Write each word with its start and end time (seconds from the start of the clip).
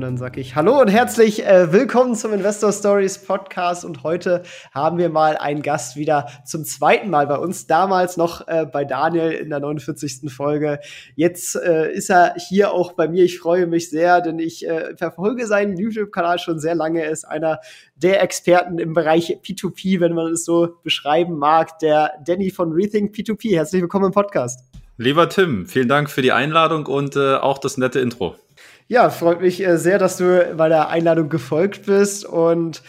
Und 0.00 0.06
dann 0.06 0.16
sage 0.16 0.40
ich 0.40 0.56
Hallo 0.56 0.80
und 0.80 0.88
herzlich 0.88 1.44
äh, 1.44 1.74
willkommen 1.74 2.14
zum 2.14 2.32
Investor 2.32 2.72
Stories 2.72 3.18
Podcast. 3.18 3.84
Und 3.84 4.02
heute 4.02 4.44
haben 4.72 4.96
wir 4.96 5.10
mal 5.10 5.36
einen 5.36 5.60
Gast 5.60 5.94
wieder 5.94 6.26
zum 6.46 6.64
zweiten 6.64 7.10
Mal 7.10 7.26
bei 7.26 7.36
uns. 7.36 7.66
Damals 7.66 8.16
noch 8.16 8.48
äh, 8.48 8.64
bei 8.64 8.86
Daniel 8.86 9.32
in 9.32 9.50
der 9.50 9.60
49. 9.60 10.32
Folge. 10.32 10.80
Jetzt 11.16 11.54
äh, 11.54 11.92
ist 11.92 12.08
er 12.08 12.34
hier 12.36 12.72
auch 12.72 12.94
bei 12.94 13.08
mir. 13.08 13.24
Ich 13.24 13.38
freue 13.40 13.66
mich 13.66 13.90
sehr, 13.90 14.22
denn 14.22 14.38
ich 14.38 14.66
äh, 14.66 14.96
verfolge 14.96 15.46
seinen 15.46 15.76
YouTube-Kanal 15.76 16.38
schon 16.38 16.60
sehr 16.60 16.74
lange. 16.74 17.02
Er 17.02 17.10
ist 17.10 17.24
einer 17.24 17.60
der 17.94 18.22
Experten 18.22 18.78
im 18.78 18.94
Bereich 18.94 19.36
P2P, 19.44 20.00
wenn 20.00 20.14
man 20.14 20.32
es 20.32 20.46
so 20.46 20.76
beschreiben 20.82 21.36
mag. 21.36 21.78
Der 21.80 22.12
Danny 22.24 22.50
von 22.50 22.72
Rethink 22.72 23.14
P2P. 23.14 23.54
Herzlich 23.54 23.82
willkommen 23.82 24.06
im 24.06 24.12
Podcast. 24.12 24.64
Lieber 24.96 25.28
Tim, 25.28 25.66
vielen 25.66 25.88
Dank 25.88 26.08
für 26.08 26.22
die 26.22 26.32
Einladung 26.32 26.86
und 26.86 27.16
äh, 27.16 27.34
auch 27.34 27.58
das 27.58 27.76
nette 27.76 28.00
Intro. 28.00 28.36
Ja, 28.92 29.08
freut 29.08 29.40
mich 29.40 29.64
äh, 29.64 29.78
sehr, 29.78 29.98
dass 29.98 30.16
du 30.16 30.52
meiner 30.56 30.88
Einladung 30.88 31.28
gefolgt 31.28 31.86
bist 31.86 32.24
und 32.24 32.82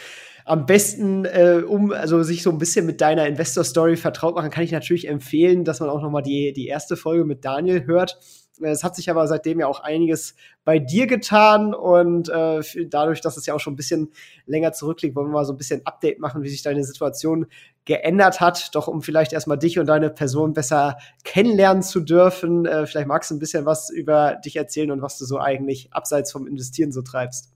am 0.45 0.65
besten, 0.65 1.25
äh, 1.25 1.61
um 1.63 1.91
also 1.91 2.23
sich 2.23 2.41
so 2.41 2.49
ein 2.49 2.57
bisschen 2.57 2.87
mit 2.87 3.01
deiner 3.01 3.27
Investor 3.27 3.63
Story 3.63 3.95
vertraut 3.97 4.33
machen, 4.33 4.49
kann 4.49 4.63
ich 4.63 4.71
natürlich 4.71 5.07
empfehlen, 5.07 5.63
dass 5.63 5.79
man 5.79 5.91
auch 5.91 6.01
noch 6.01 6.09
mal 6.09 6.23
die 6.23 6.53
die 6.53 6.65
erste 6.65 6.97
Folge 6.97 7.23
mit 7.23 7.45
Daniel 7.45 7.85
hört. 7.85 8.17
Es 8.63 8.83
hat 8.83 8.95
sich 8.95 9.09
aber 9.09 9.27
seitdem 9.27 9.59
ja 9.59 9.67
auch 9.67 9.79
einiges 9.79 10.35
bei 10.63 10.79
dir 10.79 11.07
getan 11.07 11.73
und 11.73 12.29
äh, 12.29 12.61
dadurch, 12.87 13.21
dass 13.21 13.37
es 13.37 13.45
ja 13.45 13.53
auch 13.53 13.59
schon 13.59 13.73
ein 13.73 13.77
bisschen 13.77 14.11
länger 14.45 14.73
zurückliegt, 14.73 15.15
wollen 15.15 15.27
wir 15.27 15.33
mal 15.33 15.45
so 15.45 15.53
ein 15.53 15.57
bisschen 15.57 15.85
Update 15.85 16.19
machen, 16.19 16.43
wie 16.43 16.49
sich 16.49 16.61
deine 16.61 16.83
Situation 16.83 17.47
geändert 17.85 18.39
hat. 18.41 18.73
Doch 18.75 18.87
um 18.87 19.01
vielleicht 19.01 19.33
erstmal 19.33 19.57
dich 19.57 19.79
und 19.79 19.87
deine 19.87 20.09
Person 20.09 20.53
besser 20.53 20.97
kennenlernen 21.23 21.83
zu 21.83 21.99
dürfen, 21.99 22.65
äh, 22.65 22.85
vielleicht 22.85 23.07
magst 23.07 23.31
du 23.31 23.35
ein 23.35 23.39
bisschen 23.39 23.65
was 23.65 23.89
über 23.89 24.35
dich 24.35 24.55
erzählen 24.55 24.91
und 24.91 25.01
was 25.01 25.17
du 25.17 25.25
so 25.25 25.39
eigentlich 25.39 25.93
abseits 25.93 26.31
vom 26.31 26.47
Investieren 26.47 26.91
so 26.91 27.01
treibst. 27.01 27.53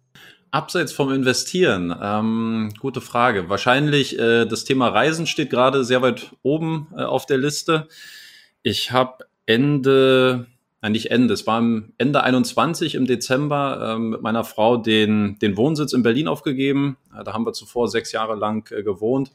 Abseits 0.52 0.94
vom 0.94 1.12
Investieren, 1.12 1.94
ähm, 2.02 2.74
gute 2.80 3.02
Frage. 3.02 3.50
Wahrscheinlich 3.50 4.18
äh, 4.18 4.46
das 4.46 4.64
Thema 4.64 4.88
Reisen 4.88 5.28
steht 5.28 5.50
gerade 5.50 5.84
sehr 5.84 6.02
weit 6.02 6.32
oben 6.44 6.88
äh, 6.96 7.04
auf 7.04 7.26
der 7.26 7.38
Liste. 7.38 7.88
Ich 8.64 8.92
habe 8.92 9.26
Ende 9.46 10.48
nicht 10.90 11.12
Ende, 11.12 11.34
es 11.34 11.48
war 11.48 11.62
Ende 11.98 12.24
21 12.24 12.96
im 12.96 13.06
Dezember 13.06 13.96
ähm, 13.96 14.10
mit 14.10 14.22
meiner 14.22 14.44
Frau 14.44 14.78
den, 14.78 15.38
den 15.40 15.58
Wohnsitz 15.58 15.94
in 15.94 16.04
Berlin 16.04 16.28
aufgegeben. 16.28 16.98
Äh, 17.18 17.24
da 17.24 17.34
haben 17.34 17.46
wir 17.46 17.54
zuvor 17.54 17.88
sechs 17.88 18.12
Jahre 18.12 18.36
lang 18.36 18.70
äh, 18.72 18.84
gewohnt 18.84 19.32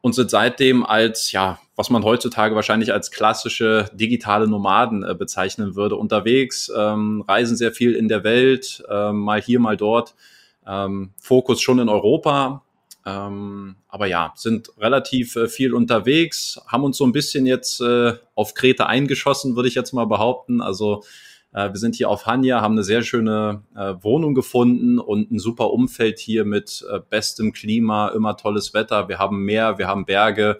und 0.00 0.14
sind 0.14 0.30
seitdem 0.30 0.84
als, 0.84 1.32
ja, 1.32 1.58
was 1.74 1.90
man 1.90 2.04
heutzutage 2.04 2.54
wahrscheinlich 2.54 2.92
als 2.92 3.10
klassische 3.10 3.90
digitale 3.92 4.46
Nomaden 4.46 5.02
äh, 5.02 5.14
bezeichnen 5.14 5.74
würde, 5.74 5.96
unterwegs, 5.96 6.70
ähm, 6.76 7.24
reisen 7.26 7.56
sehr 7.56 7.72
viel 7.72 7.94
in 7.94 8.08
der 8.08 8.22
Welt, 8.22 8.84
äh, 8.88 9.12
mal 9.12 9.40
hier, 9.40 9.60
mal 9.60 9.76
dort. 9.76 10.14
Ähm, 10.66 11.10
Fokus 11.20 11.60
schon 11.60 11.78
in 11.78 11.88
Europa, 11.88 12.62
ähm, 13.06 13.76
aber 13.86 14.06
ja, 14.06 14.32
sind 14.34 14.70
relativ 14.78 15.36
äh, 15.36 15.46
viel 15.46 15.74
unterwegs, 15.74 16.60
haben 16.66 16.82
uns 16.82 16.96
so 16.96 17.04
ein 17.04 17.12
bisschen 17.12 17.46
jetzt 17.46 17.80
äh, 17.80 18.14
auf 18.34 18.54
Kreta 18.54 18.86
eingeschossen, 18.86 19.54
würde 19.54 19.68
ich 19.68 19.76
jetzt 19.76 19.92
mal 19.92 20.06
behaupten. 20.06 20.60
Also 20.60 21.04
äh, 21.52 21.70
wir 21.72 21.78
sind 21.78 21.94
hier 21.94 22.10
auf 22.10 22.26
Hanja, 22.26 22.60
haben 22.60 22.74
eine 22.74 22.82
sehr 22.82 23.02
schöne 23.02 23.62
äh, 23.76 23.94
Wohnung 24.00 24.34
gefunden 24.34 24.98
und 24.98 25.30
ein 25.30 25.38
super 25.38 25.70
Umfeld 25.70 26.18
hier 26.18 26.44
mit 26.44 26.84
äh, 26.92 26.98
bestem 26.98 27.52
Klima, 27.52 28.08
immer 28.08 28.36
tolles 28.36 28.74
Wetter. 28.74 29.08
Wir 29.08 29.20
haben 29.20 29.44
Meer, 29.44 29.78
wir 29.78 29.86
haben 29.86 30.04
Berge, 30.04 30.58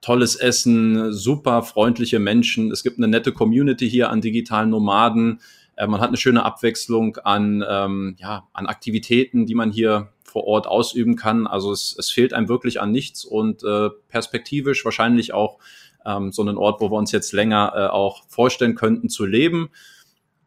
tolles 0.00 0.36
Essen, 0.36 1.12
super 1.12 1.62
freundliche 1.64 2.20
Menschen. 2.20 2.70
Es 2.70 2.84
gibt 2.84 2.98
eine 2.98 3.08
nette 3.08 3.32
Community 3.32 3.90
hier 3.90 4.10
an 4.10 4.20
digitalen 4.20 4.70
Nomaden. 4.70 5.40
Äh, 5.74 5.88
man 5.88 6.00
hat 6.00 6.08
eine 6.08 6.18
schöne 6.18 6.44
Abwechslung 6.44 7.16
an, 7.16 7.64
ähm, 7.68 8.14
ja, 8.20 8.46
an 8.52 8.66
Aktivitäten, 8.66 9.44
die 9.46 9.56
man 9.56 9.72
hier 9.72 10.13
vor 10.34 10.48
Ort 10.48 10.66
ausüben 10.66 11.14
kann. 11.14 11.46
Also 11.46 11.70
es, 11.70 11.94
es 11.96 12.10
fehlt 12.10 12.32
einem 12.32 12.48
wirklich 12.48 12.80
an 12.80 12.90
nichts 12.90 13.24
und 13.24 13.62
äh, 13.62 13.88
perspektivisch 14.08 14.84
wahrscheinlich 14.84 15.32
auch 15.32 15.60
ähm, 16.04 16.32
so 16.32 16.42
einen 16.42 16.58
Ort, 16.58 16.80
wo 16.80 16.90
wir 16.90 16.96
uns 16.96 17.12
jetzt 17.12 17.32
länger 17.32 17.72
äh, 17.76 17.86
auch 17.86 18.24
vorstellen 18.26 18.74
könnten 18.74 19.08
zu 19.08 19.26
leben. 19.26 19.70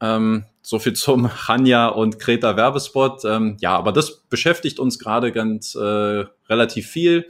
Ähm, 0.01 0.43
so 0.61 0.77
viel 0.77 0.91
zum 0.91 1.31
Hanya 1.47 1.87
und 1.87 2.19
Kreta 2.19 2.57
Werbespot. 2.57 3.23
Ähm, 3.23 3.55
ja, 3.61 3.77
aber 3.77 3.93
das 3.93 4.23
beschäftigt 4.29 4.77
uns 4.77 4.99
gerade 4.99 5.31
ganz 5.31 5.73
äh, 5.73 6.25
relativ 6.49 6.87
viel. 6.87 7.29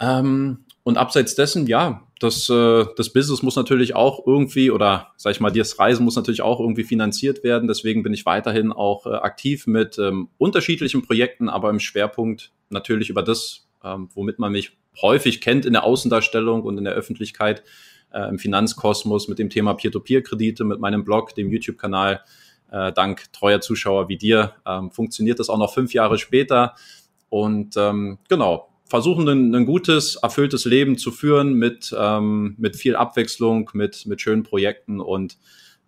Ähm, 0.00 0.66
und 0.82 0.98
abseits 0.98 1.34
dessen, 1.34 1.66
ja, 1.66 2.02
das, 2.20 2.48
äh, 2.48 2.84
das 2.96 3.12
Business 3.12 3.42
muss 3.42 3.56
natürlich 3.56 3.94
auch 3.94 4.26
irgendwie, 4.26 4.70
oder 4.70 5.12
sag 5.16 5.32
ich 5.32 5.40
mal, 5.40 5.50
das 5.50 5.78
Reisen 5.78 6.04
muss 6.04 6.16
natürlich 6.16 6.42
auch 6.42 6.60
irgendwie 6.60 6.84
finanziert 6.84 7.44
werden. 7.44 7.68
Deswegen 7.68 8.02
bin 8.02 8.12
ich 8.12 8.26
weiterhin 8.26 8.72
auch 8.72 9.06
äh, 9.06 9.10
aktiv 9.10 9.66
mit 9.66 9.98
ähm, 9.98 10.28
unterschiedlichen 10.38 11.02
Projekten, 11.02 11.48
aber 11.48 11.70
im 11.70 11.80
Schwerpunkt 11.80 12.52
natürlich 12.70 13.10
über 13.10 13.22
das, 13.22 13.68
ähm, 13.84 14.08
womit 14.14 14.38
man 14.38 14.52
mich 14.52 14.76
häufig 15.00 15.40
kennt 15.40 15.64
in 15.64 15.74
der 15.74 15.84
Außendarstellung 15.84 16.62
und 16.62 16.78
in 16.78 16.84
der 16.84 16.94
Öffentlichkeit, 16.94 17.62
äh, 18.12 18.28
im 18.28 18.38
Finanzkosmos 18.38 19.28
mit 19.28 19.38
dem 19.38 19.50
Thema 19.50 19.74
Peer-to-Peer-Kredite, 19.74 20.64
mit 20.64 20.80
meinem 20.80 21.04
Blog, 21.04 21.34
dem 21.34 21.50
YouTube-Kanal. 21.50 22.22
Äh, 22.70 22.92
dank 22.92 23.32
treuer 23.32 23.60
Zuschauer 23.60 24.08
wie 24.08 24.18
dir 24.18 24.54
ähm, 24.66 24.90
funktioniert 24.90 25.38
das 25.38 25.48
auch 25.48 25.56
noch 25.56 25.72
fünf 25.72 25.94
Jahre 25.94 26.18
später. 26.18 26.74
Und 27.30 27.76
ähm, 27.76 28.18
genau, 28.28 28.68
versuchen, 28.88 29.28
ein, 29.28 29.54
ein 29.54 29.66
gutes, 29.66 30.16
erfülltes 30.16 30.64
Leben 30.64 30.98
zu 30.98 31.10
führen 31.12 31.54
mit, 31.54 31.94
ähm, 31.96 32.54
mit 32.58 32.76
viel 32.76 32.96
Abwechslung, 32.96 33.70
mit, 33.74 34.06
mit 34.06 34.20
schönen 34.20 34.42
Projekten 34.42 35.00
und 35.00 35.38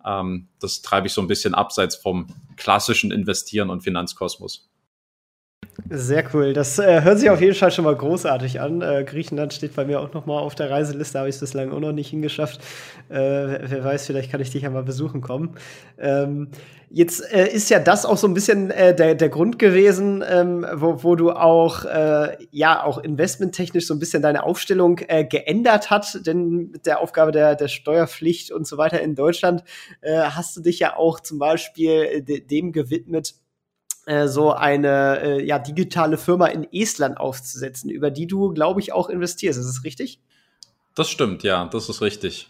ähm, 0.05 0.47
das 0.59 0.81
treibe 0.81 1.07
ich 1.07 1.13
so 1.13 1.21
ein 1.21 1.27
bisschen 1.27 1.53
abseits 1.53 1.95
vom 1.95 2.27
klassischen 2.57 3.11
Investieren 3.11 3.69
und 3.69 3.81
Finanzkosmos. 3.81 4.70
Sehr 5.93 6.23
cool. 6.33 6.53
Das 6.53 6.79
äh, 6.79 7.01
hört 7.01 7.19
sich 7.19 7.29
auf 7.29 7.41
jeden 7.41 7.53
Fall 7.53 7.71
schon 7.71 7.83
mal 7.83 7.95
großartig 7.95 8.61
an. 8.61 8.81
Äh, 8.81 9.03
Griechenland 9.03 9.53
steht 9.53 9.75
bei 9.75 9.83
mir 9.83 9.99
auch 9.99 10.13
noch 10.13 10.25
mal 10.25 10.39
auf 10.39 10.55
der 10.55 10.69
Reiseliste, 10.69 11.19
habe 11.19 11.27
ich 11.27 11.35
es 11.35 11.41
bislang 11.41 11.71
auch 11.71 11.81
noch 11.81 11.91
nicht 11.91 12.09
hingeschafft. 12.09 12.61
Äh, 13.09 13.15
wer 13.15 13.83
weiß, 13.83 14.05
vielleicht 14.05 14.31
kann 14.31 14.39
ich 14.39 14.51
dich 14.51 14.63
ja 14.63 14.69
mal 14.69 14.83
besuchen 14.83 15.19
kommen. 15.19 15.55
Ähm, 15.99 16.49
jetzt 16.89 17.21
äh, 17.33 17.47
ist 17.47 17.69
ja 17.69 17.79
das 17.79 18.05
auch 18.05 18.15
so 18.15 18.27
ein 18.27 18.33
bisschen 18.33 18.71
äh, 18.71 18.95
der, 18.95 19.15
der 19.15 19.27
Grund 19.27 19.59
gewesen, 19.59 20.23
ähm, 20.25 20.65
wo, 20.75 21.03
wo 21.03 21.15
du 21.15 21.31
auch 21.31 21.83
äh, 21.83 22.37
ja 22.51 22.83
auch 22.83 22.97
investmenttechnisch 22.97 23.87
so 23.87 23.93
ein 23.93 23.99
bisschen 23.99 24.21
deine 24.21 24.43
Aufstellung 24.43 24.95
geändert 24.95 25.89
hat, 25.89 26.25
denn 26.25 26.71
mit 26.71 26.85
der 26.85 26.99
Aufgabe 26.99 27.31
der, 27.33 27.55
der 27.55 27.67
Steuerpflicht 27.67 28.51
und 28.51 28.65
so 28.65 28.77
weiter 28.77 29.01
in 29.01 29.15
Deutschland 29.15 29.63
hast 30.03 30.55
du 30.55 30.61
dich 30.61 30.79
ja 30.79 30.95
auch 30.95 31.19
zum 31.19 31.39
Beispiel 31.39 32.21
de 32.21 32.39
dem 32.39 32.71
gewidmet, 32.71 33.35
äh, 34.11 34.27
so 34.27 34.51
eine 34.51 35.21
äh, 35.21 35.45
ja, 35.45 35.57
digitale 35.57 36.17
Firma 36.17 36.47
in 36.47 36.67
Estland 36.73 37.17
aufzusetzen, 37.17 37.89
über 37.89 38.11
die 38.11 38.27
du, 38.27 38.53
glaube 38.53 38.81
ich, 38.81 38.91
auch 38.91 39.07
investierst. 39.07 39.57
Ist 39.57 39.67
das 39.67 39.85
richtig? 39.85 40.19
Das 40.95 41.09
stimmt, 41.09 41.43
ja, 41.43 41.69
das 41.71 41.87
ist 41.87 42.01
richtig. 42.01 42.49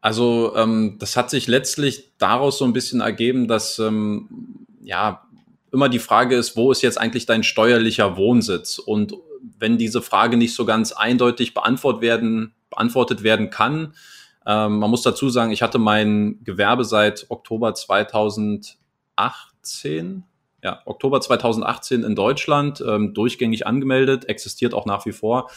Also 0.00 0.56
ähm, 0.56 0.96
das 1.00 1.18
hat 1.18 1.28
sich 1.28 1.48
letztlich 1.48 2.12
daraus 2.16 2.56
so 2.56 2.64
ein 2.64 2.72
bisschen 2.72 3.02
ergeben, 3.02 3.46
dass 3.46 3.78
ähm, 3.78 4.64
ja 4.82 5.22
immer 5.70 5.90
die 5.90 5.98
Frage 5.98 6.34
ist, 6.34 6.56
wo 6.56 6.72
ist 6.72 6.80
jetzt 6.80 6.98
eigentlich 6.98 7.26
dein 7.26 7.44
steuerlicher 7.44 8.16
Wohnsitz? 8.16 8.78
Und 8.78 9.12
wenn 9.58 9.76
diese 9.76 10.00
Frage 10.00 10.38
nicht 10.38 10.54
so 10.54 10.64
ganz 10.64 10.92
eindeutig 10.92 11.52
beantwortet 11.52 12.00
werden, 12.00 12.54
beantwortet 12.70 13.22
werden 13.22 13.50
kann, 13.50 13.92
ähm, 14.46 14.78
man 14.78 14.90
muss 14.90 15.02
dazu 15.02 15.28
sagen, 15.28 15.52
ich 15.52 15.60
hatte 15.60 15.78
mein 15.78 16.38
Gewerbe 16.42 16.86
seit 16.86 17.26
Oktober 17.28 17.74
2018 17.74 20.24
ja, 20.62 20.82
Oktober 20.84 21.20
2018 21.20 22.02
in 22.02 22.14
Deutschland, 22.14 22.82
ähm, 22.86 23.14
durchgängig 23.14 23.66
angemeldet, 23.66 24.28
existiert 24.28 24.74
auch 24.74 24.86
nach 24.86 25.06
wie 25.06 25.12
vor. 25.12 25.50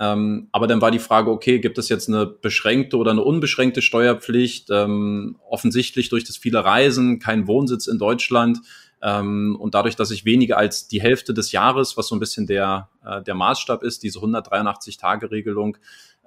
Ähm, 0.00 0.48
aber 0.50 0.66
dann 0.66 0.80
war 0.80 0.90
die 0.90 0.98
Frage, 0.98 1.30
okay, 1.30 1.60
gibt 1.60 1.78
es 1.78 1.88
jetzt 1.88 2.08
eine 2.08 2.26
beschränkte 2.26 2.96
oder 2.96 3.12
eine 3.12 3.22
unbeschränkte 3.22 3.80
Steuerpflicht? 3.80 4.68
Ähm, 4.70 5.36
offensichtlich 5.48 6.08
durch 6.08 6.24
das 6.24 6.36
viele 6.36 6.64
Reisen, 6.64 7.20
kein 7.20 7.46
Wohnsitz 7.46 7.86
in 7.86 7.98
Deutschland 7.98 8.58
ähm, 9.04 9.56
und 9.60 9.74
dadurch, 9.74 9.96
dass 9.96 10.10
ich 10.10 10.24
weniger 10.24 10.56
als 10.56 10.88
die 10.88 11.00
Hälfte 11.00 11.34
des 11.34 11.52
Jahres, 11.52 11.96
was 11.96 12.08
so 12.08 12.16
ein 12.16 12.20
bisschen 12.20 12.46
der, 12.46 12.88
äh, 13.04 13.22
der 13.22 13.34
Maßstab 13.34 13.82
ist, 13.82 14.02
diese 14.02 14.18
183-Tage-Regelung, 14.18 15.76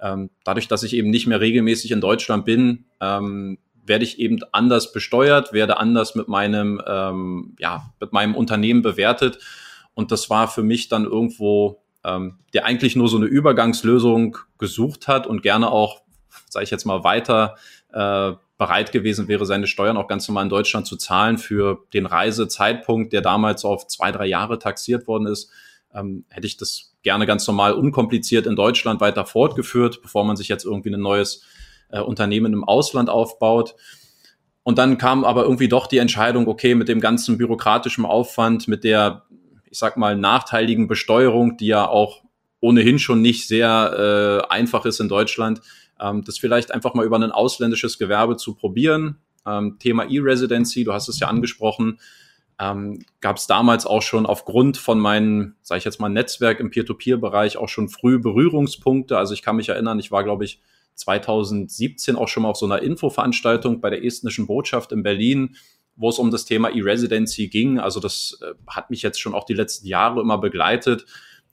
ähm, 0.00 0.30
dadurch, 0.44 0.68
dass 0.68 0.84
ich 0.84 0.94
eben 0.94 1.10
nicht 1.10 1.26
mehr 1.26 1.40
regelmäßig 1.40 1.90
in 1.90 2.00
Deutschland 2.00 2.44
bin, 2.44 2.84
ähm, 3.00 3.58
werde 3.88 4.04
ich 4.04 4.18
eben 4.18 4.38
anders 4.52 4.92
besteuert, 4.92 5.52
werde 5.52 5.78
anders 5.78 6.14
mit 6.14 6.28
meinem, 6.28 6.80
ähm, 6.86 7.56
ja, 7.58 7.90
mit 8.00 8.12
meinem 8.12 8.34
Unternehmen 8.34 8.82
bewertet. 8.82 9.38
Und 9.94 10.12
das 10.12 10.30
war 10.30 10.48
für 10.48 10.62
mich 10.62 10.88
dann 10.88 11.04
irgendwo, 11.04 11.82
ähm, 12.04 12.38
der 12.54 12.64
eigentlich 12.64 12.94
nur 12.94 13.08
so 13.08 13.16
eine 13.16 13.26
Übergangslösung 13.26 14.38
gesucht 14.58 15.08
hat 15.08 15.26
und 15.26 15.42
gerne 15.42 15.70
auch 15.70 16.02
sage 16.48 16.64
ich 16.64 16.70
jetzt 16.70 16.84
mal, 16.84 17.04
weiter 17.04 17.56
äh, 17.92 18.32
bereit 18.56 18.92
gewesen 18.92 19.28
wäre, 19.28 19.46
seine 19.46 19.66
Steuern 19.66 19.96
auch 19.96 20.08
ganz 20.08 20.26
normal 20.28 20.44
in 20.44 20.50
Deutschland 20.50 20.86
zu 20.86 20.96
zahlen 20.96 21.38
für 21.38 21.84
den 21.92 22.06
Reisezeitpunkt, 22.06 23.12
der 23.12 23.20
damals 23.20 23.64
auf 23.64 23.86
zwei, 23.86 24.10
drei 24.12 24.26
Jahre 24.26 24.58
taxiert 24.58 25.06
worden 25.06 25.26
ist, 25.26 25.50
ähm, 25.94 26.24
hätte 26.28 26.46
ich 26.46 26.56
das 26.56 26.94
gerne 27.02 27.26
ganz 27.26 27.46
normal 27.46 27.72
unkompliziert 27.74 28.46
in 28.46 28.56
Deutschland 28.56 29.00
weiter 29.00 29.24
fortgeführt, 29.24 30.02
bevor 30.02 30.24
man 30.24 30.36
sich 30.36 30.48
jetzt 30.48 30.64
irgendwie 30.64 30.92
ein 30.92 31.00
neues 31.00 31.44
äh, 31.90 32.00
Unternehmen 32.00 32.52
im 32.52 32.64
Ausland 32.64 33.10
aufbaut. 33.10 33.74
Und 34.62 34.78
dann 34.78 34.98
kam 34.98 35.24
aber 35.24 35.44
irgendwie 35.44 35.68
doch 35.68 35.86
die 35.86 35.98
Entscheidung, 35.98 36.46
okay, 36.46 36.74
mit 36.74 36.88
dem 36.88 37.00
ganzen 37.00 37.38
bürokratischen 37.38 38.04
Aufwand, 38.04 38.68
mit 38.68 38.84
der, 38.84 39.24
ich 39.70 39.78
sag 39.78 39.96
mal, 39.96 40.16
nachteiligen 40.16 40.88
Besteuerung, 40.88 41.56
die 41.56 41.68
ja 41.68 41.88
auch 41.88 42.22
ohnehin 42.60 42.98
schon 42.98 43.22
nicht 43.22 43.46
sehr 43.48 44.42
äh, 44.48 44.52
einfach 44.52 44.84
ist 44.84 45.00
in 45.00 45.08
Deutschland, 45.08 45.60
ähm, 46.00 46.24
das 46.24 46.38
vielleicht 46.38 46.72
einfach 46.72 46.94
mal 46.94 47.06
über 47.06 47.16
ein 47.16 47.32
ausländisches 47.32 47.98
Gewerbe 47.98 48.36
zu 48.36 48.54
probieren. 48.54 49.18
Ähm, 49.46 49.78
Thema 49.78 50.04
E-Residency, 50.04 50.84
du 50.84 50.92
hast 50.92 51.08
es 51.08 51.20
ja 51.20 51.28
angesprochen, 51.28 52.00
ähm, 52.60 53.04
gab 53.20 53.36
es 53.36 53.46
damals 53.46 53.86
auch 53.86 54.02
schon 54.02 54.26
aufgrund 54.26 54.76
von 54.76 54.98
meinem, 54.98 55.54
sage 55.62 55.78
ich 55.78 55.84
jetzt 55.84 56.00
mal, 56.00 56.08
Netzwerk 56.08 56.58
im 56.60 56.70
Peer-to-Peer-Bereich 56.70 57.56
auch 57.56 57.68
schon 57.68 57.88
früh 57.88 58.18
Berührungspunkte. 58.18 59.16
Also 59.16 59.32
ich 59.32 59.42
kann 59.42 59.56
mich 59.56 59.68
erinnern, 59.68 60.00
ich 60.00 60.10
war, 60.10 60.24
glaube 60.24 60.44
ich, 60.44 60.60
2017 60.98 62.16
auch 62.16 62.28
schon 62.28 62.42
mal 62.42 62.50
auf 62.50 62.56
so 62.56 62.66
einer 62.66 62.82
Infoveranstaltung 62.82 63.80
bei 63.80 63.90
der 63.90 64.04
estnischen 64.04 64.46
Botschaft 64.46 64.92
in 64.92 65.02
Berlin, 65.02 65.56
wo 65.96 66.08
es 66.08 66.18
um 66.18 66.30
das 66.30 66.44
Thema 66.44 66.70
E-Residency 66.70 67.48
ging. 67.48 67.78
Also 67.78 68.00
das 68.00 68.38
äh, 68.42 68.54
hat 68.68 68.90
mich 68.90 69.02
jetzt 69.02 69.20
schon 69.20 69.34
auch 69.34 69.44
die 69.44 69.54
letzten 69.54 69.86
Jahre 69.86 70.20
immer 70.20 70.38
begleitet. 70.38 71.06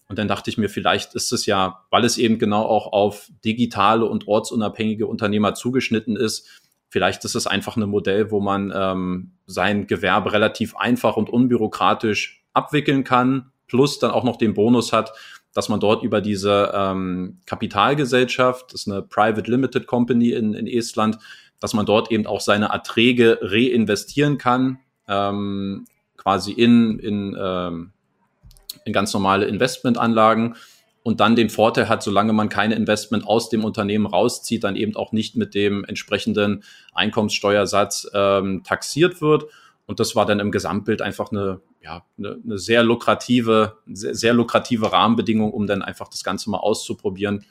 Und 0.07 0.19
dann 0.19 0.27
dachte 0.27 0.49
ich 0.49 0.57
mir, 0.57 0.69
vielleicht 0.69 1.15
ist 1.15 1.31
es 1.31 1.45
ja, 1.45 1.85
weil 1.89 2.05
es 2.05 2.17
eben 2.17 2.37
genau 2.37 2.63
auch 2.63 2.93
auf 2.93 3.29
digitale 3.43 4.05
und 4.05 4.27
ortsunabhängige 4.27 5.07
Unternehmer 5.07 5.55
zugeschnitten 5.55 6.15
ist, 6.15 6.47
vielleicht 6.89 7.25
ist 7.25 7.35
es 7.35 7.47
einfach 7.47 7.75
ein 7.75 7.89
Modell, 7.89 8.31
wo 8.31 8.39
man 8.39 8.71
ähm, 8.75 9.31
sein 9.47 9.87
Gewerbe 9.87 10.31
relativ 10.31 10.75
einfach 10.75 11.17
und 11.17 11.29
unbürokratisch 11.29 12.45
abwickeln 12.53 13.03
kann, 13.03 13.51
plus 13.67 13.99
dann 13.99 14.11
auch 14.11 14.23
noch 14.23 14.37
den 14.37 14.53
Bonus 14.53 14.93
hat, 14.93 15.11
dass 15.55 15.67
man 15.67 15.79
dort 15.79 16.03
über 16.03 16.21
diese 16.21 16.71
ähm, 16.75 17.39
Kapitalgesellschaft, 17.47 18.71
das 18.71 18.81
ist 18.81 18.87
eine 18.87 19.01
Private 19.01 19.49
Limited 19.49 19.87
Company 19.87 20.29
in, 20.29 20.53
in 20.53 20.67
Estland, 20.67 21.17
dass 21.59 21.73
man 21.73 21.87
dort 21.87 22.11
eben 22.11 22.27
auch 22.27 22.41
seine 22.41 22.67
Erträge 22.67 23.39
reinvestieren 23.41 24.37
kann, 24.37 24.77
ähm, 25.07 25.85
quasi 26.17 26.51
in, 26.51 26.99
in 26.99 27.35
ähm, 27.39 27.93
in 28.85 28.93
ganz 28.93 29.13
normale 29.13 29.45
Investmentanlagen 29.45 30.55
und 31.03 31.19
dann 31.19 31.35
den 31.35 31.49
Vorteil 31.49 31.89
hat, 31.89 32.01
solange 32.01 32.33
man 32.33 32.49
keine 32.49 32.75
Investment 32.75 33.27
aus 33.27 33.49
dem 33.49 33.63
Unternehmen 33.63 34.05
rauszieht, 34.05 34.63
dann 34.63 34.75
eben 34.75 34.95
auch 34.95 35.11
nicht 35.11 35.35
mit 35.35 35.53
dem 35.53 35.83
entsprechenden 35.83 36.63
Einkommenssteuersatz 36.93 38.09
ähm, 38.13 38.63
taxiert 38.63 39.21
wird. 39.21 39.45
Und 39.87 39.99
das 39.99 40.15
war 40.15 40.25
dann 40.25 40.39
im 40.39 40.51
Gesamtbild 40.51 41.01
einfach 41.01 41.31
eine, 41.31 41.61
ja, 41.81 42.03
eine, 42.17 42.39
eine 42.43 42.57
sehr 42.57 42.83
lukrative, 42.83 43.77
sehr, 43.85 44.15
sehr 44.15 44.33
lukrative 44.33 44.91
Rahmenbedingung, 44.91 45.53
um 45.53 45.67
dann 45.67 45.83
einfach 45.83 46.07
das 46.07 46.23
Ganze 46.23 46.49
mal 46.49 46.57
auszuprobieren. 46.57 47.45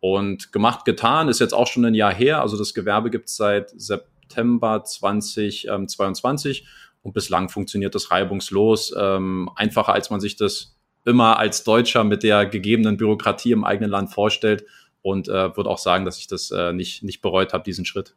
Und 0.00 0.52
gemacht, 0.52 0.84
getan, 0.84 1.28
ist 1.28 1.40
jetzt 1.40 1.52
auch 1.52 1.66
schon 1.66 1.84
ein 1.84 1.94
Jahr 1.94 2.14
her. 2.14 2.40
Also 2.40 2.56
das 2.56 2.72
Gewerbe 2.74 3.10
gibt 3.10 3.28
es 3.28 3.36
seit 3.36 3.70
September 3.78 4.84
2022 4.84 6.66
und 7.02 7.12
bislang 7.12 7.48
funktioniert 7.48 7.94
das 7.94 8.10
reibungslos, 8.10 8.94
ähm, 8.98 9.50
einfacher 9.54 9.92
als 9.92 10.10
man 10.10 10.20
sich 10.20 10.36
das 10.36 10.76
immer 11.04 11.38
als 11.38 11.62
Deutscher 11.62 12.02
mit 12.04 12.22
der 12.22 12.46
gegebenen 12.46 12.96
Bürokratie 12.96 13.52
im 13.52 13.64
eigenen 13.64 13.90
Land 13.90 14.10
vorstellt. 14.12 14.64
Und 15.02 15.28
äh, 15.28 15.56
würde 15.56 15.70
auch 15.70 15.78
sagen, 15.78 16.04
dass 16.04 16.18
ich 16.18 16.26
das 16.26 16.50
äh, 16.50 16.72
nicht, 16.72 17.04
nicht 17.04 17.20
bereut 17.20 17.52
habe, 17.52 17.62
diesen 17.62 17.84
Schritt. 17.84 18.16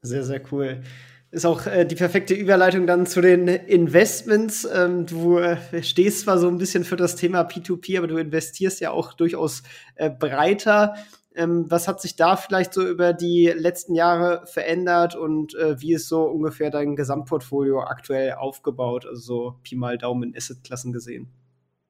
Sehr, 0.00 0.24
sehr 0.24 0.40
cool. 0.50 0.82
Ist 1.32 1.46
auch 1.46 1.66
äh, 1.66 1.86
die 1.86 1.94
perfekte 1.94 2.34
Überleitung 2.34 2.86
dann 2.86 3.06
zu 3.06 3.22
den 3.22 3.48
Investments. 3.48 4.68
Ähm, 4.70 5.06
du 5.06 5.38
äh, 5.38 5.82
stehst 5.82 6.20
zwar 6.20 6.36
so 6.36 6.46
ein 6.46 6.58
bisschen 6.58 6.84
für 6.84 6.96
das 6.96 7.16
Thema 7.16 7.40
P2P, 7.40 7.96
aber 7.96 8.06
du 8.06 8.18
investierst 8.18 8.80
ja 8.80 8.90
auch 8.90 9.14
durchaus 9.14 9.62
äh, 9.94 10.10
breiter. 10.10 10.94
Ähm, 11.34 11.70
was 11.70 11.88
hat 11.88 12.02
sich 12.02 12.16
da 12.16 12.36
vielleicht 12.36 12.74
so 12.74 12.86
über 12.86 13.14
die 13.14 13.46
letzten 13.46 13.94
Jahre 13.94 14.46
verändert 14.46 15.16
und 15.16 15.54
äh, 15.54 15.80
wie 15.80 15.94
ist 15.94 16.08
so 16.08 16.24
ungefähr 16.24 16.70
dein 16.70 16.96
Gesamtportfolio 16.96 17.80
aktuell 17.80 18.32
aufgebaut? 18.32 19.06
Also 19.06 19.22
so 19.22 19.58
Pi 19.62 19.74
mal 19.74 19.96
Daumen 19.96 20.30
in 20.30 20.36
Assetklassen 20.36 20.92
gesehen. 20.92 21.28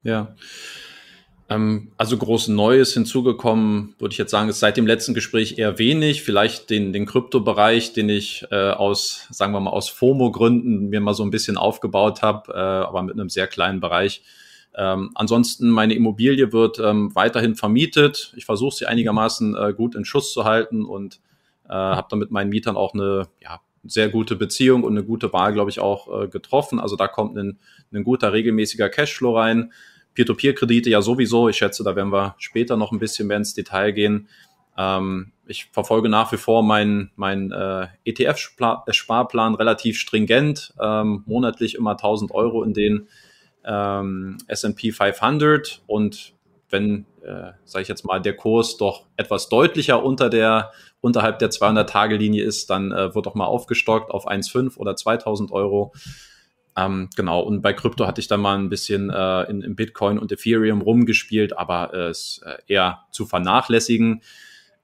Ja. 0.04 0.36
Ähm, 1.54 1.93
also 1.96 2.16
groß 2.16 2.49
Neues 2.49 2.94
hinzugekommen, 2.94 3.94
würde 3.99 4.12
ich 4.12 4.19
jetzt 4.19 4.31
sagen, 4.31 4.49
ist 4.49 4.60
seit 4.60 4.76
dem 4.76 4.87
letzten 4.87 5.14
Gespräch 5.14 5.58
eher 5.58 5.78
wenig. 5.78 6.22
Vielleicht 6.22 6.70
den, 6.70 6.93
den 6.93 7.06
Kryptobereich, 7.06 7.93
den 7.93 8.08
ich 8.08 8.44
äh, 8.50 8.70
aus, 8.70 9.26
sagen 9.31 9.52
wir 9.52 9.60
mal, 9.60 9.70
aus 9.70 9.88
FOMO-Gründen 9.88 10.88
mir 10.88 11.00
mal 11.00 11.14
so 11.14 11.22
ein 11.22 11.31
bisschen 11.31 11.56
aufgebaut 11.56 12.22
habe, 12.22 12.52
äh, 12.52 12.56
aber 12.56 13.02
mit 13.02 13.14
einem 13.14 13.28
sehr 13.28 13.46
kleinen 13.46 13.81
Bereich 13.81 14.22
ähm, 14.75 15.10
ansonsten, 15.14 15.70
meine 15.70 15.94
Immobilie 15.94 16.52
wird 16.52 16.78
ähm, 16.78 17.14
weiterhin 17.14 17.55
vermietet. 17.55 18.32
Ich 18.37 18.46
versuche 18.46 18.75
sie 18.75 18.87
einigermaßen 18.87 19.55
äh, 19.55 19.75
gut 19.75 19.94
in 19.94 20.05
Schuss 20.05 20.32
zu 20.32 20.44
halten 20.44 20.84
und 20.84 21.20
äh, 21.69 21.72
habe 21.72 22.06
dann 22.10 22.19
mit 22.19 22.31
meinen 22.31 22.48
Mietern 22.48 22.76
auch 22.76 22.94
eine 22.94 23.28
ja, 23.43 23.60
sehr 23.84 24.08
gute 24.08 24.34
Beziehung 24.37 24.82
und 24.82 24.93
eine 24.93 25.05
gute 25.05 25.32
Wahl, 25.32 25.52
glaube 25.52 25.70
ich, 25.70 25.81
auch 25.81 26.22
äh, 26.22 26.28
getroffen. 26.28 26.81
Also 26.81 26.96
da 26.96 27.06
kommt 27.06 27.37
ein, 27.37 27.58
ein 27.93 28.05
guter 28.05 28.32
regelmäßiger 28.32 28.88
Cashflow 28.88 29.37
rein. 29.37 29.72
Peer-to-Peer-Kredite 30.14 30.90
ja 30.90 31.02
sowieso. 31.02 31.48
Ich 31.48 31.56
schätze, 31.56 31.84
da 31.84 31.96
werden 31.96 32.12
wir 32.12 32.34
später 32.38 32.76
noch 32.76 32.92
ein 32.92 32.98
bisschen 32.98 33.28
mehr 33.28 33.38
ins 33.38 33.54
Detail 33.54 33.92
gehen. 33.92 34.28
Ähm, 34.76 35.32
ich 35.46 35.66
verfolge 35.66 36.08
nach 36.08 36.32
wie 36.32 36.36
vor 36.36 36.62
meinen 36.62 37.10
mein, 37.16 37.52
äh, 37.52 37.88
ETF-Sparplan 38.04 39.54
relativ 39.54 39.98
stringent, 39.98 40.72
ähm, 40.80 41.24
monatlich 41.26 41.74
immer 41.74 41.92
1000 41.92 42.32
Euro 42.32 42.62
in 42.62 42.72
den 42.72 43.08
ähm, 43.64 44.38
S&P 44.46 44.92
500 44.92 45.82
und 45.86 46.34
wenn, 46.70 47.04
äh, 47.22 47.52
sage 47.64 47.82
ich 47.82 47.88
jetzt 47.88 48.04
mal, 48.04 48.20
der 48.20 48.34
Kurs 48.34 48.78
doch 48.78 49.04
etwas 49.16 49.48
deutlicher 49.50 50.02
unter 50.02 50.30
der 50.30 50.72
unterhalb 51.02 51.38
der 51.40 51.50
200-Tage-Linie 51.50 52.42
ist, 52.44 52.70
dann 52.70 52.92
äh, 52.92 53.14
wird 53.14 53.26
auch 53.26 53.34
mal 53.34 53.44
aufgestockt 53.44 54.10
auf 54.10 54.26
1,5 54.26 54.78
oder 54.78 54.92
2.000 54.92 55.50
Euro. 55.50 55.92
Ähm, 56.76 57.10
genau, 57.16 57.40
und 57.40 57.60
bei 57.60 57.72
Krypto 57.72 58.06
hatte 58.06 58.20
ich 58.20 58.28
dann 58.28 58.40
mal 58.40 58.58
ein 58.58 58.70
bisschen 58.70 59.10
äh, 59.10 59.42
in, 59.44 59.62
in 59.62 59.76
Bitcoin 59.76 60.19
und 60.19 60.32
Ethereum 60.32 60.80
rumgespielt, 60.80 61.56
aber 61.56 61.92
es 61.92 62.40
äh, 62.44 62.56
eher 62.66 63.04
zu 63.10 63.26
vernachlässigen. 63.26 64.22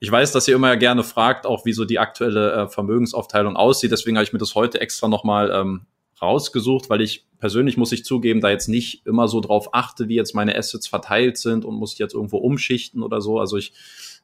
Ich 0.00 0.12
weiß, 0.12 0.32
dass 0.32 0.46
ihr 0.46 0.54
immer 0.54 0.76
gerne 0.76 1.02
fragt, 1.02 1.46
auch 1.46 1.64
wie 1.64 1.72
so 1.72 1.84
die 1.84 1.98
aktuelle 1.98 2.52
äh, 2.52 2.68
Vermögensaufteilung 2.68 3.56
aussieht. 3.56 3.90
Deswegen 3.90 4.16
habe 4.16 4.24
ich 4.24 4.32
mir 4.32 4.38
das 4.38 4.54
heute 4.54 4.80
extra 4.80 5.08
nochmal 5.08 5.50
ähm, 5.50 5.86
rausgesucht, 6.20 6.90
weil 6.90 7.00
ich 7.00 7.26
persönlich 7.38 7.76
muss 7.76 7.92
ich 7.92 8.04
zugeben, 8.04 8.40
da 8.40 8.50
jetzt 8.50 8.68
nicht 8.68 9.06
immer 9.06 9.28
so 9.28 9.40
drauf 9.40 9.70
achte, 9.72 10.08
wie 10.08 10.14
jetzt 10.14 10.34
meine 10.34 10.56
Assets 10.56 10.86
verteilt 10.86 11.38
sind 11.38 11.64
und 11.64 11.74
muss 11.76 11.94
ich 11.94 11.98
jetzt 11.98 12.14
irgendwo 12.14 12.38
umschichten 12.38 13.02
oder 13.02 13.20
so. 13.20 13.38
Also 13.40 13.56
ich 13.56 13.72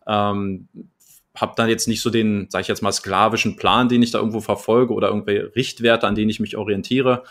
ähm, 0.07 0.69
habe 1.35 1.55
dann 1.57 1.69
jetzt 1.69 1.89
nicht 1.89 2.01
so 2.01 2.11
den, 2.11 2.47
sage 2.51 2.63
ich 2.63 2.69
jetzt 2.69 2.83
mal, 2.83 2.93
sklavischen 2.93 3.57
Plan, 3.57 3.89
den 3.89 4.03
ich 4.03 4.11
da 4.11 4.19
irgendwo 4.19 4.41
verfolge 4.41 4.93
oder 4.93 5.09
irgendwelche 5.09 5.55
Richtwerte, 5.57 6.07
an 6.07 6.15
denen 6.15 6.31
ich 6.31 6.41
mich 6.41 6.57
orientiere. 6.57 7.25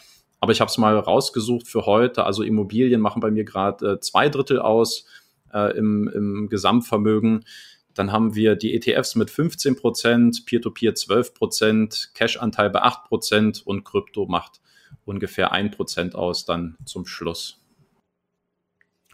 Aber 0.44 0.52
ich 0.52 0.60
habe 0.60 0.68
es 0.68 0.78
mal 0.78 1.00
rausgesucht 1.00 1.70
für 1.70 1.86
heute. 1.86 2.26
Also 2.26 2.44
Immobilien 2.44 3.00
machen 3.00 3.22
bei 3.22 3.32
mir 3.32 3.46
gerade 3.46 3.94
äh, 3.94 4.00
zwei 4.02 4.28
Drittel 4.28 4.60
aus 4.60 5.06
äh, 5.54 5.78
im, 5.78 6.10
im 6.10 6.50
Gesamtvermögen. 6.50 7.46
Dann 7.94 8.12
haben 8.12 8.36
wir 8.36 8.58
die 8.58 8.76
ETFs 8.76 9.16
mit 9.16 9.30
15 9.32 9.78
Prozent, 9.78 10.46
Peer-to-Peer 10.46 10.96
12 10.96 11.34
Prozent, 11.34 12.12
Cash-Anteil 12.14 12.72
bei 12.72 12.82
8 12.82 13.06
Prozent 13.06 13.66
und 13.66 13.86
Krypto 13.86 14.26
macht 14.26 14.60
ungefähr 15.06 15.54
1 15.54 15.78
Prozent 15.78 16.14
aus 16.14 16.44
dann 16.44 16.76
zum 16.84 17.06
Schluss. 17.06 17.62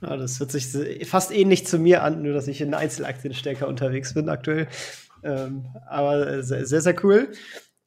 Ja, 0.01 0.17
das 0.17 0.39
hört 0.39 0.49
sich 0.49 0.65
fast 1.07 1.31
ähnlich 1.31 1.67
zu 1.67 1.77
mir 1.77 2.01
an, 2.01 2.23
nur 2.23 2.33
dass 2.33 2.47
ich 2.47 2.59
in 2.59 2.73
Einzelaktien 2.73 3.35
stärker 3.35 3.67
unterwegs 3.67 4.15
bin 4.15 4.29
aktuell. 4.29 4.67
Ähm, 5.21 5.67
aber 5.87 6.41
sehr, 6.41 6.65
sehr 6.65 6.95
cool. 7.03 7.31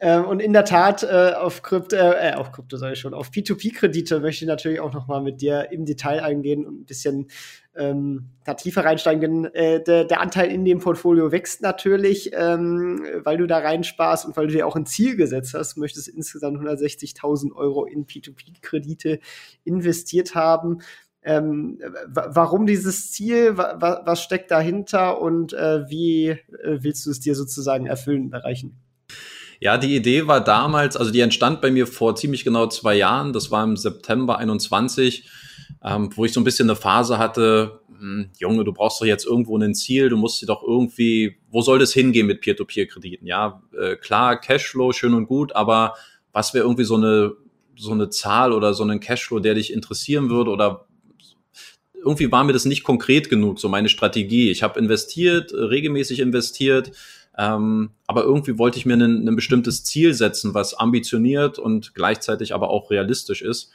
Ähm, 0.05 0.25
und 0.25 0.43
in 0.43 0.53
der 0.53 0.65
Tat, 0.65 1.05
äh, 1.05 1.35
auf 1.37 1.63
Krypto, 1.63 1.95
äh, 1.95 2.33
auf 2.35 2.51
Krypto 2.51 2.77
sage 2.77 2.95
ich 2.95 2.99
schon, 2.99 3.15
auf 3.15 3.31
P2P-Kredite 3.31 4.19
möchte 4.19 4.45
ich 4.45 4.49
natürlich 4.49 4.81
auch 4.81 4.93
noch 4.93 5.07
mal 5.07 5.23
mit 5.23 5.41
dir 5.41 5.71
im 5.71 5.87
Detail 5.87 6.25
eingehen 6.25 6.67
und 6.67 6.81
ein 6.81 6.85
bisschen 6.87 7.29
ähm, 7.77 8.31
da 8.45 8.55
tiefer 8.55 8.85
reinsteigen. 8.85 9.45
Äh, 9.55 9.81
der, 9.85 10.05
der, 10.05 10.21
Anteil 10.21 10.51
in 10.51 10.65
dem 10.65 10.81
Portfolio 10.81 11.31
wächst 11.31 11.63
natürlich, 11.63 12.33
ähm, 12.35 13.07
weil 13.23 13.37
du 13.37 13.47
da 13.47 13.59
reinsparst 13.59 14.27
und 14.27 14.37
weil 14.37 14.49
du 14.49 14.55
dir 14.55 14.67
auch 14.67 14.75
ein 14.75 14.87
Ziel 14.87 15.15
gesetzt 15.15 15.55
hast. 15.55 15.77
Möchtest 15.77 16.09
insgesamt 16.09 16.59
160.000 16.59 17.55
Euro 17.55 17.85
in 17.85 18.05
P2P-Kredite 18.05 19.21
investiert 19.63 20.35
haben. 20.35 20.81
Ähm, 21.23 21.79
warum 22.09 22.67
dieses 22.67 23.13
Ziel? 23.13 23.57
was 23.57 24.21
steckt 24.21 24.51
dahinter 24.51 25.23
und 25.23 25.53
äh, 25.53 25.89
wie 25.89 26.31
äh, 26.31 26.39
willst 26.81 27.07
du 27.07 27.13
es 27.13 27.21
dir 27.21 27.37
sozusagen 27.37 27.87
erfüllen, 27.87 28.33
erreichen? 28.33 28.81
Ja, 29.63 29.79
die 29.79 29.95
Idee 29.95 30.27
war 30.27 30.41
damals, 30.43 30.97
also 30.97 31.13
die 31.13 31.21
entstand 31.21 31.61
bei 31.61 31.71
mir 31.71 31.87
vor 31.87 32.17
ziemlich 32.17 32.43
genau 32.43 32.67
zwei 32.67 32.97
Jahren. 32.97 33.33
Das 33.33 33.53
war 33.53 33.63
im 33.63 33.77
September 33.77 34.39
21. 34.39 35.25
ähm, 35.85 36.11
wo 36.17 36.25
ich 36.25 36.33
so 36.33 36.41
ein 36.41 36.45
bisschen 36.45 36.69
eine 36.69 36.75
Phase 36.75 37.17
hatte, 37.17 37.79
hm, 37.97 38.31
Junge, 38.41 38.65
du 38.65 38.73
brauchst 38.73 39.01
doch 39.01 39.07
jetzt 39.07 39.25
irgendwo 39.25 39.57
ein 39.57 39.77
Ziel, 39.77 40.09
du 40.09 40.17
musst 40.17 40.43
dir 40.43 40.47
doch 40.47 40.65
irgendwie, 40.67 41.37
wo 41.49 41.61
soll 41.61 41.79
das 41.79 41.93
hingehen 41.93 42.27
mit 42.27 42.41
Peer-to-Peer-Krediten? 42.41 43.25
Ja, 43.25 43.63
äh, 43.81 43.95
klar, 43.95 44.41
Cashflow, 44.41 44.93
schön 44.93 45.15
und 45.15 45.27
gut, 45.27 45.55
aber 45.55 45.95
was 46.33 46.55
wäre 46.55 46.65
irgendwie 46.65 46.83
so 46.83 46.97
eine, 46.97 47.35
so 47.77 47.93
eine 47.93 48.11
Zahl 48.11 48.53
oder 48.53 48.75
so 48.75 48.83
ein 48.83 48.99
Cashflow, 48.99 49.39
der 49.39 49.55
dich 49.55 49.73
interessieren 49.73 50.29
würde 50.29 50.51
oder 50.51 50.87
irgendwie 52.05 52.33
war 52.33 52.43
mir 52.43 52.53
das 52.53 52.65
nicht 52.65 52.83
konkret 52.83 53.31
genug, 53.31 53.61
so 53.61 53.69
meine 53.69 53.89
Strategie. 53.89 54.51
Ich 54.51 54.65
habe 54.65 54.81
investiert, 54.81 55.53
regelmäßig 55.53 56.19
investiert, 56.19 56.91
ähm, 57.39 57.91
aber 58.07 58.25
irgendwie 58.25 58.59
wollte 58.59 58.79
ich 58.79 58.87
mir 58.87 58.95
ein, 58.95 59.35
bestimmtes 59.37 59.85
Ziel 59.85 60.15
setzen, 60.15 60.55
was 60.55 60.75
ambitioniert 60.75 61.59
und 61.59 61.95
gleichzeitig 61.95 62.55
aber 62.55 62.71
auch 62.71 62.91
realistisch 62.91 63.43
ist. 63.43 63.71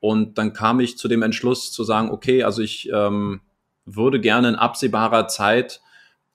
Und 0.00 0.38
dann 0.38 0.52
kam 0.52 0.80
ich 0.80 0.98
zu 0.98 1.08
dem 1.08 1.22
Entschluss 1.22 1.72
zu 1.72 1.82
sagen, 1.82 2.10
okay, 2.10 2.42
also 2.42 2.62
ich 2.62 2.90
ähm, 2.92 3.40
würde 3.84 4.20
gerne 4.20 4.50
in 4.50 4.54
absehbarer 4.54 5.28
Zeit 5.28 5.80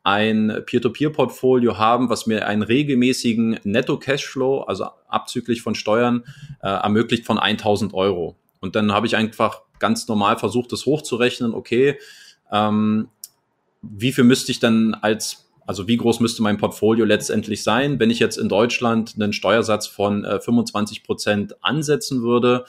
ein 0.03 0.63
Peer-to-Peer-Portfolio 0.65 1.77
haben, 1.77 2.09
was 2.09 2.25
mir 2.25 2.47
einen 2.47 2.63
regelmäßigen 2.63 3.59
Netto-Cashflow, 3.63 4.61
also 4.61 4.85
abzüglich 5.07 5.61
von 5.61 5.75
Steuern, 5.75 6.23
äh, 6.61 6.67
ermöglicht 6.67 7.25
von 7.25 7.37
1000 7.37 7.93
Euro. 7.93 8.35
Und 8.59 8.75
dann 8.75 8.91
habe 8.91 9.07
ich 9.07 9.15
einfach 9.15 9.61
ganz 9.77 10.07
normal 10.07 10.37
versucht, 10.37 10.71
das 10.71 10.85
hochzurechnen. 10.85 11.53
Okay, 11.53 11.97
ähm, 12.51 13.09
wie 13.81 14.11
viel 14.11 14.23
müsste 14.23 14.51
ich 14.51 14.59
dann 14.59 14.93
als, 14.95 15.48
also 15.69 15.87
wie 15.87 15.97
groß 15.97 16.19
müsste 16.19 16.41
mein 16.41 16.57
Portfolio 16.57 17.05
letztendlich 17.05 17.61
sein, 17.61 17.99
wenn 17.99 18.09
ich 18.09 18.17
jetzt 18.17 18.37
in 18.39 18.49
Deutschland 18.49 19.13
einen 19.13 19.33
Steuersatz 19.33 19.85
von 19.85 20.25
äh, 20.25 20.39
25 20.41 21.03
Prozent 21.03 21.63
ansetzen 21.63 22.23
würde 22.23 22.65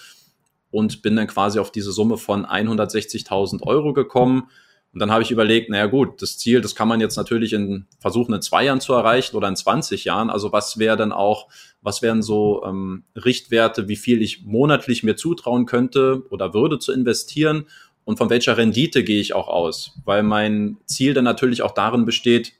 und 0.70 1.00
bin 1.00 1.16
dann 1.16 1.26
quasi 1.26 1.60
auf 1.60 1.72
diese 1.72 1.92
Summe 1.92 2.18
von 2.18 2.44
160.000 2.44 3.62
Euro 3.62 3.94
gekommen. 3.94 4.50
Und 4.92 5.00
dann 5.00 5.10
habe 5.10 5.22
ich 5.22 5.30
überlegt, 5.30 5.70
naja 5.70 5.86
gut, 5.86 6.20
das 6.20 6.36
Ziel, 6.36 6.60
das 6.60 6.74
kann 6.74 6.88
man 6.88 7.00
jetzt 7.00 7.16
natürlich 7.16 7.54
in 7.54 7.86
versuchen, 8.00 8.34
in 8.34 8.42
zwei 8.42 8.66
Jahren 8.66 8.82
zu 8.82 8.92
erreichen 8.92 9.34
oder 9.34 9.48
in 9.48 9.56
20 9.56 10.04
Jahren. 10.04 10.28
Also 10.28 10.52
was 10.52 10.78
wäre 10.78 10.98
dann 10.98 11.12
auch, 11.12 11.48
was 11.80 12.02
wären 12.02 12.20
so 12.20 12.62
ähm, 12.66 13.04
Richtwerte, 13.16 13.88
wie 13.88 13.96
viel 13.96 14.20
ich 14.20 14.44
monatlich 14.44 15.04
mir 15.04 15.16
zutrauen 15.16 15.64
könnte 15.64 16.24
oder 16.28 16.52
würde 16.52 16.78
zu 16.78 16.92
investieren 16.92 17.64
und 18.04 18.18
von 18.18 18.28
welcher 18.28 18.58
Rendite 18.58 19.04
gehe 19.04 19.22
ich 19.22 19.32
auch 19.32 19.48
aus? 19.48 19.98
Weil 20.04 20.22
mein 20.22 20.76
Ziel 20.84 21.14
dann 21.14 21.24
natürlich 21.24 21.62
auch 21.62 21.72
darin 21.72 22.04
besteht, 22.04 22.59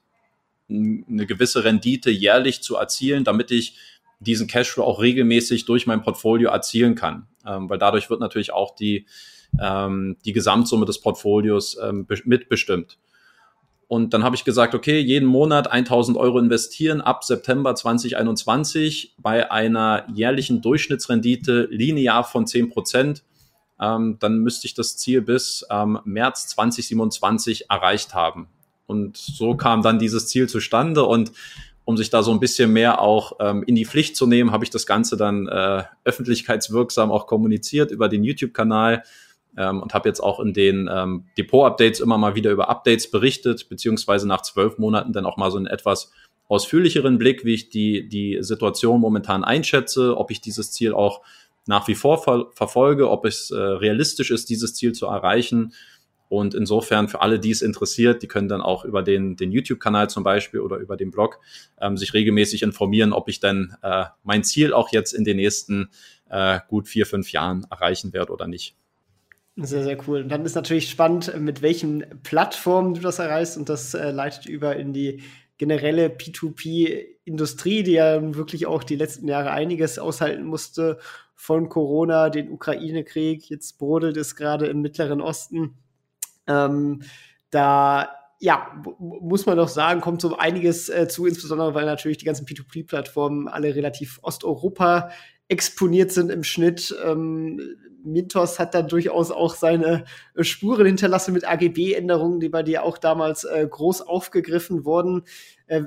eine 0.70 1.26
gewisse 1.26 1.64
Rendite 1.64 2.10
jährlich 2.10 2.62
zu 2.62 2.76
erzielen, 2.76 3.24
damit 3.24 3.50
ich 3.50 3.76
diesen 4.20 4.46
Cashflow 4.46 4.84
auch 4.84 5.00
regelmäßig 5.00 5.64
durch 5.64 5.86
mein 5.86 6.02
Portfolio 6.02 6.50
erzielen 6.50 6.94
kann. 6.94 7.26
Ähm, 7.46 7.68
weil 7.68 7.78
dadurch 7.78 8.10
wird 8.10 8.20
natürlich 8.20 8.52
auch 8.52 8.74
die 8.74 9.06
ähm, 9.58 10.16
die 10.24 10.32
Gesamtsumme 10.32 10.86
des 10.86 11.00
Portfolios 11.00 11.76
ähm, 11.82 12.06
mitbestimmt. 12.24 12.98
Und 13.88 14.14
dann 14.14 14.22
habe 14.22 14.36
ich 14.36 14.44
gesagt, 14.44 14.74
okay, 14.74 15.00
jeden 15.00 15.26
Monat 15.26 15.68
1000 15.72 16.16
Euro 16.16 16.38
investieren 16.38 17.00
ab 17.00 17.24
September 17.24 17.74
2021 17.74 19.16
bei 19.18 19.50
einer 19.50 20.06
jährlichen 20.14 20.62
Durchschnittsrendite 20.62 21.66
linear 21.72 22.22
von 22.22 22.46
10 22.46 22.70
Prozent. 22.70 23.24
Ähm, 23.80 24.18
dann 24.20 24.38
müsste 24.38 24.68
ich 24.68 24.74
das 24.74 24.96
Ziel 24.96 25.22
bis 25.22 25.66
ähm, 25.70 25.98
März 26.04 26.46
2027 26.48 27.68
erreicht 27.68 28.14
haben. 28.14 28.48
Und 28.90 29.16
so 29.16 29.54
kam 29.54 29.82
dann 29.82 29.98
dieses 29.98 30.26
Ziel 30.26 30.48
zustande. 30.48 31.04
Und 31.04 31.32
um 31.84 31.96
sich 31.96 32.10
da 32.10 32.22
so 32.22 32.32
ein 32.32 32.40
bisschen 32.40 32.72
mehr 32.72 33.00
auch 33.00 33.36
ähm, 33.40 33.62
in 33.66 33.76
die 33.76 33.86
Pflicht 33.86 34.16
zu 34.16 34.26
nehmen, 34.26 34.52
habe 34.52 34.64
ich 34.64 34.70
das 34.70 34.84
Ganze 34.84 35.16
dann 35.16 35.46
äh, 35.46 35.84
öffentlichkeitswirksam 36.04 37.10
auch 37.10 37.26
kommuniziert 37.26 37.90
über 37.90 38.08
den 38.08 38.24
YouTube-Kanal 38.24 39.04
ähm, 39.56 39.80
und 39.80 39.94
habe 39.94 40.08
jetzt 40.08 40.20
auch 40.20 40.40
in 40.40 40.52
den 40.52 40.88
ähm, 40.92 41.24
Depot-Updates 41.38 42.00
immer 42.00 42.18
mal 42.18 42.34
wieder 42.34 42.50
über 42.50 42.68
Updates 42.68 43.10
berichtet, 43.10 43.68
beziehungsweise 43.68 44.28
nach 44.28 44.42
zwölf 44.42 44.78
Monaten 44.78 45.12
dann 45.12 45.26
auch 45.26 45.36
mal 45.36 45.50
so 45.50 45.56
einen 45.56 45.66
etwas 45.66 46.12
ausführlicheren 46.48 47.18
Blick, 47.18 47.44
wie 47.44 47.54
ich 47.54 47.70
die, 47.70 48.08
die 48.08 48.38
Situation 48.40 49.00
momentan 49.00 49.44
einschätze, 49.44 50.16
ob 50.16 50.30
ich 50.30 50.40
dieses 50.40 50.72
Ziel 50.72 50.92
auch 50.92 51.22
nach 51.66 51.86
wie 51.88 51.94
vor 51.94 52.22
ver 52.22 52.46
verfolge, 52.52 53.08
ob 53.08 53.24
es 53.24 53.50
äh, 53.50 53.56
realistisch 53.56 54.30
ist, 54.30 54.50
dieses 54.50 54.74
Ziel 54.74 54.92
zu 54.92 55.06
erreichen. 55.06 55.72
Und 56.30 56.54
insofern 56.54 57.08
für 57.08 57.22
alle, 57.22 57.40
die 57.40 57.50
es 57.50 57.60
interessiert, 57.60 58.22
die 58.22 58.28
können 58.28 58.46
dann 58.46 58.60
auch 58.60 58.84
über 58.84 59.02
den, 59.02 59.34
den 59.34 59.50
YouTube-Kanal 59.50 60.08
zum 60.08 60.22
Beispiel 60.22 60.60
oder 60.60 60.76
über 60.76 60.96
den 60.96 61.10
Blog 61.10 61.40
ähm, 61.80 61.96
sich 61.96 62.14
regelmäßig 62.14 62.62
informieren, 62.62 63.12
ob 63.12 63.28
ich 63.28 63.40
dann 63.40 63.76
äh, 63.82 64.04
mein 64.22 64.44
Ziel 64.44 64.72
auch 64.72 64.92
jetzt 64.92 65.12
in 65.12 65.24
den 65.24 65.38
nächsten 65.38 65.90
äh, 66.28 66.60
gut 66.68 66.86
vier, 66.86 67.04
fünf 67.04 67.32
Jahren 67.32 67.66
erreichen 67.68 68.12
werde 68.12 68.32
oder 68.32 68.46
nicht. 68.46 68.76
Sehr, 69.56 69.82
sehr 69.82 69.98
cool. 70.06 70.22
Und 70.22 70.28
dann 70.28 70.44
ist 70.44 70.54
natürlich 70.54 70.88
spannend, 70.88 71.36
mit 71.36 71.62
welchen 71.62 72.04
Plattformen 72.22 72.94
du 72.94 73.00
das 73.00 73.18
erreichst 73.18 73.56
und 73.56 73.68
das 73.68 73.94
äh, 73.94 74.12
leitet 74.12 74.46
über 74.46 74.76
in 74.76 74.92
die 74.92 75.24
generelle 75.58 76.10
P2P-Industrie, 76.10 77.82
die 77.82 77.94
ja 77.94 78.36
wirklich 78.36 78.66
auch 78.66 78.84
die 78.84 78.94
letzten 78.94 79.26
Jahre 79.26 79.50
einiges 79.50 79.98
aushalten 79.98 80.44
musste 80.44 80.98
von 81.34 81.68
Corona, 81.68 82.30
den 82.30 82.52
Ukraine-Krieg, 82.52 83.50
jetzt 83.50 83.78
brodelt 83.78 84.16
es 84.16 84.36
gerade 84.36 84.68
im 84.68 84.80
Mittleren 84.80 85.20
Osten. 85.20 85.74
Ähm, 86.46 87.02
da 87.50 88.10
ja, 88.40 88.72
muss 88.98 89.44
man 89.44 89.58
doch 89.58 89.68
sagen, 89.68 90.00
kommt 90.00 90.22
so 90.22 90.36
einiges 90.38 90.88
äh, 90.88 91.08
zu, 91.08 91.26
insbesondere 91.26 91.74
weil 91.74 91.84
natürlich 91.84 92.16
die 92.16 92.24
ganzen 92.24 92.46
P2P-Plattformen 92.46 93.48
alle 93.48 93.74
relativ 93.74 94.18
Osteuropa 94.22 95.10
exponiert 95.48 96.10
sind 96.10 96.30
im 96.30 96.42
Schnitt. 96.42 96.94
Ähm, 97.04 97.60
Mintos 98.02 98.58
hat 98.58 98.74
da 98.74 98.80
durchaus 98.80 99.30
auch 99.30 99.54
seine 99.54 100.04
äh, 100.34 100.42
Spuren 100.42 100.86
hinterlassen 100.86 101.34
mit 101.34 101.46
AGB-Änderungen, 101.46 102.40
die 102.40 102.48
bei 102.48 102.62
dir 102.62 102.82
auch 102.82 102.96
damals 102.96 103.44
äh, 103.44 103.66
groß 103.68 104.02
aufgegriffen 104.02 104.86
wurden. 104.86 105.24
Äh, 105.66 105.82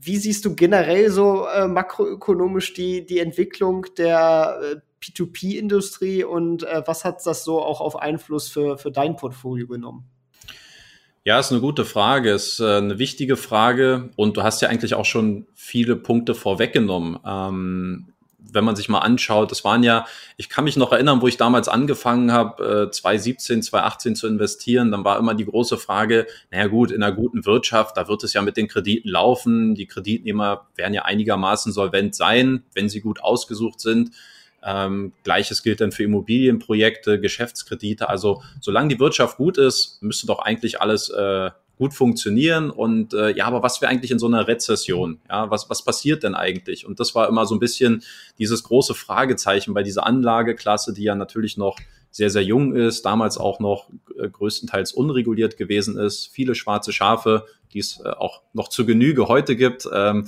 wie 0.00 0.16
siehst 0.16 0.44
du 0.46 0.54
generell 0.54 1.10
so 1.10 1.46
äh, 1.46 1.66
makroökonomisch 1.66 2.72
die, 2.72 3.04
die 3.04 3.18
Entwicklung 3.18 3.86
der 3.98 4.60
äh, 4.62 4.76
P2P-Industrie 5.06 6.24
und 6.24 6.62
äh, 6.64 6.82
was 6.86 7.04
hat 7.04 7.24
das 7.26 7.44
so 7.44 7.62
auch 7.62 7.80
auf 7.80 7.96
Einfluss 7.96 8.48
für, 8.48 8.78
für 8.78 8.90
dein 8.90 9.16
Portfolio 9.16 9.66
genommen? 9.66 10.04
Ja, 11.24 11.40
ist 11.40 11.50
eine 11.50 11.60
gute 11.60 11.84
Frage, 11.84 12.30
ist 12.30 12.60
äh, 12.60 12.76
eine 12.76 12.98
wichtige 12.98 13.36
Frage 13.36 14.10
und 14.16 14.36
du 14.36 14.42
hast 14.42 14.62
ja 14.62 14.68
eigentlich 14.68 14.94
auch 14.94 15.04
schon 15.04 15.46
viele 15.54 15.96
Punkte 15.96 16.34
vorweggenommen. 16.34 17.18
Ähm, 17.26 18.12
wenn 18.52 18.64
man 18.64 18.76
sich 18.76 18.88
mal 18.88 19.00
anschaut, 19.00 19.50
das 19.50 19.64
waren 19.64 19.82
ja, 19.82 20.06
ich 20.36 20.48
kann 20.48 20.64
mich 20.64 20.76
noch 20.76 20.92
erinnern, 20.92 21.20
wo 21.20 21.26
ich 21.26 21.36
damals 21.36 21.68
angefangen 21.68 22.32
habe, 22.32 22.86
äh, 22.88 22.90
2017, 22.90 23.62
2018 23.62 24.14
zu 24.14 24.26
investieren, 24.28 24.92
dann 24.92 25.04
war 25.04 25.18
immer 25.18 25.34
die 25.34 25.44
große 25.44 25.78
Frage, 25.78 26.26
naja 26.50 26.68
gut, 26.68 26.92
in 26.92 27.02
einer 27.02 27.14
guten 27.14 27.44
Wirtschaft, 27.44 27.96
da 27.96 28.08
wird 28.08 28.22
es 28.22 28.32
ja 28.32 28.42
mit 28.42 28.56
den 28.56 28.68
Krediten 28.68 29.08
laufen, 29.08 29.74
die 29.74 29.86
Kreditnehmer 29.86 30.68
werden 30.76 30.94
ja 30.94 31.02
einigermaßen 31.02 31.72
solvent 31.72 32.14
sein, 32.14 32.64
wenn 32.72 32.88
sie 32.88 33.00
gut 33.00 33.20
ausgesucht 33.20 33.80
sind. 33.80 34.12
Ähm, 34.66 35.12
Gleiches 35.22 35.62
gilt 35.62 35.80
dann 35.80 35.92
für 35.92 36.02
Immobilienprojekte, 36.02 37.20
Geschäftskredite. 37.20 38.08
Also 38.08 38.42
solange 38.60 38.88
die 38.88 38.98
Wirtschaft 38.98 39.36
gut 39.36 39.58
ist, 39.58 40.02
müsste 40.02 40.26
doch 40.26 40.40
eigentlich 40.40 40.80
alles 40.80 41.08
äh, 41.10 41.50
gut 41.78 41.94
funktionieren. 41.94 42.70
Und 42.70 43.14
äh, 43.14 43.30
ja, 43.36 43.46
aber 43.46 43.62
was 43.62 43.80
wäre 43.80 43.92
eigentlich 43.92 44.10
in 44.10 44.18
so 44.18 44.26
einer 44.26 44.48
Rezession? 44.48 45.20
Ja, 45.28 45.50
was, 45.50 45.70
was 45.70 45.84
passiert 45.84 46.24
denn 46.24 46.34
eigentlich? 46.34 46.84
Und 46.84 46.98
das 46.98 47.14
war 47.14 47.28
immer 47.28 47.46
so 47.46 47.54
ein 47.54 47.60
bisschen 47.60 48.02
dieses 48.38 48.64
große 48.64 48.94
Fragezeichen 48.94 49.72
bei 49.72 49.84
dieser 49.84 50.04
Anlageklasse, 50.04 50.92
die 50.92 51.04
ja 51.04 51.14
natürlich 51.14 51.56
noch 51.56 51.78
sehr, 52.10 52.30
sehr 52.30 52.42
jung 52.42 52.74
ist, 52.74 53.04
damals 53.04 53.38
auch 53.38 53.60
noch 53.60 53.88
äh, 54.18 54.28
größtenteils 54.28 54.92
unreguliert 54.92 55.56
gewesen 55.58 55.98
ist, 55.98 56.28
viele 56.32 56.54
schwarze 56.54 56.92
Schafe, 56.92 57.44
die 57.72 57.80
es 57.80 58.00
äh, 58.00 58.08
auch 58.08 58.42
noch 58.54 58.68
zu 58.68 58.86
Genüge 58.86 59.28
heute 59.28 59.54
gibt. 59.54 59.86
Ähm, 59.92 60.26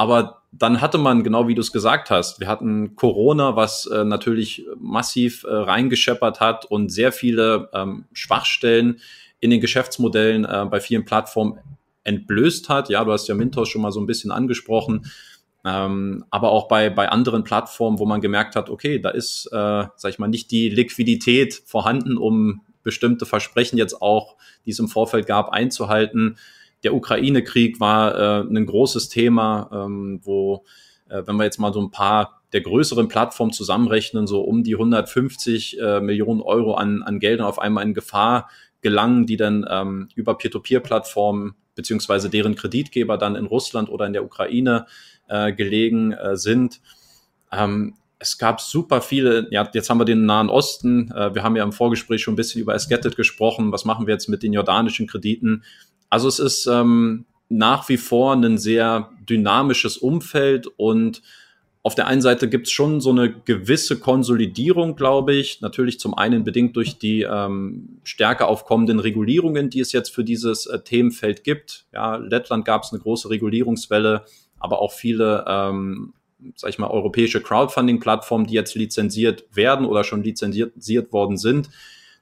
aber 0.00 0.44
dann 0.50 0.80
hatte 0.80 0.96
man, 0.96 1.22
genau 1.22 1.46
wie 1.46 1.54
du 1.54 1.60
es 1.60 1.72
gesagt 1.72 2.08
hast, 2.08 2.40
wir 2.40 2.48
hatten 2.48 2.96
Corona, 2.96 3.54
was 3.54 3.84
äh, 3.84 4.02
natürlich 4.02 4.64
massiv 4.78 5.44
äh, 5.44 5.52
reingescheppert 5.52 6.40
hat 6.40 6.64
und 6.64 6.88
sehr 6.88 7.12
viele 7.12 7.68
ähm, 7.74 8.06
Schwachstellen 8.14 9.00
in 9.40 9.50
den 9.50 9.60
Geschäftsmodellen 9.60 10.46
äh, 10.46 10.64
bei 10.70 10.80
vielen 10.80 11.04
Plattformen 11.04 11.58
entblößt 12.04 12.70
hat. 12.70 12.88
Ja, 12.88 13.04
du 13.04 13.12
hast 13.12 13.28
ja 13.28 13.34
Mintos 13.34 13.68
schon 13.68 13.82
mal 13.82 13.92
so 13.92 14.00
ein 14.00 14.06
bisschen 14.06 14.30
angesprochen. 14.30 15.04
Ähm, 15.66 16.24
aber 16.30 16.50
auch 16.50 16.66
bei, 16.66 16.88
bei 16.88 17.10
anderen 17.10 17.44
Plattformen, 17.44 17.98
wo 17.98 18.06
man 18.06 18.22
gemerkt 18.22 18.56
hat, 18.56 18.70
okay, 18.70 19.00
da 19.00 19.10
ist, 19.10 19.50
äh, 19.52 19.84
sag 19.96 20.08
ich 20.08 20.18
mal, 20.18 20.28
nicht 20.28 20.50
die 20.50 20.70
Liquidität 20.70 21.62
vorhanden, 21.66 22.16
um 22.16 22.62
bestimmte 22.82 23.26
Versprechen 23.26 23.76
jetzt 23.76 24.00
auch, 24.00 24.36
die 24.64 24.70
es 24.70 24.78
im 24.78 24.88
Vorfeld 24.88 25.26
gab, 25.26 25.50
einzuhalten. 25.50 26.38
Der 26.82 26.94
Ukraine-Krieg 26.94 27.80
war 27.80 28.14
äh, 28.14 28.40
ein 28.42 28.66
großes 28.66 29.08
Thema, 29.08 29.70
ähm, 29.72 30.20
wo, 30.22 30.64
äh, 31.08 31.22
wenn 31.26 31.36
wir 31.36 31.44
jetzt 31.44 31.58
mal 31.58 31.72
so 31.72 31.80
ein 31.80 31.90
paar 31.90 32.42
der 32.52 32.62
größeren 32.62 33.08
Plattformen 33.08 33.52
zusammenrechnen, 33.52 34.26
so 34.26 34.40
um 34.40 34.64
die 34.64 34.74
150 34.74 35.80
äh, 35.80 36.00
Millionen 36.00 36.40
Euro 36.40 36.74
an, 36.74 37.02
an 37.02 37.20
Geldern 37.20 37.46
auf 37.46 37.58
einmal 37.58 37.84
in 37.84 37.94
Gefahr 37.94 38.48
gelangen, 38.80 39.26
die 39.26 39.36
dann 39.36 39.66
ähm, 39.68 40.08
über 40.14 40.36
Peer-to-Peer-Plattformen 40.36 41.54
beziehungsweise 41.74 42.30
deren 42.30 42.56
Kreditgeber 42.56 43.18
dann 43.18 43.36
in 43.36 43.46
Russland 43.46 43.88
oder 43.88 44.06
in 44.06 44.12
der 44.12 44.24
Ukraine 44.24 44.86
äh, 45.28 45.52
gelegen 45.52 46.12
äh, 46.12 46.36
sind. 46.36 46.80
Ähm, 47.52 47.94
es 48.18 48.36
gab 48.36 48.60
super 48.60 49.00
viele, 49.00 49.48
ja, 49.50 49.68
jetzt 49.72 49.88
haben 49.88 49.98
wir 49.98 50.04
den 50.04 50.26
Nahen 50.26 50.50
Osten, 50.50 51.10
äh, 51.12 51.34
wir 51.34 51.42
haben 51.42 51.56
ja 51.56 51.64
im 51.64 51.72
Vorgespräch 51.72 52.22
schon 52.22 52.34
ein 52.34 52.36
bisschen 52.36 52.60
über 52.60 52.74
Esketet 52.74 53.16
gesprochen, 53.16 53.72
was 53.72 53.84
machen 53.84 54.06
wir 54.06 54.12
jetzt 54.12 54.28
mit 54.28 54.42
den 54.42 54.52
jordanischen 54.52 55.06
Krediten? 55.06 55.64
Also 56.10 56.28
es 56.28 56.38
ist 56.38 56.66
ähm, 56.66 57.24
nach 57.48 57.88
wie 57.88 57.96
vor 57.96 58.34
ein 58.34 58.58
sehr 58.58 59.10
dynamisches 59.28 59.96
Umfeld 59.96 60.66
und 60.76 61.22
auf 61.82 61.94
der 61.94 62.06
einen 62.06 62.20
Seite 62.20 62.48
gibt 62.48 62.66
es 62.66 62.72
schon 62.72 63.00
so 63.00 63.10
eine 63.10 63.32
gewisse 63.32 63.98
Konsolidierung, 63.98 64.96
glaube 64.96 65.32
ich. 65.32 65.62
Natürlich 65.62 65.98
zum 65.98 66.12
einen 66.12 66.44
bedingt 66.44 66.76
durch 66.76 66.98
die 66.98 67.22
ähm, 67.22 68.00
stärker 68.04 68.48
aufkommenden 68.48 69.00
Regulierungen, 69.00 69.70
die 69.70 69.80
es 69.80 69.92
jetzt 69.92 70.10
für 70.14 70.22
dieses 70.22 70.66
äh, 70.66 70.80
Themenfeld 70.80 71.42
gibt. 71.42 71.86
Ja, 71.94 72.16
Lettland 72.16 72.66
gab 72.66 72.82
es 72.82 72.92
eine 72.92 73.00
große 73.00 73.30
Regulierungswelle, 73.30 74.26
aber 74.58 74.82
auch 74.82 74.92
viele 74.92 75.46
ähm, 75.48 76.12
sag 76.54 76.70
ich 76.70 76.78
mal, 76.78 76.90
europäische 76.90 77.40
Crowdfunding-Plattformen, 77.40 78.46
die 78.46 78.54
jetzt 78.54 78.74
lizenziert 78.74 79.44
werden 79.52 79.86
oder 79.86 80.04
schon 80.04 80.22
lizenziert 80.22 81.12
worden 81.12 81.36
sind. 81.36 81.70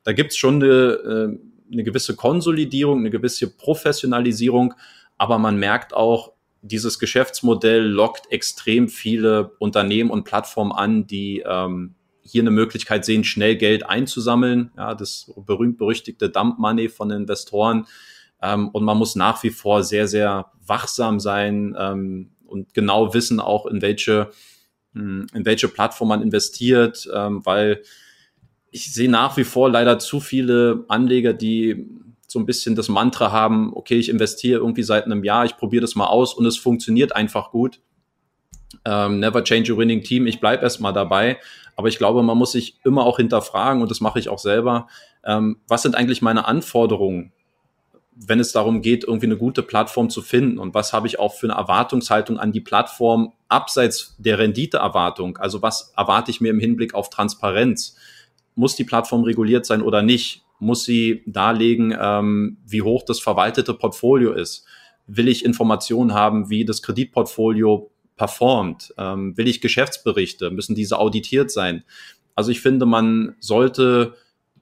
Da 0.05 0.13
gibt 0.13 0.33
es 0.33 0.37
schon 0.37 0.63
eine, 0.63 0.69
äh, 0.69 1.39
eine 1.71 1.85
gewisse 1.85 2.17
Konsolidierung, 2.17 3.01
eine 3.01 3.11
gewisse 3.11 3.51
Professionalisierung, 3.57 4.75
aber 5.17 5.39
man 5.39 5.57
merkt 5.59 5.95
auch, 5.95 6.33
dieses 6.61 6.99
Geschäftsmodell 6.99 7.85
lockt 7.85 8.33
extrem 8.33 8.89
viele 8.89 9.53
Unternehmen 9.59 10.11
und 10.11 10.25
Plattformen 10.25 10.73
an, 10.73 11.07
die 11.07 11.45
ähm, 11.47 11.95
hier 12.23 12.43
eine 12.43 12.51
Möglichkeit 12.51 13.05
sehen, 13.05 13.25
schnell 13.25 13.57
Geld 13.57 13.87
einzusammeln. 13.87 14.73
Ja, 14.77 14.95
das 14.95 15.33
berühmt-berüchtigte 15.37 16.31
Dump 16.31 16.59
Money 16.59 16.89
von 16.89 17.11
Investoren. 17.11 17.87
Ähm, 18.43 18.69
und 18.69 18.85
man 18.85 18.99
muss 18.99 19.15
nach 19.15 19.43
wie 19.45 19.51
vor 19.51 19.85
sehr, 19.85 20.09
sehr 20.09 20.51
wachsam 20.67 21.21
sein, 21.21 21.77
ähm, 21.79 22.31
und 22.49 22.75
genau 22.75 23.15
wissen 23.15 23.41
auch, 23.41 23.67
in 23.67 23.83
welche, 23.83 24.31
hm, 24.95 25.27
in 25.35 25.45
welche 25.45 25.69
Plattform 25.69 26.09
man 26.09 26.23
investiert, 26.23 27.09
ähm, 27.15 27.45
weil 27.45 27.83
ich 28.71 28.93
sehe 28.93 29.11
nach 29.11 29.37
wie 29.37 29.45
vor 29.45 29.71
leider 29.71 29.99
zu 29.99 30.21
viele 30.21 30.85
Anleger, 30.89 31.33
die 31.33 31.87
so 32.27 32.39
ein 32.39 32.47
bisschen 32.47 32.75
das 32.77 32.89
Mantra 32.89 33.33
haben, 33.33 33.73
okay, 33.75 33.97
ich 33.97 34.09
investiere 34.09 34.61
irgendwie 34.61 34.83
seit 34.83 35.07
einem 35.07 35.25
Jahr, 35.25 35.47
ich 35.47 35.57
probiere 35.57 35.81
das 35.81 35.95
mal 35.95 36.07
aus 36.07 36.35
und 36.35 36.45
es 36.45 36.59
funktioniert 36.59 37.17
einfach 37.17 37.51
gut. 37.51 37.81
Ähm, 38.85 39.19
never 39.19 39.43
change 39.43 39.73
a 39.73 39.77
winning 39.77 40.03
team, 40.03 40.27
ich 40.27 40.41
bleibe 40.41 40.63
erstmal 40.63 40.93
dabei. 40.93 41.39
Aber 41.75 41.89
ich 41.89 41.97
glaube, 41.97 42.23
man 42.23 42.37
muss 42.37 42.53
sich 42.53 42.79
immer 42.85 43.07
auch 43.07 43.17
hinterfragen, 43.17 43.81
und 43.81 43.91
das 43.91 44.01
mache 44.01 44.19
ich 44.19 44.29
auch 44.29 44.39
selber, 44.39 44.89
ähm, 45.25 45.61
was 45.69 45.83
sind 45.83 45.95
eigentlich 45.95 46.21
meine 46.21 46.47
Anforderungen 46.47 47.33
wenn 48.21 48.41
es 48.41 48.53
darum 48.53 48.83
geht, 48.83 49.05
irgendwie 49.05 49.27
eine 49.27 49.37
gute 49.37 49.63
Plattform 49.63 50.11
zu 50.11 50.23
finden 50.23 50.59
und 50.59 50.75
was 50.75 50.93
habe 50.93 51.07
ich 51.07 51.19
auch 51.19 51.35
für 51.35 51.47
eine 51.47 51.59
Erwartungshaltung 51.59 52.39
an 52.39 52.53
die 52.53 52.61
Plattform 52.61 53.33
abseits 53.49 54.17
der 54.19 54.39
Renditeerwartung. 54.39 55.37
Also 55.39 55.63
was 55.63 55.93
erwarte 55.97 56.31
ich 56.31 56.41
mir 56.41 56.51
im 56.51 56.59
Hinblick 56.59 56.95
auf 56.95 57.11
Transparenz? 57.11 57.97
Muss 58.59 58.75
die 58.75 58.83
Plattform 58.83 59.23
reguliert 59.23 59.67
sein 59.67 59.83
oder 59.83 60.03
nicht? 60.03 60.45
Muss 60.59 60.83
sie 60.83 61.23
darlegen, 61.27 61.97
ähm, 61.97 62.59
wie 62.67 62.83
hoch 62.83 63.05
das 63.05 63.21
verwaltete 63.21 63.73
Portfolio 63.73 64.33
ist? 64.33 64.67
Will 65.07 65.29
ich 65.29 65.45
Informationen 65.45 66.13
haben, 66.13 66.51
wie 66.51 66.65
das 66.65 66.83
Kreditportfolio 66.83 67.93
performt? 68.17 68.93
Ähm, 68.99 69.37
will 69.37 69.47
ich 69.47 69.61
Geschäftsberichte? 69.61 70.51
Müssen 70.51 70.75
diese 70.75 70.99
auditiert 70.99 71.53
sein? 71.53 71.85
Also 72.35 72.51
ich 72.51 72.61
finde, 72.61 72.85
man 72.85 73.37
sollte 73.39 74.17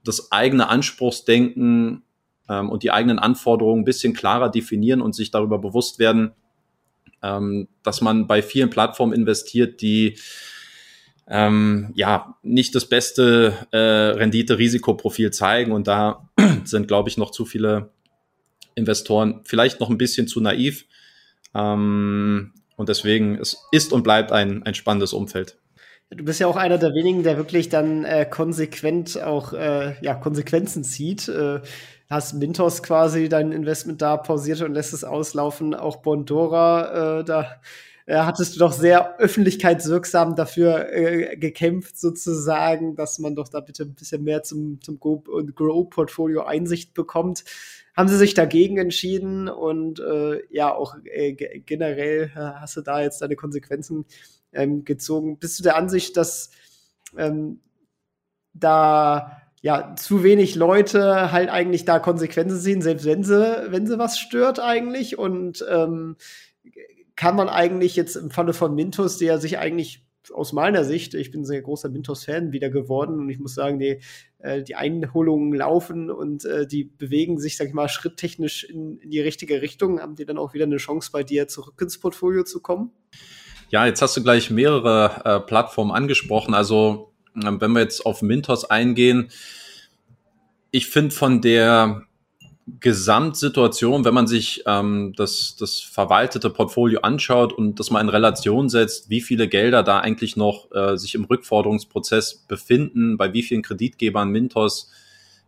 das 0.04 0.30
eigene 0.30 0.68
Anspruchsdenken 0.68 2.02
ähm, 2.50 2.68
und 2.68 2.82
die 2.82 2.90
eigenen 2.90 3.18
Anforderungen 3.18 3.80
ein 3.80 3.86
bisschen 3.86 4.12
klarer 4.12 4.50
definieren 4.50 5.00
und 5.00 5.14
sich 5.14 5.30
darüber 5.30 5.58
bewusst 5.58 5.98
werden, 5.98 6.32
ähm, 7.22 7.68
dass 7.82 8.02
man 8.02 8.26
bei 8.26 8.42
vielen 8.42 8.68
Plattformen 8.68 9.14
investiert, 9.14 9.80
die 9.80 10.18
ähm, 11.28 11.92
ja 11.94 12.36
nicht 12.42 12.74
das 12.74 12.88
beste 12.88 13.54
äh, 13.72 13.78
Rendite-Risikoprofil 13.78 15.32
zeigen. 15.32 15.72
Und 15.72 15.86
da 15.86 16.28
sind, 16.64 16.88
glaube 16.88 17.08
ich, 17.08 17.18
noch 17.18 17.30
zu 17.30 17.44
viele 17.44 17.90
Investoren 18.74 19.40
vielleicht 19.44 19.80
noch 19.80 19.90
ein 19.90 19.98
bisschen 19.98 20.28
zu 20.28 20.40
naiv. 20.40 20.86
Ähm, 21.54 22.52
und 22.76 22.88
deswegen 22.88 23.38
es 23.38 23.56
ist 23.72 23.92
und 23.92 24.02
bleibt 24.02 24.32
ein, 24.32 24.62
ein 24.62 24.74
spannendes 24.74 25.12
Umfeld. 25.12 25.58
Du 26.10 26.24
bist 26.24 26.38
ja 26.38 26.46
auch 26.46 26.56
einer 26.56 26.78
der 26.78 26.94
wenigen, 26.94 27.24
der 27.24 27.36
wirklich 27.36 27.68
dann 27.68 28.04
äh, 28.04 28.26
konsequent 28.26 29.20
auch 29.20 29.52
äh, 29.52 29.94
ja, 30.02 30.14
Konsequenzen 30.14 30.84
zieht. 30.84 31.26
Äh, 31.26 31.60
hast 32.08 32.34
Mintos 32.34 32.84
quasi 32.84 33.28
dein 33.28 33.50
Investment 33.50 34.00
da 34.02 34.16
pausiert 34.16 34.62
und 34.62 34.74
lässt 34.74 34.94
es 34.94 35.02
auslaufen. 35.02 35.74
Auch 35.74 35.96
Bondora, 36.02 37.20
äh, 37.20 37.24
da 37.24 37.60
äh, 38.06 38.18
hattest 38.18 38.54
du 38.54 38.60
doch 38.60 38.72
sehr 38.72 39.18
öffentlichkeitswirksam 39.18 40.36
dafür 40.36 40.92
äh, 40.92 41.36
gekämpft, 41.36 41.98
sozusagen, 41.98 42.94
dass 42.94 43.18
man 43.18 43.34
doch 43.34 43.48
da 43.48 43.60
bitte 43.60 43.82
ein 43.82 43.94
bisschen 43.94 44.22
mehr 44.22 44.42
zum, 44.44 44.80
zum 44.80 44.98
Grow-Portfolio 45.00 46.44
Einsicht 46.44 46.94
bekommt. 46.94 47.44
Haben 47.96 48.08
sie 48.08 48.16
sich 48.16 48.34
dagegen 48.34 48.78
entschieden 48.78 49.48
und 49.48 50.00
äh, 50.00 50.40
ja, 50.50 50.72
auch 50.72 50.96
äh, 51.04 51.32
generell 51.32 52.30
äh, 52.34 52.38
hast 52.38 52.76
du 52.76 52.82
da 52.82 53.02
jetzt 53.02 53.22
deine 53.22 53.36
Konsequenzen 53.36 54.04
ähm, 54.52 54.84
gezogen. 54.84 55.38
Bist 55.38 55.58
du 55.58 55.62
der 55.64 55.76
Ansicht, 55.76 56.16
dass 56.16 56.50
ähm, 57.16 57.60
da 58.52 59.42
ja, 59.62 59.96
zu 59.96 60.22
wenig 60.22 60.54
Leute 60.54 61.32
halt 61.32 61.48
eigentlich 61.48 61.84
da 61.84 61.98
Konsequenzen 61.98 62.58
sehen, 62.58 62.82
selbst 62.82 63.04
wenn 63.04 63.24
sie, 63.24 63.66
wenn 63.70 63.86
sie 63.86 63.98
was 63.98 64.18
stört 64.18 64.60
eigentlich. 64.60 65.18
Und 65.18 65.64
ähm, 65.68 66.16
kann 67.16 67.34
man 67.34 67.48
eigentlich 67.48 67.96
jetzt 67.96 68.14
im 68.16 68.30
Falle 68.30 68.52
von 68.52 68.74
Mintos, 68.74 69.18
der 69.18 69.38
sich 69.38 69.58
eigentlich 69.58 70.06
aus 70.32 70.52
meiner 70.52 70.84
Sicht, 70.84 71.14
ich 71.14 71.30
bin 71.30 71.44
sehr 71.44 71.62
großer 71.62 71.88
Mintos-Fan 71.88 72.52
wieder 72.52 72.68
geworden 72.70 73.20
und 73.20 73.28
ich 73.28 73.38
muss 73.38 73.54
sagen, 73.54 73.78
die, 73.78 74.00
äh, 74.38 74.62
die 74.62 74.74
Einholungen 74.74 75.54
laufen 75.54 76.10
und 76.10 76.44
äh, 76.44 76.66
die 76.66 76.84
bewegen 76.84 77.38
sich, 77.38 77.56
sag 77.56 77.68
ich 77.68 77.74
mal, 77.74 77.88
schritttechnisch 77.88 78.64
in, 78.64 78.98
in 78.98 79.10
die 79.10 79.20
richtige 79.20 79.62
Richtung. 79.62 80.00
Haben 80.00 80.16
die 80.16 80.24
dann 80.24 80.38
auch 80.38 80.54
wieder 80.54 80.64
eine 80.64 80.78
Chance, 80.78 81.10
bei 81.12 81.22
dir 81.22 81.48
zurück 81.48 81.80
ins 81.80 81.98
Portfolio 81.98 82.44
zu 82.44 82.60
kommen? 82.60 82.90
Ja, 83.70 83.86
jetzt 83.86 84.02
hast 84.02 84.16
du 84.16 84.22
gleich 84.22 84.50
mehrere 84.50 85.22
äh, 85.24 85.40
Plattformen 85.40 85.92
angesprochen. 85.92 86.54
Also 86.54 87.12
ähm, 87.34 87.60
wenn 87.60 87.72
wir 87.72 87.80
jetzt 87.80 88.04
auf 88.04 88.22
Mintos 88.22 88.64
eingehen, 88.64 89.30
ich 90.70 90.88
finde 90.88 91.14
von 91.14 91.40
der 91.40 92.02
Gesamtsituation, 92.80 94.04
wenn 94.04 94.14
man 94.14 94.26
sich 94.26 94.64
ähm, 94.66 95.12
das, 95.16 95.54
das 95.56 95.78
verwaltete 95.80 96.50
Portfolio 96.50 97.00
anschaut 97.00 97.52
und 97.52 97.78
das 97.78 97.90
mal 97.90 98.00
in 98.00 98.08
Relation 98.08 98.68
setzt, 98.68 99.08
wie 99.08 99.20
viele 99.20 99.46
Gelder 99.46 99.84
da 99.84 100.00
eigentlich 100.00 100.36
noch 100.36 100.72
äh, 100.72 100.96
sich 100.96 101.14
im 101.14 101.24
Rückforderungsprozess 101.24 102.44
befinden, 102.48 103.16
bei 103.16 103.32
wie 103.32 103.44
vielen 103.44 103.62
Kreditgebern 103.62 104.30
Mintos, 104.30 104.90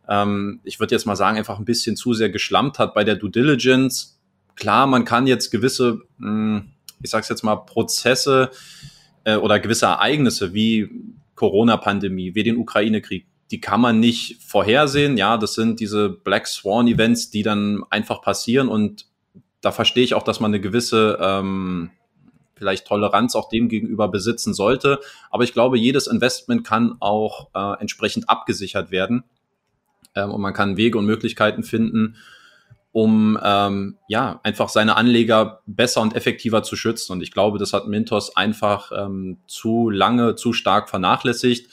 ähm, 0.08 0.60
ich 0.62 0.78
würde 0.78 0.94
jetzt 0.94 1.06
mal 1.06 1.16
sagen, 1.16 1.36
einfach 1.36 1.58
ein 1.58 1.64
bisschen 1.64 1.96
zu 1.96 2.14
sehr 2.14 2.30
geschlampt 2.30 2.78
hat 2.78 2.94
bei 2.94 3.02
der 3.02 3.16
Due 3.16 3.30
Diligence. 3.30 4.16
Klar, 4.54 4.86
man 4.86 5.04
kann 5.04 5.26
jetzt 5.26 5.50
gewisse, 5.50 6.02
mh, 6.18 6.28
hm, 6.28 6.68
ich 7.02 7.10
sag's 7.10 7.28
jetzt 7.28 7.42
mal, 7.42 7.56
Prozesse 7.56 8.50
äh, 9.24 9.34
oder 9.34 9.58
gewisse 9.58 9.86
Ereignisse 9.86 10.54
wie 10.54 10.88
Corona-Pandemie, 11.34 12.36
wie 12.36 12.44
den 12.44 12.56
Ukraine-Krieg, 12.56 13.26
die 13.50 13.60
kann 13.60 13.80
man 13.80 13.98
nicht 14.00 14.42
vorhersehen. 14.42 15.16
Ja, 15.16 15.36
das 15.38 15.54
sind 15.54 15.80
diese 15.80 16.08
Black 16.10 16.46
Swan 16.46 16.86
Events, 16.86 17.30
die 17.30 17.42
dann 17.42 17.82
einfach 17.90 18.20
passieren 18.20 18.68
und 18.68 19.06
da 19.60 19.72
verstehe 19.72 20.04
ich 20.04 20.14
auch, 20.14 20.22
dass 20.22 20.40
man 20.40 20.50
eine 20.50 20.60
gewisse 20.60 21.18
ähm, 21.20 21.90
vielleicht 22.56 22.86
Toleranz 22.86 23.34
auch 23.34 23.48
dem 23.48 23.68
gegenüber 23.68 24.08
besitzen 24.08 24.54
sollte. 24.54 25.00
Aber 25.30 25.44
ich 25.44 25.52
glaube, 25.52 25.78
jedes 25.78 26.06
Investment 26.06 26.64
kann 26.64 26.96
auch 27.00 27.48
äh, 27.54 27.80
entsprechend 27.80 28.28
abgesichert 28.28 28.90
werden 28.90 29.24
ähm, 30.14 30.30
und 30.30 30.40
man 30.40 30.54
kann 30.54 30.76
Wege 30.76 30.98
und 30.98 31.06
Möglichkeiten 31.06 31.62
finden, 31.62 32.16
um 32.92 33.38
ähm, 33.42 33.96
ja 34.08 34.40
einfach 34.42 34.68
seine 34.68 34.96
Anleger 34.96 35.62
besser 35.66 36.00
und 36.00 36.14
effektiver 36.16 36.62
zu 36.62 36.74
schützen. 36.76 37.12
Und 37.12 37.22
ich 37.22 37.32
glaube, 37.32 37.58
das 37.58 37.72
hat 37.72 37.86
Mintos 37.86 38.36
einfach 38.36 38.90
ähm, 38.92 39.38
zu 39.46 39.90
lange, 39.90 40.34
zu 40.34 40.52
stark 40.52 40.88
vernachlässigt. 40.88 41.70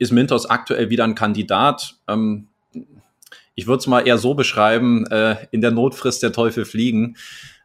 Ist 0.00 0.12
Mintos 0.12 0.46
aktuell 0.46 0.88
wieder 0.88 1.04
ein 1.04 1.14
Kandidat? 1.14 1.96
Ähm, 2.08 2.48
ich 3.54 3.66
würde 3.66 3.80
es 3.80 3.86
mal 3.86 4.00
eher 4.00 4.16
so 4.16 4.32
beschreiben: 4.32 5.06
äh, 5.08 5.36
In 5.50 5.60
der 5.60 5.72
Notfrist 5.72 6.22
der 6.22 6.32
Teufel 6.32 6.64
fliegen. 6.64 7.18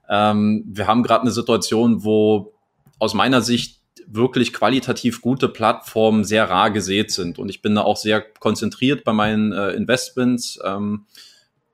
Ähm, 0.10 0.66
wir 0.68 0.86
haben 0.86 1.02
gerade 1.02 1.22
eine 1.22 1.32
Situation, 1.32 2.04
wo 2.04 2.54
aus 3.00 3.14
meiner 3.14 3.42
Sicht 3.42 3.80
wirklich 4.06 4.52
qualitativ 4.52 5.22
gute 5.22 5.48
Plattformen 5.48 6.26
sehr 6.26 6.50
rar 6.50 6.72
gesät 6.72 7.10
sind. 7.10 7.40
Und 7.40 7.48
ich 7.48 7.62
bin 7.62 7.74
da 7.74 7.84
auch 7.84 7.96
sehr 7.96 8.20
konzentriert 8.22 9.06
bei 9.06 9.14
meinen 9.14 9.54
äh, 9.54 9.72
Investments. 9.72 10.60
Ähm, 10.66 11.06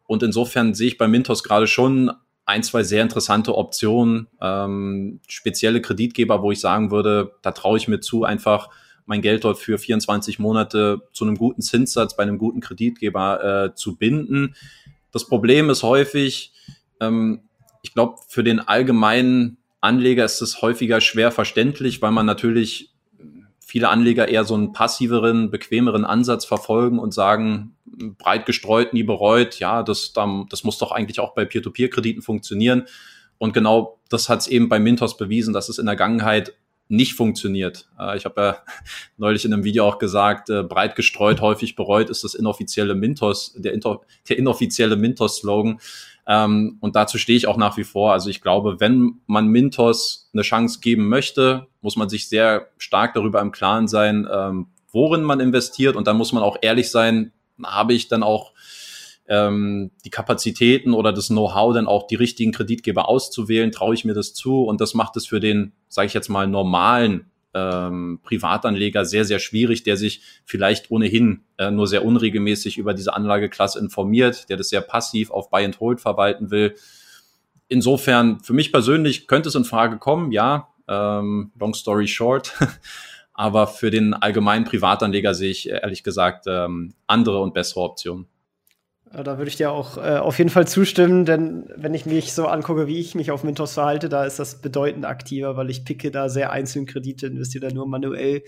und 0.05 0.21
insofern 0.21 0.75
sehe 0.75 0.89
ich 0.89 0.99
bei 0.99 1.07
Mintos 1.07 1.43
gerade 1.43 1.65
schon 1.65 2.11
ein, 2.45 2.61
zwei 2.61 2.83
sehr 2.83 3.01
interessante 3.01 3.57
Optionen, 3.57 4.27
ähm, 4.39 5.21
spezielle 5.27 5.81
Kreditgeber, 5.81 6.43
wo 6.43 6.51
ich 6.51 6.59
sagen 6.59 6.91
würde, 6.91 7.33
da 7.41 7.49
traue 7.49 7.77
ich 7.79 7.87
mir 7.87 7.99
zu, 7.99 8.25
einfach 8.25 8.69
mein 9.05 9.21
Geld 9.21 9.43
dort 9.43 9.57
für 9.57 9.77
24 9.77 10.39
Monate 10.39 11.01
zu 11.13 11.25
einem 11.25 11.37
guten 11.37 11.61
Zinssatz 11.61 12.15
bei 12.15 12.23
einem 12.23 12.37
guten 12.37 12.61
Kreditgeber 12.61 13.43
äh, 13.71 13.75
zu 13.75 13.95
binden. 13.95 14.55
Das 15.11 15.27
Problem 15.27 15.69
ist 15.69 15.83
häufig, 15.83 16.53
ähm, 16.99 17.41
ich 17.83 17.93
glaube, 17.93 18.17
für 18.27 18.43
den 18.43 18.59
allgemeinen 18.59 19.57
Anleger 19.81 20.25
ist 20.25 20.41
es 20.41 20.61
häufiger 20.61 21.01
schwer 21.01 21.31
verständlich, 21.31 22.01
weil 22.01 22.11
man 22.11 22.25
natürlich 22.25 22.91
viele 23.71 23.89
Anleger 23.89 24.27
eher 24.27 24.43
so 24.43 24.53
einen 24.53 24.73
passiveren, 24.73 25.49
bequemeren 25.49 26.05
Ansatz 26.05 26.45
verfolgen 26.45 26.99
und 26.99 27.13
sagen, 27.13 27.75
breit 28.17 28.45
gestreut, 28.45 28.93
nie 28.93 29.03
bereut, 29.03 29.59
ja, 29.59 29.81
das, 29.81 30.13
das 30.13 30.63
muss 30.63 30.77
doch 30.77 30.91
eigentlich 30.91 31.19
auch 31.19 31.33
bei 31.33 31.45
Peer-to-Peer-Krediten 31.45 32.21
funktionieren. 32.21 32.83
Und 33.37 33.53
genau 33.53 33.99
das 34.09 34.29
hat 34.29 34.41
es 34.41 34.47
eben 34.47 34.69
bei 34.69 34.77
Mintos 34.77 35.17
bewiesen, 35.17 35.53
dass 35.53 35.69
es 35.69 35.79
in 35.79 35.85
der 35.85 35.93
Vergangenheit 35.93 36.53
nicht 36.91 37.13
funktioniert. 37.13 37.87
Äh, 37.97 38.17
ich 38.17 38.25
habe 38.25 38.41
ja 38.41 38.57
neulich 39.17 39.45
in 39.45 39.53
einem 39.53 39.63
Video 39.63 39.85
auch 39.85 39.97
gesagt, 39.97 40.49
äh, 40.49 40.61
breit 40.61 40.95
gestreut, 40.95 41.41
häufig 41.41 41.75
bereut 41.75 42.09
ist 42.09 42.23
das 42.23 42.33
inoffizielle 42.33 42.93
Mintos, 42.93 43.53
der, 43.57 43.75
der 44.29 44.37
inoffizielle 44.37 44.95
Mintos-Slogan. 44.97 45.79
Ähm, 46.27 46.77
und 46.81 46.95
dazu 46.95 47.17
stehe 47.17 47.37
ich 47.37 47.47
auch 47.47 47.57
nach 47.57 47.77
wie 47.77 47.83
vor. 47.83 48.11
Also 48.11 48.29
ich 48.29 48.41
glaube, 48.41 48.79
wenn 48.79 49.21
man 49.25 49.47
Mintos 49.47 50.29
eine 50.33 50.43
Chance 50.43 50.79
geben 50.81 51.07
möchte, 51.07 51.67
muss 51.81 51.95
man 51.95 52.09
sich 52.09 52.29
sehr 52.29 52.67
stark 52.77 53.13
darüber 53.13 53.41
im 53.41 53.51
Klaren 53.51 53.87
sein, 53.87 54.27
ähm, 54.31 54.67
worin 54.91 55.23
man 55.23 55.39
investiert. 55.39 55.95
Und 55.95 56.07
dann 56.07 56.17
muss 56.17 56.33
man 56.33 56.43
auch 56.43 56.57
ehrlich 56.61 56.91
sein, 56.91 57.31
habe 57.63 57.93
ich 57.93 58.07
dann 58.07 58.21
auch 58.21 58.50
ähm, 59.31 59.91
die 60.03 60.09
Kapazitäten 60.09 60.93
oder 60.93 61.13
das 61.13 61.29
Know-how, 61.29 61.73
dann 61.73 61.87
auch 61.87 62.05
die 62.05 62.15
richtigen 62.15 62.51
Kreditgeber 62.51 63.07
auszuwählen, 63.07 63.71
traue 63.71 63.93
ich 63.93 64.03
mir 64.03 64.13
das 64.13 64.33
zu. 64.33 64.63
Und 64.63 64.81
das 64.81 64.93
macht 64.93 65.15
es 65.15 65.25
für 65.25 65.39
den, 65.39 65.71
sage 65.87 66.07
ich 66.07 66.13
jetzt 66.13 66.27
mal, 66.27 66.47
normalen 66.47 67.31
ähm, 67.53 68.19
Privatanleger 68.23 69.05
sehr, 69.05 69.23
sehr 69.23 69.39
schwierig, 69.39 69.83
der 69.83 69.95
sich 69.95 70.21
vielleicht 70.43 70.91
ohnehin 70.91 71.45
äh, 71.57 71.71
nur 71.71 71.87
sehr 71.87 72.03
unregelmäßig 72.03 72.77
über 72.77 72.93
diese 72.93 73.13
Anlageklasse 73.13 73.79
informiert, 73.79 74.49
der 74.49 74.57
das 74.57 74.67
sehr 74.67 74.81
passiv 74.81 75.31
auf 75.31 75.49
Buy 75.49 75.63
and 75.63 75.79
Hold 75.79 76.01
verwalten 76.01 76.51
will. 76.51 76.75
Insofern, 77.69 78.41
für 78.41 78.53
mich 78.53 78.73
persönlich 78.73 79.27
könnte 79.27 79.47
es 79.47 79.55
in 79.55 79.63
Frage 79.63 79.97
kommen, 79.97 80.33
ja, 80.33 80.67
ähm, 80.89 81.53
long 81.57 81.73
story 81.73 82.07
short. 82.07 82.53
Aber 83.33 83.65
für 83.67 83.91
den 83.91 84.13
allgemeinen 84.13 84.65
Privatanleger 84.65 85.33
sehe 85.33 85.51
ich 85.51 85.69
ehrlich 85.69 86.03
gesagt 86.03 86.45
ähm, 86.47 86.93
andere 87.07 87.39
und 87.39 87.53
bessere 87.53 87.79
Optionen. 87.79 88.27
Da 89.13 89.37
würde 89.37 89.49
ich 89.49 89.57
dir 89.57 89.71
auch 89.71 89.97
äh, 89.97 90.17
auf 90.17 90.37
jeden 90.37 90.49
Fall 90.49 90.67
zustimmen, 90.67 91.25
denn 91.25 91.65
wenn 91.75 91.93
ich 91.93 92.05
mich 92.05 92.33
so 92.33 92.47
angucke, 92.47 92.87
wie 92.87 92.99
ich 92.99 93.13
mich 93.13 93.29
auf 93.31 93.43
Mintos 93.43 93.73
verhalte, 93.73 94.07
da 94.07 94.23
ist 94.23 94.39
das 94.39 94.61
bedeutend 94.61 95.05
aktiver, 95.05 95.57
weil 95.57 95.69
ich 95.69 95.83
picke 95.83 96.11
da 96.11 96.29
sehr 96.29 96.51
einzeln 96.51 96.85
Kredite, 96.85 97.27
investiere 97.27 97.67
da 97.67 97.73
nur 97.73 97.87
manuell 97.87 98.43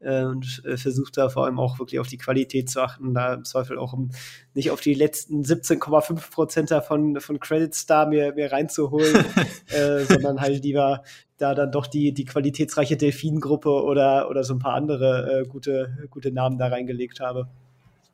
äh, 0.00 0.24
und 0.24 0.62
äh, 0.66 0.76
versuche 0.76 1.12
da 1.12 1.30
vor 1.30 1.46
allem 1.46 1.58
auch 1.58 1.78
wirklich 1.78 1.98
auf 1.98 2.08
die 2.08 2.18
Qualität 2.18 2.68
zu 2.68 2.82
achten, 2.82 3.14
da 3.14 3.32
im 3.32 3.44
Zweifel 3.44 3.78
auch 3.78 3.94
um 3.94 4.10
nicht 4.52 4.70
auf 4.70 4.82
die 4.82 4.92
letzten 4.92 5.42
17,5 5.42 6.30
Prozent 6.30 6.70
davon 6.70 7.18
von 7.20 7.40
Credit 7.40 7.74
Star 7.74 8.06
mir, 8.06 8.34
mir 8.34 8.52
reinzuholen, 8.52 9.24
äh, 9.68 10.00
sondern 10.04 10.42
halt 10.42 10.62
lieber 10.62 11.04
da 11.38 11.54
dann 11.54 11.72
doch 11.72 11.86
die, 11.86 12.12
die 12.12 12.26
qualitätsreiche 12.26 12.98
Delfin-Gruppe 12.98 13.70
oder, 13.70 14.28
oder 14.28 14.44
so 14.44 14.52
ein 14.54 14.58
paar 14.58 14.74
andere 14.74 15.40
äh, 15.40 15.48
gute, 15.48 16.06
gute 16.10 16.32
Namen 16.32 16.58
da 16.58 16.68
reingelegt 16.68 17.20
habe. 17.20 17.48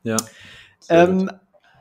Ja. 0.05 0.17
Ähm, 0.89 1.29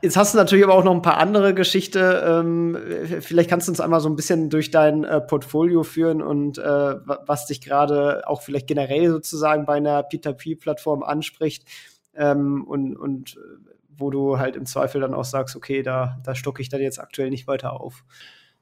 Jetzt 0.00 0.16
hast 0.16 0.34
du 0.34 0.38
natürlich 0.38 0.64
aber 0.64 0.74
auch 0.74 0.84
noch 0.84 0.94
ein 0.94 1.02
paar 1.02 1.18
andere 1.18 1.54
Geschichte. 1.54 2.24
Ähm, 2.24 2.78
vielleicht 3.20 3.50
kannst 3.50 3.66
du 3.66 3.72
uns 3.72 3.80
einmal 3.80 4.00
so 4.00 4.08
ein 4.08 4.16
bisschen 4.16 4.48
durch 4.48 4.70
dein 4.70 5.04
äh, 5.04 5.20
Portfolio 5.20 5.82
führen 5.82 6.22
und 6.22 6.58
äh, 6.58 6.62
was 6.62 7.46
dich 7.46 7.60
gerade 7.60 8.22
auch 8.26 8.42
vielleicht 8.42 8.68
generell 8.68 9.10
sozusagen 9.10 9.66
bei 9.66 9.74
einer 9.74 10.02
P2P-Plattform 10.02 11.02
anspricht 11.02 11.64
ähm, 12.14 12.64
und, 12.64 12.96
und 12.96 13.36
äh, 13.36 13.70
wo 13.96 14.10
du 14.10 14.38
halt 14.38 14.54
im 14.54 14.66
Zweifel 14.66 15.00
dann 15.00 15.14
auch 15.14 15.24
sagst, 15.24 15.56
okay, 15.56 15.82
da, 15.82 16.18
da 16.22 16.34
stocke 16.34 16.62
ich 16.62 16.68
dann 16.68 16.80
jetzt 16.80 17.00
aktuell 17.00 17.30
nicht 17.30 17.48
weiter 17.48 17.80
auf. 17.80 18.04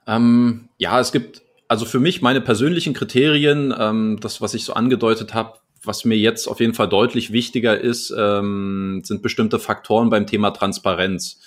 Ähm, 0.06 0.70
ja, 0.78 0.98
es 1.00 1.12
gibt 1.12 1.42
also 1.68 1.84
für 1.84 2.00
mich 2.00 2.22
meine 2.22 2.40
persönlichen 2.40 2.94
Kriterien, 2.94 3.74
ähm, 3.76 4.18
das, 4.20 4.40
was 4.40 4.54
ich 4.54 4.64
so 4.64 4.74
angedeutet 4.74 5.34
habe, 5.34 5.58
was 5.82 6.04
mir 6.04 6.16
jetzt 6.16 6.46
auf 6.48 6.60
jeden 6.60 6.74
Fall 6.74 6.88
deutlich 6.88 7.32
wichtiger 7.32 7.78
ist, 7.78 8.12
ähm, 8.16 9.02
sind 9.04 9.22
bestimmte 9.22 9.58
Faktoren 9.58 10.10
beim 10.10 10.26
Thema 10.26 10.50
Transparenz. 10.50 11.40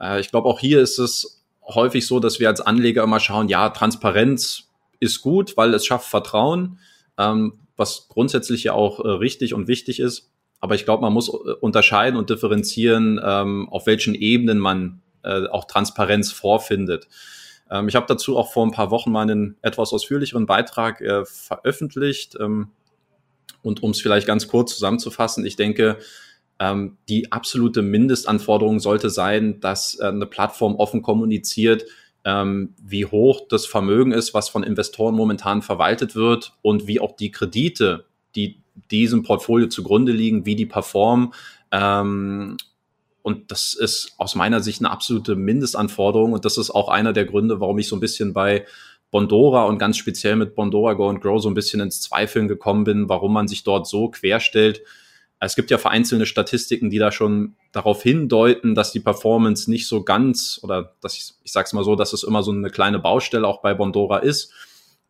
Äh, 0.00 0.20
ich 0.20 0.30
glaube, 0.30 0.48
auch 0.48 0.60
hier 0.60 0.80
ist 0.80 0.98
es 0.98 1.44
häufig 1.64 2.06
so, 2.06 2.20
dass 2.20 2.40
wir 2.40 2.48
als 2.48 2.60
Anleger 2.60 3.02
immer 3.02 3.20
schauen, 3.20 3.48
ja, 3.48 3.68
Transparenz 3.70 4.68
ist 5.00 5.20
gut, 5.20 5.56
weil 5.56 5.74
es 5.74 5.86
schafft 5.86 6.08
Vertrauen, 6.08 6.78
ähm, 7.18 7.54
was 7.76 8.08
grundsätzlich 8.08 8.64
ja 8.64 8.72
auch 8.72 9.00
äh, 9.00 9.08
richtig 9.08 9.54
und 9.54 9.68
wichtig 9.68 10.00
ist. 10.00 10.30
Aber 10.60 10.76
ich 10.76 10.84
glaube, 10.84 11.02
man 11.02 11.12
muss 11.12 11.28
äh, 11.28 11.52
unterscheiden 11.60 12.16
und 12.16 12.30
differenzieren, 12.30 13.20
ähm, 13.22 13.68
auf 13.70 13.86
welchen 13.86 14.14
Ebenen 14.14 14.58
man 14.58 15.02
äh, 15.24 15.46
auch 15.48 15.64
Transparenz 15.64 16.30
vorfindet. 16.30 17.08
Ähm, 17.70 17.88
ich 17.88 17.96
habe 17.96 18.06
dazu 18.06 18.36
auch 18.36 18.52
vor 18.52 18.64
ein 18.64 18.70
paar 18.70 18.90
Wochen 18.90 19.10
mal 19.10 19.22
einen 19.22 19.56
etwas 19.62 19.92
ausführlicheren 19.92 20.46
Beitrag 20.46 21.00
äh, 21.00 21.24
veröffentlicht. 21.24 22.36
Ähm, 22.38 22.68
und 23.62 23.82
um 23.82 23.90
es 23.90 24.00
vielleicht 24.00 24.26
ganz 24.26 24.48
kurz 24.48 24.74
zusammenzufassen, 24.74 25.46
ich 25.46 25.56
denke, 25.56 25.98
ähm, 26.58 26.98
die 27.08 27.32
absolute 27.32 27.82
Mindestanforderung 27.82 28.80
sollte 28.80 29.10
sein, 29.10 29.60
dass 29.60 29.98
äh, 29.98 30.06
eine 30.06 30.26
Plattform 30.26 30.76
offen 30.76 31.02
kommuniziert, 31.02 31.84
ähm, 32.24 32.74
wie 32.80 33.04
hoch 33.04 33.48
das 33.48 33.66
Vermögen 33.66 34.12
ist, 34.12 34.34
was 34.34 34.48
von 34.48 34.62
Investoren 34.62 35.14
momentan 35.14 35.62
verwaltet 35.62 36.14
wird 36.14 36.52
und 36.62 36.86
wie 36.86 37.00
auch 37.00 37.16
die 37.16 37.30
Kredite, 37.30 38.04
die 38.36 38.62
diesem 38.90 39.22
Portfolio 39.22 39.68
zugrunde 39.68 40.12
liegen, 40.12 40.46
wie 40.46 40.56
die 40.56 40.66
performen. 40.66 41.34
Ähm, 41.70 42.56
und 43.22 43.50
das 43.50 43.74
ist 43.74 44.14
aus 44.18 44.34
meiner 44.34 44.60
Sicht 44.60 44.80
eine 44.80 44.90
absolute 44.90 45.36
Mindestanforderung. 45.36 46.32
Und 46.32 46.44
das 46.44 46.58
ist 46.58 46.70
auch 46.70 46.88
einer 46.88 47.12
der 47.12 47.24
Gründe, 47.24 47.60
warum 47.60 47.78
ich 47.78 47.88
so 47.88 47.96
ein 47.96 48.00
bisschen 48.00 48.32
bei 48.32 48.66
Bondora 49.12 49.66
und 49.66 49.78
ganz 49.78 49.98
speziell 49.98 50.36
mit 50.36 50.56
Bondora 50.56 50.94
Go 50.94 51.08
and 51.10 51.20
Grow 51.20 51.40
so 51.40 51.48
ein 51.48 51.54
bisschen 51.54 51.80
ins 51.80 52.00
Zweifeln 52.00 52.48
gekommen 52.48 52.84
bin, 52.84 53.08
warum 53.10 53.34
man 53.34 53.46
sich 53.46 53.62
dort 53.62 53.86
so 53.86 54.08
querstellt. 54.08 54.82
Es 55.38 55.54
gibt 55.54 55.70
ja 55.70 55.76
vereinzelte 55.76 56.24
Statistiken, 56.24 56.88
die 56.88 56.98
da 56.98 57.12
schon 57.12 57.54
darauf 57.72 58.02
hindeuten, 58.02 58.74
dass 58.74 58.90
die 58.90 59.00
Performance 59.00 59.70
nicht 59.70 59.86
so 59.86 60.02
ganz 60.02 60.58
oder 60.62 60.94
dass 61.02 61.14
ich, 61.16 61.32
ich 61.44 61.52
sage 61.52 61.66
es 61.66 61.74
mal 61.74 61.84
so, 61.84 61.94
dass 61.94 62.14
es 62.14 62.22
immer 62.22 62.42
so 62.42 62.52
eine 62.52 62.70
kleine 62.70 62.98
Baustelle 62.98 63.46
auch 63.46 63.60
bei 63.60 63.74
Bondora 63.74 64.18
ist 64.18 64.50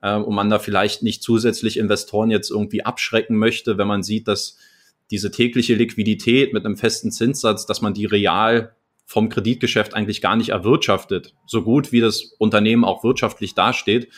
äh, 0.00 0.16
und 0.16 0.34
man 0.34 0.50
da 0.50 0.58
vielleicht 0.58 1.04
nicht 1.04 1.22
zusätzlich 1.22 1.76
Investoren 1.76 2.30
jetzt 2.30 2.50
irgendwie 2.50 2.84
abschrecken 2.84 3.36
möchte, 3.36 3.78
wenn 3.78 3.86
man 3.86 4.02
sieht, 4.02 4.26
dass 4.26 4.56
diese 5.12 5.30
tägliche 5.30 5.74
Liquidität 5.74 6.52
mit 6.52 6.66
einem 6.66 6.76
festen 6.76 7.12
Zinssatz, 7.12 7.66
dass 7.66 7.82
man 7.82 7.94
die 7.94 8.06
real 8.06 8.74
vom 9.12 9.28
Kreditgeschäft 9.28 9.92
eigentlich 9.92 10.22
gar 10.22 10.36
nicht 10.36 10.48
erwirtschaftet, 10.48 11.34
so 11.44 11.60
gut 11.60 11.92
wie 11.92 12.00
das 12.00 12.34
Unternehmen 12.38 12.82
auch 12.82 13.04
wirtschaftlich 13.04 13.54
dasteht. 13.54 14.08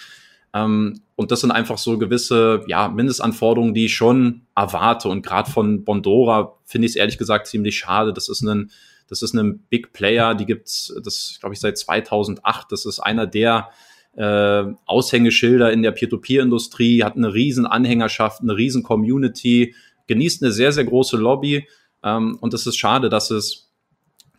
Ähm, 0.55 1.01
und 1.17 1.33
das 1.33 1.41
sind 1.41 1.51
einfach 1.51 1.79
so 1.79 1.99
gewisse 1.99 2.63
ja, 2.69 2.87
Mindestanforderungen, 2.87 3.75
die 3.75 3.87
ich 3.87 3.95
schon 3.95 4.43
erwarte. 4.55 5.09
Und 5.09 5.27
gerade 5.27 5.51
von 5.51 5.83
Bondora 5.83 6.61
finde 6.65 6.87
ich 6.87 6.93
es 6.93 6.97
ehrlich 6.97 7.19
gesagt 7.19 7.49
ziemlich 7.49 7.77
schade. 7.77 8.13
Das 8.13 8.29
ist 8.29 8.43
ein, 8.43 8.71
das 9.09 9.23
ist 9.23 9.35
ein 9.35 9.65
Big 9.69 9.93
Player, 9.93 10.37
die 10.37 10.47
gibt's, 10.47 10.95
das 11.03 11.39
glaube 11.41 11.55
ich 11.55 11.61
seit 11.61 11.77
2008. 11.77 12.71
Das 12.71 12.87
ist 12.87 13.01
einer 13.01 13.27
der 13.27 13.71
äh, 14.17 14.63
Aushängeschilder 14.87 15.73
in 15.73 15.83
der 15.83 15.91
Peer-to-Peer-Industrie, 15.91 17.03
hat 17.03 17.17
eine 17.17 17.35
riesen 17.35 17.67
Anhängerschaft, 17.67 18.43
eine 18.43 18.57
riesen 18.57 18.85
Community, 18.85 19.75
genießt 20.07 20.45
eine 20.45 20.53
sehr, 20.53 20.71
sehr 20.71 20.85
große 20.85 21.17
Lobby. 21.17 21.67
Ähm, 22.05 22.39
und 22.41 22.55
es 22.55 22.65
ist 22.69 22.77
schade, 22.77 23.09
dass 23.09 23.33
es 23.33 23.74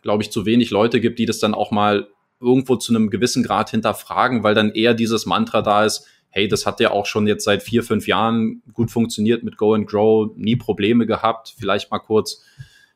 glaube 0.06 0.22
ich, 0.22 0.30
zu 0.30 0.46
wenig 0.46 0.70
Leute 0.70 1.00
gibt, 1.00 1.18
die 1.18 1.26
das 1.26 1.40
dann 1.40 1.52
auch 1.52 1.72
mal 1.72 2.06
irgendwo 2.40 2.76
zu 2.76 2.94
einem 2.94 3.10
gewissen 3.10 3.42
Grad 3.42 3.70
hinterfragen, 3.70 4.44
weil 4.44 4.54
dann 4.54 4.70
eher 4.70 4.94
dieses 4.94 5.26
Mantra 5.26 5.62
da 5.62 5.84
ist, 5.84 6.06
hey, 6.30 6.46
das 6.46 6.64
hat 6.64 6.78
ja 6.78 6.92
auch 6.92 7.06
schon 7.06 7.26
jetzt 7.26 7.42
seit 7.42 7.64
vier, 7.64 7.82
fünf 7.82 8.06
Jahren 8.06 8.62
gut 8.72 8.92
funktioniert 8.92 9.42
mit 9.42 9.56
Go 9.56 9.74
and 9.74 9.88
Grow, 9.88 10.30
nie 10.36 10.54
Probleme 10.54 11.06
gehabt, 11.06 11.54
vielleicht 11.58 11.90
mal 11.90 11.98
kurz 11.98 12.44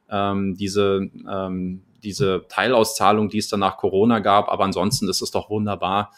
ähm, 0.08 0.54
diese, 0.56 1.10
ähm, 1.28 1.82
diese 2.04 2.44
Teilauszahlung, 2.48 3.28
die 3.28 3.38
es 3.38 3.48
dann 3.48 3.60
nach 3.60 3.76
Corona 3.76 4.20
gab, 4.20 4.48
aber 4.48 4.62
ansonsten 4.62 5.08
ist 5.08 5.20
es 5.20 5.32
doch 5.32 5.50
wunderbar. 5.50 6.12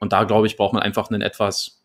Und 0.00 0.14
da, 0.14 0.24
glaube 0.24 0.46
ich, 0.46 0.56
braucht 0.56 0.72
man 0.72 0.82
einfach 0.82 1.10
einen 1.10 1.20
etwas 1.20 1.82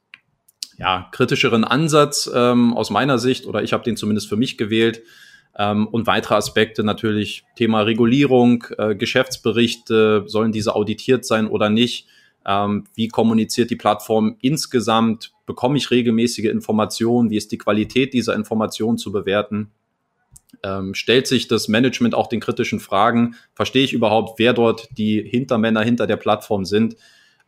ja, 0.77 1.09
kritischeren 1.11 1.65
Ansatz 1.65 2.31
ähm, 2.33 2.73
aus 2.73 2.89
meiner 2.89 3.19
Sicht, 3.19 3.47
oder 3.47 3.63
ich 3.63 3.73
habe 3.73 3.83
den 3.83 3.97
zumindest 3.97 4.29
für 4.29 4.37
mich 4.37 4.57
gewählt, 4.57 5.01
ähm, 5.57 5.87
und 5.87 6.07
weitere 6.07 6.35
Aspekte 6.35 6.83
natürlich 6.83 7.43
Thema 7.55 7.81
Regulierung, 7.81 8.65
äh, 8.77 8.95
Geschäftsberichte, 8.95 10.23
sollen 10.27 10.51
diese 10.51 10.75
auditiert 10.75 11.25
sein 11.25 11.47
oder 11.47 11.69
nicht? 11.69 12.07
Ähm, 12.45 12.85
wie 12.95 13.09
kommuniziert 13.09 13.69
die 13.69 13.75
Plattform 13.75 14.37
insgesamt? 14.41 15.33
Bekomme 15.45 15.77
ich 15.77 15.91
regelmäßige 15.91 16.45
Informationen? 16.45 17.29
Wie 17.29 17.37
ist 17.37 17.51
die 17.51 17.57
Qualität 17.57 18.13
dieser 18.13 18.35
Informationen 18.35 18.97
zu 18.97 19.11
bewerten? 19.11 19.71
Ähm, 20.63 20.93
stellt 20.93 21.27
sich 21.27 21.47
das 21.47 21.67
Management 21.67 22.15
auch 22.15 22.27
den 22.27 22.39
kritischen 22.39 22.79
Fragen? 22.79 23.35
Verstehe 23.53 23.83
ich 23.83 23.93
überhaupt, 23.93 24.39
wer 24.39 24.53
dort 24.53 24.89
die 24.97 25.21
Hintermänner 25.21 25.81
hinter 25.81 26.07
der 26.07 26.17
Plattform 26.17 26.65
sind? 26.65 26.95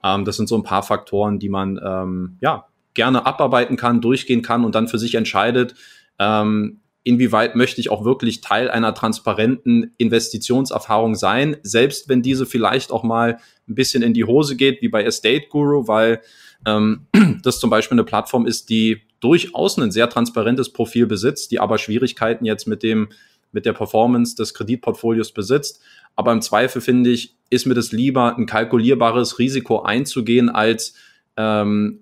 Ähm, 0.04 0.26
das 0.26 0.38
sind 0.38 0.50
so 0.50 0.58
ein 0.58 0.64
paar 0.64 0.84
Faktoren, 0.84 1.40
die 1.40 1.50
man 1.50 1.80
ähm, 1.84 2.38
ja 2.42 2.66
gerne 2.94 3.26
abarbeiten 3.26 3.78
kann, 3.78 4.02
durchgehen 4.02 4.42
kann 4.42 4.66
und 4.66 4.76
dann 4.76 4.88
für 4.88 5.00
sich 5.00 5.16
entscheidet, 5.16 5.76
ähm, 6.20 6.81
inwieweit 7.04 7.56
möchte 7.56 7.82
ich 7.82 7.90
auch 7.90 8.06
wirklich 8.06 8.42
Teil 8.42 8.70
einer 8.70 8.94
transparenten 8.94 9.94
Investitionserfahrung 9.98 11.16
sein, 11.16 11.58
selbst 11.64 12.10
wenn 12.10 12.22
diese 12.22 12.46
vielleicht 12.46 12.92
auch 12.92 13.04
mal 13.04 13.40
ein 13.68 13.76
bisschen 13.76 14.04
in 14.04 14.14
die 14.14 14.26
Hose 14.26 14.56
geht, 14.56 14.82
wie 14.82 14.90
bei 14.90 15.04
Estate 15.04 15.48
Guru, 15.50 15.88
weil 15.88 16.22
ähm, 16.66 17.08
das 17.44 17.60
zum 17.60 17.70
Beispiel 17.70 17.96
eine 17.96 18.04
Plattform 18.04 18.46
ist, 18.46 18.70
die 18.70 19.02
durchaus 19.20 19.78
ein 19.78 19.92
sehr 19.92 20.10
transparentes 20.10 20.72
Profil 20.72 21.08
besitzt, 21.08 21.52
die 21.52 21.60
aber 21.60 21.78
Schwierigkeiten 21.78 22.46
jetzt 22.46 22.68
mit 22.68 22.84
dem, 22.84 23.10
mit 23.52 23.66
der 23.66 23.74
Performance 23.74 24.36
des 24.36 24.54
Kreditportfolios 24.54 25.32
besitzt. 25.32 25.82
Aber 26.16 26.32
im 26.32 26.42
Zweifel 26.42 26.82
finde 26.82 27.12
ich, 27.12 27.36
ist 27.50 27.66
mir 27.66 27.74
das 27.74 27.92
lieber, 27.92 28.36
ein 28.38 28.46
kalkulierbares 28.46 29.40
Risiko 29.40 29.82
einzugehen, 29.82 30.50
als 30.50 30.94
ähm, 31.38 32.01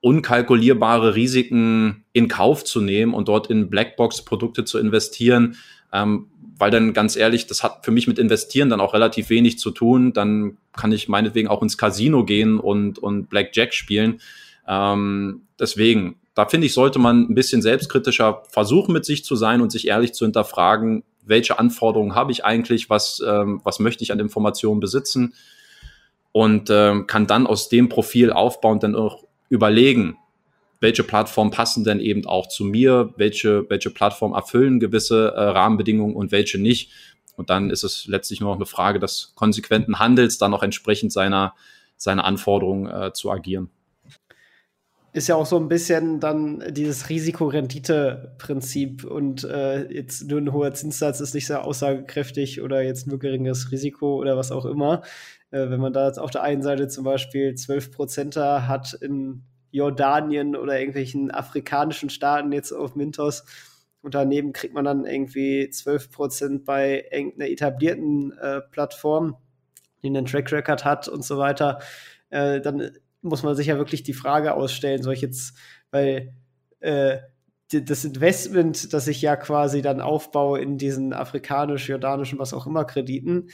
unkalkulierbare 0.00 1.14
Risiken 1.14 2.04
in 2.12 2.28
Kauf 2.28 2.64
zu 2.64 2.80
nehmen 2.80 3.14
und 3.14 3.28
dort 3.28 3.48
in 3.48 3.68
Blackbox-Produkte 3.68 4.64
zu 4.64 4.78
investieren, 4.78 5.56
ähm, 5.92 6.28
weil 6.56 6.70
dann 6.70 6.92
ganz 6.92 7.16
ehrlich, 7.16 7.46
das 7.46 7.62
hat 7.62 7.84
für 7.84 7.90
mich 7.90 8.06
mit 8.06 8.18
Investieren 8.18 8.70
dann 8.70 8.80
auch 8.80 8.94
relativ 8.94 9.30
wenig 9.30 9.58
zu 9.58 9.70
tun. 9.70 10.12
Dann 10.12 10.58
kann 10.76 10.92
ich 10.92 11.08
meinetwegen 11.08 11.48
auch 11.48 11.62
ins 11.62 11.78
Casino 11.78 12.24
gehen 12.24 12.58
und, 12.58 12.98
und 12.98 13.28
Blackjack 13.28 13.72
spielen. 13.74 14.20
Ähm, 14.68 15.42
deswegen, 15.58 16.16
da 16.34 16.46
finde 16.46 16.66
ich, 16.66 16.74
sollte 16.74 16.98
man 16.98 17.22
ein 17.22 17.34
bisschen 17.34 17.62
selbstkritischer 17.62 18.42
versuchen, 18.50 18.92
mit 18.92 19.04
sich 19.04 19.24
zu 19.24 19.36
sein 19.36 19.60
und 19.60 19.72
sich 19.72 19.88
ehrlich 19.88 20.12
zu 20.12 20.24
hinterfragen, 20.24 21.02
welche 21.24 21.58
Anforderungen 21.58 22.14
habe 22.14 22.32
ich 22.32 22.44
eigentlich, 22.44 22.88
was, 22.88 23.22
ähm, 23.26 23.60
was 23.64 23.78
möchte 23.78 24.04
ich 24.04 24.12
an 24.12 24.20
Informationen 24.20 24.80
besitzen 24.80 25.34
und 26.32 26.70
ähm, 26.70 27.06
kann 27.06 27.26
dann 27.26 27.46
aus 27.46 27.68
dem 27.68 27.88
Profil 27.88 28.32
aufbauend 28.32 28.82
dann 28.82 28.94
auch 28.94 29.24
überlegen, 29.50 30.16
welche 30.80 31.04
Plattformen 31.04 31.50
passen 31.50 31.84
denn 31.84 32.00
eben 32.00 32.26
auch 32.26 32.48
zu 32.48 32.64
mir, 32.64 33.12
welche, 33.16 33.68
welche 33.68 33.90
Plattformen 33.90 34.34
erfüllen 34.34 34.80
gewisse 34.80 35.32
äh, 35.34 35.40
Rahmenbedingungen 35.40 36.16
und 36.16 36.32
welche 36.32 36.58
nicht. 36.58 36.90
Und 37.36 37.50
dann 37.50 37.70
ist 37.70 37.84
es 37.84 38.06
letztlich 38.06 38.40
nur 38.40 38.50
noch 38.50 38.56
eine 38.56 38.66
Frage 38.66 38.98
des 38.98 39.32
konsequenten 39.34 39.98
Handels, 39.98 40.38
dann 40.38 40.54
auch 40.54 40.62
entsprechend 40.62 41.12
seiner, 41.12 41.54
seiner 41.96 42.24
Anforderungen 42.24 42.86
äh, 42.86 43.12
zu 43.12 43.30
agieren. 43.30 43.68
Ist 45.12 45.26
ja 45.26 45.34
auch 45.34 45.46
so 45.46 45.56
ein 45.56 45.68
bisschen 45.68 46.20
dann 46.20 46.62
dieses 46.70 47.08
Risikorendite-Prinzip 47.08 49.04
und 49.04 49.42
äh, 49.42 49.92
jetzt 49.92 50.28
nur 50.28 50.40
ein 50.40 50.52
hoher 50.52 50.72
Zinssatz 50.72 51.18
ist 51.20 51.34
nicht 51.34 51.48
sehr 51.48 51.64
aussagekräftig 51.64 52.62
oder 52.62 52.80
jetzt 52.82 53.08
nur 53.08 53.18
geringes 53.18 53.72
Risiko 53.72 54.14
oder 54.16 54.36
was 54.36 54.52
auch 54.52 54.64
immer. 54.66 55.02
Äh, 55.50 55.70
wenn 55.70 55.80
man 55.80 55.92
da 55.92 56.06
jetzt 56.06 56.18
auf 56.18 56.30
der 56.30 56.42
einen 56.42 56.62
Seite 56.62 56.88
zum 56.88 57.04
Beispiel 57.04 57.54
12 57.54 57.92
Prozenter 57.92 58.68
hat 58.68 58.94
in 58.94 59.44
Jordanien 59.72 60.56
oder 60.56 60.78
irgendwelchen 60.78 61.30
afrikanischen 61.30 62.10
Staaten 62.10 62.52
jetzt 62.52 62.72
auf 62.72 62.96
Mintos. 62.96 63.44
Und 64.02 64.14
daneben 64.14 64.52
kriegt 64.52 64.74
man 64.74 64.84
dann 64.84 65.04
irgendwie 65.04 65.68
12% 65.70 66.64
bei 66.64 67.04
irgendeiner 67.10 67.50
etablierten 67.50 68.32
äh, 68.38 68.60
Plattform, 68.62 69.36
die 70.02 70.08
einen 70.08 70.26
Track 70.26 70.50
Record 70.52 70.84
hat 70.84 71.08
und 71.08 71.24
so 71.24 71.38
weiter. 71.38 71.80
Äh, 72.30 72.60
dann 72.60 72.92
muss 73.20 73.42
man 73.42 73.54
sich 73.54 73.66
ja 73.66 73.76
wirklich 73.76 74.02
die 74.02 74.14
Frage 74.14 74.54
ausstellen, 74.54 75.02
soll 75.02 75.12
ich 75.12 75.20
jetzt, 75.20 75.54
weil 75.90 76.32
äh, 76.80 77.18
das 77.68 78.04
Investment, 78.04 78.92
das 78.92 79.06
ich 79.06 79.22
ja 79.22 79.36
quasi 79.36 79.82
dann 79.82 80.00
aufbaue 80.00 80.60
in 80.60 80.78
diesen 80.78 81.12
afrikanisch-jordanischen, 81.12 82.38
was 82.38 82.54
auch 82.54 82.66
immer 82.66 82.84
Krediten, 82.84 83.50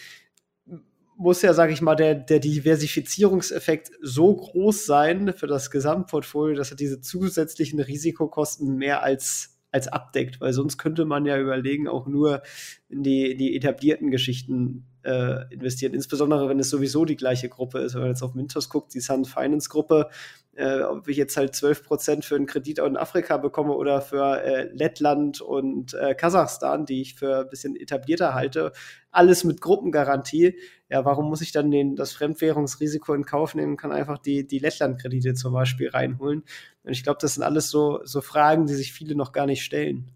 muss 1.16 1.42
ja, 1.42 1.54
sage 1.54 1.72
ich 1.72 1.80
mal, 1.80 1.94
der, 1.94 2.14
der 2.14 2.40
Diversifizierungseffekt 2.40 3.90
so 4.02 4.34
groß 4.34 4.86
sein 4.86 5.32
für 5.32 5.46
das 5.46 5.70
Gesamtportfolio, 5.70 6.56
dass 6.56 6.70
er 6.70 6.76
diese 6.76 7.00
zusätzlichen 7.00 7.80
Risikokosten 7.80 8.76
mehr 8.76 9.02
als, 9.02 9.58
als 9.70 9.88
abdeckt, 9.88 10.40
weil 10.40 10.52
sonst 10.52 10.78
könnte 10.78 11.04
man 11.04 11.24
ja 11.24 11.38
überlegen, 11.38 11.88
auch 11.88 12.06
nur 12.06 12.42
in 12.88 13.02
die, 13.02 13.36
die 13.36 13.56
etablierten 13.56 14.10
Geschichten 14.10 14.86
äh, 15.02 15.52
investieren, 15.52 15.94
insbesondere 15.94 16.48
wenn 16.48 16.60
es 16.60 16.70
sowieso 16.70 17.04
die 17.04 17.16
gleiche 17.16 17.48
Gruppe 17.48 17.78
ist. 17.78 17.94
Wenn 17.94 18.02
man 18.02 18.10
jetzt 18.10 18.22
auf 18.22 18.34
Mintos 18.34 18.68
guckt, 18.68 18.94
die 18.94 19.00
Sun 19.00 19.24
Finance 19.24 19.68
Gruppe, 19.68 20.08
äh, 20.54 20.82
ob 20.82 21.08
ich 21.08 21.16
jetzt 21.16 21.36
halt 21.36 21.54
12% 21.54 22.22
für 22.22 22.36
einen 22.36 22.46
Kredit 22.46 22.78
in 22.78 22.96
Afrika 22.96 23.36
bekomme 23.36 23.74
oder 23.74 24.00
für 24.00 24.42
äh, 24.42 24.70
Lettland 24.72 25.40
und 25.40 25.94
äh, 25.94 26.14
Kasachstan, 26.14 26.86
die 26.86 27.02
ich 27.02 27.14
für 27.14 27.40
ein 27.40 27.48
bisschen 27.48 27.76
etablierter 27.76 28.34
halte, 28.34 28.72
alles 29.10 29.44
mit 29.44 29.60
Gruppengarantie. 29.60 30.56
Ja, 30.88 31.04
warum 31.04 31.28
muss 31.28 31.40
ich 31.40 31.52
dann 31.52 31.70
den, 31.70 31.96
das 31.96 32.12
Fremdwährungsrisiko 32.12 33.14
in 33.14 33.24
Kauf 33.24 33.54
nehmen 33.54 33.76
kann 33.76 33.92
einfach 33.92 34.18
die, 34.18 34.46
die 34.46 34.60
Lettland-Kredite 34.60 35.34
zum 35.34 35.52
Beispiel 35.52 35.88
reinholen? 35.88 36.44
Und 36.84 36.92
ich 36.92 37.02
glaube, 37.02 37.18
das 37.20 37.34
sind 37.34 37.42
alles 37.42 37.68
so, 37.68 38.00
so 38.04 38.20
Fragen, 38.20 38.66
die 38.66 38.74
sich 38.74 38.92
viele 38.92 39.16
noch 39.16 39.32
gar 39.32 39.46
nicht 39.46 39.64
stellen. 39.64 40.12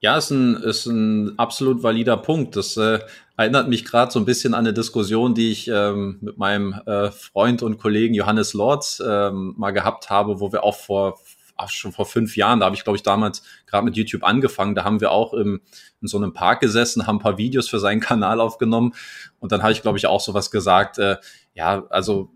Ja, 0.00 0.16
ist 0.16 0.30
ein, 0.30 0.54
ist 0.56 0.86
ein 0.86 1.38
absolut 1.40 1.82
valider 1.82 2.16
Punkt. 2.16 2.54
Das 2.54 2.76
äh, 2.76 3.00
erinnert 3.36 3.68
mich 3.68 3.84
gerade 3.84 4.12
so 4.12 4.20
ein 4.20 4.24
bisschen 4.24 4.54
an 4.54 4.60
eine 4.60 4.72
Diskussion, 4.72 5.34
die 5.34 5.50
ich 5.50 5.68
ähm, 5.68 6.18
mit 6.20 6.38
meinem 6.38 6.72
äh, 6.86 7.10
Freund 7.10 7.62
und 7.64 7.78
Kollegen 7.78 8.14
Johannes 8.14 8.54
Lorz 8.54 9.02
ähm, 9.04 9.54
mal 9.56 9.72
gehabt 9.72 10.08
habe, 10.08 10.38
wo 10.38 10.52
wir 10.52 10.62
auch 10.62 10.76
vor 10.76 11.18
ach, 11.56 11.68
schon 11.70 11.90
vor 11.90 12.06
fünf 12.06 12.36
Jahren, 12.36 12.60
da 12.60 12.66
habe 12.66 12.76
ich 12.76 12.84
glaube 12.84 12.96
ich 12.96 13.02
damals 13.02 13.42
gerade 13.66 13.84
mit 13.84 13.96
YouTube 13.96 14.22
angefangen, 14.22 14.76
da 14.76 14.84
haben 14.84 15.00
wir 15.00 15.10
auch 15.10 15.34
im, 15.34 15.60
in 16.00 16.06
so 16.06 16.16
einem 16.16 16.32
Park 16.32 16.60
gesessen, 16.60 17.08
haben 17.08 17.16
ein 17.16 17.22
paar 17.22 17.36
Videos 17.36 17.68
für 17.68 17.80
seinen 17.80 18.00
Kanal 18.00 18.40
aufgenommen 18.40 18.94
und 19.40 19.50
dann 19.50 19.62
habe 19.62 19.72
ich 19.72 19.82
glaube 19.82 19.98
ich 19.98 20.06
auch 20.06 20.20
sowas 20.20 20.52
gesagt, 20.52 20.98
äh, 20.98 21.16
ja, 21.54 21.84
also 21.90 22.30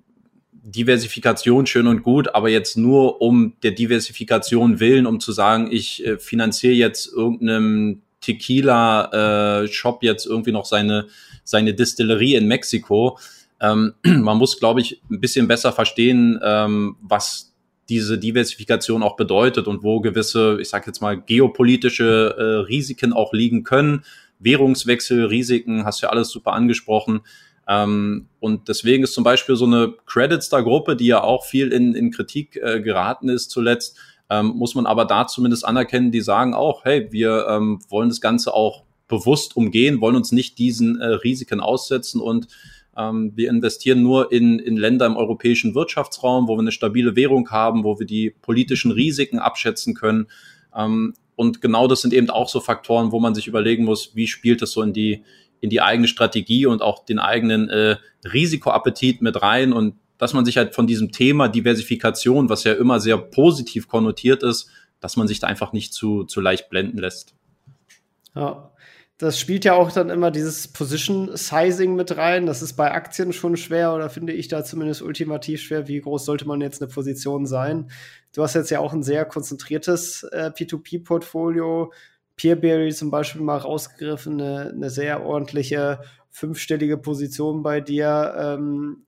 Diversifikation 0.63 1.67
schön 1.67 1.89
und 1.89 2.03
gut, 2.03 2.35
aber 2.35 2.49
jetzt 2.49 2.77
nur 2.77 3.21
um 3.21 3.55
der 3.63 3.73
Diversifikation 3.73 4.79
willen, 4.79 5.07
um 5.07 5.19
zu 5.19 5.33
sagen, 5.33 5.69
ich 5.71 6.07
äh, 6.07 6.19
finanziere 6.19 6.75
jetzt 6.75 7.13
irgendeinem 7.13 8.03
Tequila-Shop 8.21 10.03
äh, 10.03 10.07
jetzt 10.07 10.27
irgendwie 10.27 10.53
noch 10.53 10.65
seine, 10.65 11.09
seine 11.43 11.75
Distillerie 11.75 12.37
in 12.37 12.47
Mexiko. 12.47 13.19
Ähm, 13.61 13.95
man 14.05 14.39
muss, 14.39 14.61
glaube 14.61 14.81
ich, 14.81 15.03
ein 15.11 15.21
bisschen 15.21 15.49
besser 15.49 15.73
verstehen, 15.73 16.39
ähm, 16.43 16.97
was 17.03 17.53
diese 17.89 18.17
Diversifikation 18.17 19.03
auch 19.03 19.17
bedeutet 19.17 19.67
und 19.67 19.83
wo 19.83 20.01
gewisse, 20.01 20.59
ich 20.61 20.69
sage 20.69 20.85
jetzt 20.87 21.03
mal, 21.03 21.21
geopolitische 21.21 22.37
äh, 22.39 22.43
Risiken 22.67 23.13
auch 23.13 23.33
liegen 23.33 23.65
können. 23.65 24.05
Währungswechselrisiken, 24.39 25.85
hast 25.85 26.03
du 26.03 26.07
ja 26.07 26.11
alles 26.11 26.31
super 26.31 26.53
angesprochen. 26.53 27.21
Ähm, 27.73 28.27
und 28.39 28.69
deswegen 28.69 29.05
ist 29.05 29.15
zum 29.15 29.25
Beispiel 29.25 29.57
so 29.57 29.65
eine 29.65 29.95
Credit-Star-Gruppe, 30.07 30.97
die 30.97 31.07
ja 31.07 31.23
auch 31.23 31.45
viel 31.45 31.73
in, 31.73 31.95
in 31.95 32.11
Kritik 32.11 32.57
äh, 32.57 32.81
geraten 32.81 33.29
ist 33.29 33.51
zuletzt, 33.51 33.99
ähm, 34.29 34.49
muss 34.57 34.75
man 34.75 34.87
aber 34.87 35.05
da 35.07 35.27
zumindest 35.27 35.65
anerkennen, 35.65 36.11
die 36.11 36.21
sagen 36.21 36.55
auch, 36.55 36.85
hey, 36.85 37.09
wir 37.11 37.47
ähm, 37.49 37.81
wollen 37.89 38.11
das 38.11 38.21
Ganze 38.21 38.53
auch 38.53 38.83
bewusst 39.09 39.57
umgehen, 39.57 40.01
wollen 40.01 40.17
uns 40.17 40.33
nicht 40.33 40.59
diesen 40.59 41.01
äh, 41.01 41.07
Risiken 41.07 41.61
aussetzen 41.61 42.21
und 42.21 42.49
ähm, 42.97 43.33
wir 43.37 43.49
investieren 43.49 44.03
nur 44.03 44.33
in, 44.33 44.59
in 44.59 44.77
Länder 44.77 45.07
im 45.07 45.17
europäischen 45.17 45.75
Wirtschaftsraum, 45.75 46.49
wo 46.49 46.57
wir 46.57 46.61
eine 46.61 46.73
stabile 46.73 47.17
Währung 47.17 47.51
haben, 47.51 47.85
wo 47.85 47.99
wir 47.99 48.07
die 48.07 48.31
politischen 48.31 48.91
Risiken 48.91 49.39
abschätzen 49.39 49.95
können. 49.95 50.27
Ähm, 50.77 51.15
und 51.37 51.63
genau 51.63 51.89
das 51.89 52.03
sind 52.03 52.13
eben 52.13 52.29
auch 52.29 52.49
so 52.51 52.61
Faktoren, 52.61 53.13
wo 53.13 53.21
man 53.21 53.35
sich 53.35 53.47
überlegen 53.47 53.85
muss, 53.85 54.15
wie 54.15 54.27
spielt 54.27 54.61
das 54.61 54.73
so 54.73 54.83
in 54.83 54.93
die, 54.93 55.25
in 55.63 55.71
die 55.71 55.81
eigene 55.81 56.09
Strategie 56.09 56.67
und 56.67 56.83
auch 56.83 57.05
den 57.05 57.21
eigenen 57.21 57.71
äh, 57.71 57.97
Risikoappetit 58.25 59.23
mit 59.23 59.41
rein 59.41 59.73
und 59.73 59.95
dass 60.19 60.35
man 60.35 60.45
sich 60.45 60.57
halt 60.57 60.75
von 60.75 60.87
diesem 60.87 61.13
Thema 61.13 61.49
Diversifikation, 61.49 62.49
was 62.49 62.65
ja 62.65 62.73
immer 62.73 63.01
sehr 63.01 63.17
positiv 63.17 63.89
konnotiert 63.89 64.43
ist, 64.43 64.69
dass 65.01 65.17
man 65.17 65.29
sich 65.29 65.39
da 65.41 65.47
einfach 65.47 65.73
nicht 65.73 65.95
zu, 65.95 66.25
zu 66.25 66.41
leicht 66.41 66.69
blenden 66.69 66.99
lässt. 66.99 67.35
Ja, 68.35 68.73
das 69.19 69.39
spielt 69.39 69.65
ja 69.65 69.75
auch 69.75 69.93
dann 69.93 70.11
immer 70.11 70.33
dieses 70.33 70.67
Position 70.67 71.37
Sizing 71.37 71.95
mit 71.95 72.17
rein. 72.17 72.47
Das 72.47 72.61
ist 72.61 72.73
bei 72.73 72.91
Aktien 72.91 73.33
schon 73.33 73.57
schwer 73.57 73.95
oder 73.95 74.11
finde 74.11 74.33
ich 74.33 74.49
da 74.49 74.65
zumindest 74.65 75.01
ultimativ 75.01 75.63
schwer. 75.63 75.87
Wie 75.87 76.01
groß 76.01 76.25
sollte 76.25 76.47
man 76.49 76.61
jetzt 76.61 76.83
eine 76.83 76.91
Position 76.91 77.47
sein? 77.47 77.89
Du 78.35 78.43
hast 78.43 78.55
jetzt 78.55 78.71
ja 78.71 78.81
auch 78.81 78.93
ein 78.93 79.05
sehr 79.05 79.25
konzentriertes 79.25 80.25
äh, 80.25 80.51
P2P-Portfolio. 80.53 81.93
Peerberry 82.37 82.93
zum 82.93 83.11
Beispiel 83.11 83.43
mal 83.43 83.59
rausgegriffen, 83.59 84.41
eine, 84.41 84.71
eine 84.71 84.91
sehr 84.91 85.25
ordentliche 85.25 86.01
fünfstellige 86.31 86.99
Position 86.99 87.63
bei 87.63 87.81
dir. 87.81 88.35
Ähm, 88.37 89.05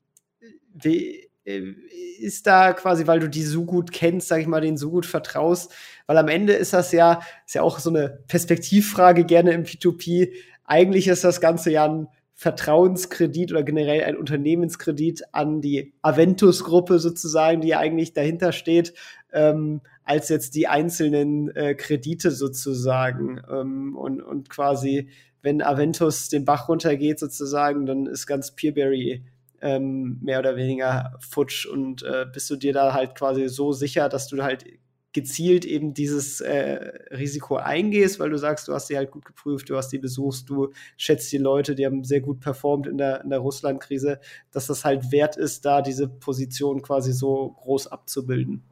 wie, 0.75 1.29
äh, 1.45 1.75
ist 2.19 2.47
da 2.47 2.73
quasi, 2.73 3.07
weil 3.07 3.21
du 3.21 3.29
die 3.29 3.43
so 3.43 3.65
gut 3.65 3.93
kennst, 3.93 4.29
sag 4.29 4.41
ich 4.41 4.47
mal, 4.47 4.61
denen 4.61 4.77
so 4.77 4.91
gut 4.91 5.07
vertraust, 5.07 5.73
weil 6.07 6.17
am 6.17 6.29
Ende 6.29 6.53
ist 6.53 6.73
das 6.73 6.93
ja, 6.93 7.21
ist 7.47 7.55
ja 7.55 7.63
auch 7.63 7.79
so 7.79 7.91
eine 7.91 8.21
Perspektivfrage 8.29 9.25
gerne 9.25 9.53
im 9.53 9.65
P2P. 9.65 10.33
Eigentlich 10.65 11.09
ist 11.09 11.25
das 11.25 11.41
Ganze 11.41 11.71
ja 11.71 11.85
ein 11.87 12.09
Vertrauenskredit 12.35 13.53
oder 13.53 13.63
generell 13.63 14.05
ein 14.05 14.17
Unternehmenskredit 14.17 15.23
an 15.33 15.61
die 15.61 15.93
Aventus-Gruppe 16.03 16.99
sozusagen, 16.99 17.61
die 17.61 17.69
ja 17.69 17.79
eigentlich 17.79 18.13
dahinter 18.13 18.53
steht. 18.53 18.95
Ähm, 19.33 19.83
als 20.05 20.29
jetzt 20.29 20.55
die 20.55 20.67
einzelnen 20.67 21.55
äh, 21.57 21.75
Kredite 21.75 22.31
sozusagen. 22.31 23.41
Ähm, 23.51 23.97
und, 23.97 24.23
und 24.23 24.51
quasi, 24.51 25.09
wenn 25.43 25.63
Aventus 25.63 26.29
den 26.29 26.45
Bach 26.45 26.69
runtergeht 26.69 27.19
sozusagen, 27.19 27.87
dann 27.87 28.07
ist 28.07 28.27
ganz 28.27 28.55
Peerberry 28.55 29.25
ähm, 29.61 30.19
mehr 30.21 30.39
oder 30.39 30.57
weniger 30.57 31.19
futsch 31.21 31.67
und 31.67 32.03
äh, 32.03 32.27
bist 32.31 32.51
du 32.51 32.57
dir 32.57 32.73
da 32.73 32.93
halt 32.93 33.15
quasi 33.15 33.49
so 33.49 33.73
sicher, 33.73 34.09
dass 34.09 34.29
du 34.29 34.43
halt 34.43 34.67
gezielt 35.15 35.65
eben 35.65 35.95
dieses 35.95 36.41
äh, 36.41 36.93
Risiko 37.13 37.57
eingehst, 37.57 38.19
weil 38.19 38.31
du 38.31 38.37
sagst, 38.37 38.67
du 38.67 38.75
hast 38.75 38.91
die 38.91 38.97
halt 38.97 39.13
gut 39.13 39.25
geprüft, 39.25 39.71
du 39.71 39.77
hast 39.77 39.89
die 39.91 39.99
besuchst, 39.99 40.51
du 40.51 40.73
schätzt 40.97 41.33
die 41.33 41.39
Leute, 41.39 41.77
die 41.77 41.87
haben 41.87 42.03
sehr 42.03 42.21
gut 42.21 42.41
performt 42.41 42.89
in 42.89 42.99
der, 42.99 43.23
in 43.23 43.31
der 43.31 43.39
Russland-Krise, 43.39 44.19
dass 44.51 44.67
das 44.67 44.85
halt 44.85 45.13
wert 45.13 45.37
ist, 45.37 45.65
da 45.65 45.83
diese 45.83 46.09
Position 46.09 46.83
quasi 46.83 47.13
so 47.13 47.55
groß 47.61 47.87
abzubilden. 47.87 48.65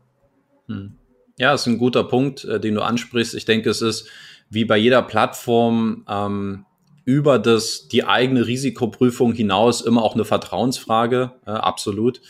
Hm. 0.66 0.96
Ja, 1.38 1.54
ist 1.54 1.66
ein 1.66 1.78
guter 1.78 2.04
Punkt, 2.04 2.44
äh, 2.44 2.60
den 2.60 2.74
du 2.74 2.82
ansprichst. 2.82 3.34
Ich 3.34 3.44
denke, 3.44 3.70
es 3.70 3.82
ist 3.82 4.08
wie 4.50 4.64
bei 4.64 4.76
jeder 4.76 5.02
Plattform 5.02 6.04
ähm, 6.08 6.66
über 7.04 7.38
das, 7.38 7.88
die 7.88 8.04
eigene 8.04 8.46
Risikoprüfung 8.46 9.32
hinaus 9.32 9.80
immer 9.80 10.02
auch 10.02 10.14
eine 10.14 10.24
Vertrauensfrage, 10.24 11.32
äh, 11.46 11.50
absolut. 11.50 12.20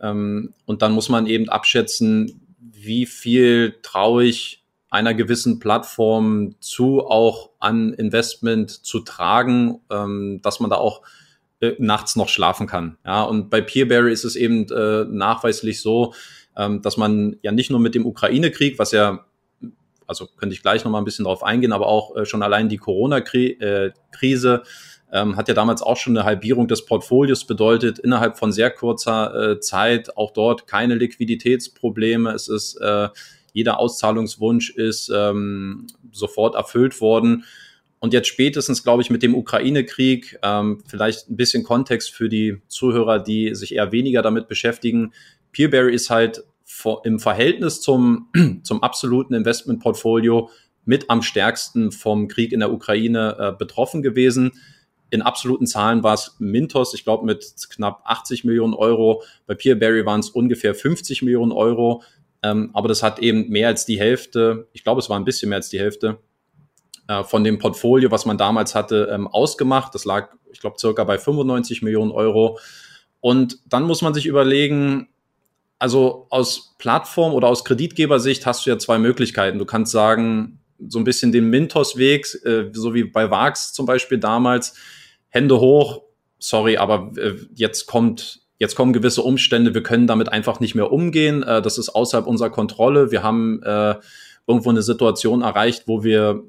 Ähm, 0.00 0.54
und 0.64 0.82
dann 0.82 0.92
muss 0.92 1.08
man 1.08 1.26
eben 1.26 1.48
abschätzen, 1.48 2.40
wie 2.58 3.06
viel 3.06 3.76
traue 3.82 4.24
ich 4.24 4.64
einer 4.90 5.12
gewissen 5.12 5.58
Plattform 5.58 6.54
zu, 6.60 7.00
auch 7.06 7.50
an 7.58 7.92
Investment 7.92 8.70
zu 8.70 9.00
tragen, 9.00 9.80
ähm, 9.90 10.40
dass 10.42 10.60
man 10.60 10.70
da 10.70 10.76
auch 10.76 11.02
äh, 11.60 11.72
nachts 11.78 12.16
noch 12.16 12.28
schlafen 12.28 12.66
kann. 12.66 12.96
Ja, 13.04 13.22
und 13.24 13.50
bei 13.50 13.60
Peerberry 13.60 14.12
ist 14.12 14.24
es 14.24 14.36
eben 14.36 14.66
äh, 14.70 15.04
nachweislich 15.04 15.82
so, 15.82 16.14
ähm, 16.58 16.82
dass 16.82 16.96
man 16.98 17.36
ja 17.42 17.52
nicht 17.52 17.70
nur 17.70 17.80
mit 17.80 17.94
dem 17.94 18.04
Ukraine-Krieg, 18.04 18.78
was 18.78 18.92
ja 18.92 19.24
also 20.08 20.26
könnte 20.26 20.54
ich 20.54 20.62
gleich 20.62 20.84
noch 20.84 20.90
mal 20.90 20.98
ein 20.98 21.04
bisschen 21.04 21.26
darauf 21.26 21.44
eingehen, 21.44 21.72
aber 21.72 21.86
auch 21.86 22.16
äh, 22.16 22.24
schon 22.24 22.42
allein 22.42 22.68
die 22.68 22.78
Corona-Krise 22.78 24.62
ähm, 25.12 25.36
hat 25.36 25.48
ja 25.48 25.54
damals 25.54 25.82
auch 25.82 25.96
schon 25.96 26.16
eine 26.16 26.24
Halbierung 26.24 26.66
des 26.66 26.84
Portfolios 26.84 27.46
bedeutet, 27.46 27.98
innerhalb 27.98 28.38
von 28.38 28.50
sehr 28.50 28.70
kurzer 28.70 29.52
äh, 29.52 29.60
Zeit, 29.60 30.16
auch 30.16 30.32
dort 30.32 30.66
keine 30.66 30.94
Liquiditätsprobleme. 30.94 32.32
Es 32.32 32.48
ist 32.48 32.76
äh, 32.80 33.08
jeder 33.52 33.78
Auszahlungswunsch 33.78 34.70
ist 34.70 35.10
ähm, 35.14 35.86
sofort 36.12 36.54
erfüllt 36.54 37.00
worden. 37.00 37.44
Und 38.00 38.12
jetzt 38.12 38.28
spätestens, 38.28 38.84
glaube 38.84 39.02
ich, 39.02 39.10
mit 39.10 39.22
dem 39.22 39.34
Ukraine-Krieg, 39.34 40.38
ähm, 40.42 40.82
vielleicht 40.86 41.28
ein 41.28 41.36
bisschen 41.36 41.64
Kontext 41.64 42.14
für 42.14 42.28
die 42.28 42.58
Zuhörer, 42.68 43.18
die 43.18 43.54
sich 43.54 43.74
eher 43.74 43.90
weniger 43.90 44.22
damit 44.22 44.46
beschäftigen. 44.46 45.12
Peerberry 45.52 45.94
ist 45.94 46.10
halt 46.10 46.44
im 47.04 47.18
Verhältnis 47.18 47.80
zum, 47.80 48.28
zum 48.62 48.82
absoluten 48.82 49.34
Investmentportfolio 49.34 50.50
mit 50.84 51.10
am 51.10 51.22
stärksten 51.22 51.92
vom 51.92 52.28
Krieg 52.28 52.52
in 52.52 52.60
der 52.60 52.72
Ukraine 52.72 53.36
äh, 53.38 53.52
betroffen 53.52 54.02
gewesen. 54.02 54.52
In 55.10 55.22
absoluten 55.22 55.66
Zahlen 55.66 56.02
war 56.02 56.14
es 56.14 56.36
Mintos, 56.38 56.94
ich 56.94 57.04
glaube, 57.04 57.24
mit 57.24 57.54
knapp 57.70 58.02
80 58.04 58.44
Millionen 58.44 58.74
Euro. 58.74 59.22
Bei 59.46 59.54
Peerberry 59.54 60.04
waren 60.04 60.20
es 60.20 60.30
ungefähr 60.30 60.74
50 60.74 61.22
Millionen 61.22 61.52
Euro. 61.52 62.02
Ähm, 62.42 62.70
aber 62.72 62.88
das 62.88 63.02
hat 63.02 63.18
eben 63.18 63.48
mehr 63.48 63.68
als 63.68 63.84
die 63.84 63.98
Hälfte, 63.98 64.68
ich 64.72 64.84
glaube, 64.84 65.00
es 65.00 65.10
war 65.10 65.18
ein 65.18 65.24
bisschen 65.24 65.48
mehr 65.48 65.56
als 65.56 65.70
die 65.70 65.80
Hälfte 65.80 66.18
äh, 67.08 67.24
von 67.24 67.42
dem 67.42 67.58
Portfolio, 67.58 68.10
was 68.10 68.26
man 68.26 68.38
damals 68.38 68.74
hatte, 68.74 69.08
ähm, 69.12 69.26
ausgemacht. 69.26 69.94
Das 69.94 70.04
lag, 70.04 70.34
ich 70.52 70.60
glaube, 70.60 70.78
circa 70.78 71.04
bei 71.04 71.18
95 71.18 71.82
Millionen 71.82 72.12
Euro. 72.12 72.58
Und 73.20 73.58
dann 73.66 73.82
muss 73.84 74.02
man 74.02 74.14
sich 74.14 74.26
überlegen, 74.26 75.08
also 75.78 76.26
aus 76.30 76.74
Plattform 76.78 77.32
oder 77.34 77.48
aus 77.48 77.64
Kreditgebersicht 77.64 78.46
hast 78.46 78.66
du 78.66 78.70
ja 78.70 78.78
zwei 78.78 78.98
Möglichkeiten. 78.98 79.58
Du 79.58 79.64
kannst 79.64 79.92
sagen, 79.92 80.60
so 80.86 80.98
ein 80.98 81.04
bisschen 81.04 81.32
den 81.32 81.50
Mintos-Weg, 81.50 82.26
äh, 82.44 82.70
so 82.72 82.94
wie 82.94 83.04
bei 83.04 83.30
Vax 83.30 83.72
zum 83.72 83.86
Beispiel 83.86 84.18
damals, 84.18 84.74
Hände 85.28 85.60
hoch, 85.60 86.02
sorry, 86.38 86.76
aber 86.76 87.12
äh, 87.16 87.34
jetzt 87.54 87.86
kommt, 87.86 88.40
jetzt 88.58 88.74
kommen 88.76 88.92
gewisse 88.92 89.22
Umstände, 89.22 89.74
wir 89.74 89.82
können 89.82 90.06
damit 90.06 90.30
einfach 90.30 90.60
nicht 90.60 90.74
mehr 90.74 90.92
umgehen. 90.92 91.42
Äh, 91.42 91.62
das 91.62 91.78
ist 91.78 91.90
außerhalb 91.90 92.26
unserer 92.26 92.50
Kontrolle. 92.50 93.10
Wir 93.10 93.22
haben 93.22 93.62
äh, 93.62 93.96
irgendwo 94.46 94.70
eine 94.70 94.82
Situation 94.82 95.42
erreicht, 95.42 95.84
wo 95.86 96.02
wir 96.02 96.42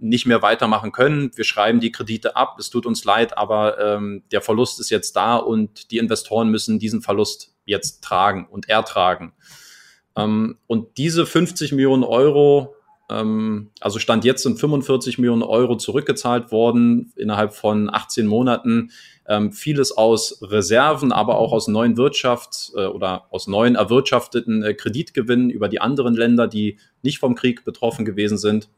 nicht 0.00 0.26
mehr 0.26 0.42
weitermachen 0.42 0.92
können. 0.92 1.30
Wir 1.36 1.44
schreiben 1.44 1.80
die 1.80 1.92
Kredite 1.92 2.36
ab. 2.36 2.56
Es 2.58 2.70
tut 2.70 2.86
uns 2.86 3.04
leid, 3.04 3.36
aber 3.36 3.78
ähm, 3.78 4.22
der 4.32 4.40
Verlust 4.40 4.80
ist 4.80 4.90
jetzt 4.90 5.14
da 5.14 5.36
und 5.36 5.90
die 5.90 5.98
Investoren 5.98 6.50
müssen 6.50 6.78
diesen 6.78 7.02
Verlust 7.02 7.54
jetzt 7.64 8.02
tragen 8.02 8.46
und 8.50 8.68
ertragen. 8.68 9.32
Ähm, 10.16 10.58
und 10.66 10.96
diese 10.96 11.26
50 11.26 11.72
Millionen 11.72 12.04
Euro, 12.04 12.74
ähm, 13.10 13.70
also 13.80 13.98
Stand 13.98 14.24
jetzt 14.24 14.42
sind 14.42 14.58
45 14.58 15.18
Millionen 15.18 15.42
Euro 15.42 15.76
zurückgezahlt 15.76 16.50
worden 16.52 17.12
innerhalb 17.16 17.52
von 17.54 17.92
18 17.92 18.26
Monaten. 18.26 18.90
Ähm, 19.26 19.52
vieles 19.52 19.92
aus 19.92 20.40
Reserven, 20.42 21.12
aber 21.12 21.38
auch 21.38 21.52
aus 21.52 21.68
neuen 21.68 21.96
Wirtschafts- 21.96 22.74
äh, 22.76 22.86
oder 22.86 23.26
aus 23.30 23.46
neuen 23.46 23.76
erwirtschafteten 23.76 24.62
äh, 24.62 24.74
Kreditgewinnen 24.74 25.50
über 25.50 25.68
die 25.68 25.80
anderen 25.80 26.14
Länder, 26.14 26.48
die 26.48 26.78
nicht 27.02 27.18
vom 27.18 27.34
Krieg 27.34 27.64
betroffen 27.64 28.04
gewesen 28.04 28.38
sind. 28.38 28.68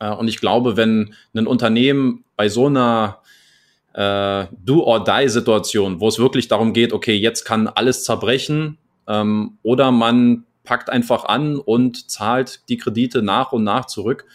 Äh, 0.00 0.10
und 0.10 0.28
ich 0.28 0.40
glaube, 0.40 0.76
wenn 0.76 1.14
ein 1.34 1.46
Unternehmen 1.46 2.24
bei 2.36 2.48
so 2.48 2.66
einer 2.66 3.18
äh, 3.94 4.46
Do-or-Die-Situation, 4.64 6.00
wo 6.00 6.08
es 6.08 6.18
wirklich 6.18 6.48
darum 6.48 6.72
geht, 6.72 6.92
okay, 6.92 7.14
jetzt 7.14 7.44
kann 7.44 7.68
alles 7.68 8.04
zerbrechen 8.04 8.78
ähm, 9.06 9.58
oder 9.62 9.92
man 9.92 10.44
packt 10.64 10.90
einfach 10.90 11.24
an 11.24 11.56
und 11.56 12.10
zahlt 12.10 12.68
die 12.68 12.76
Kredite 12.76 13.22
nach 13.22 13.52
und 13.52 13.64
nach 13.64 13.86
zurück. 13.86 14.26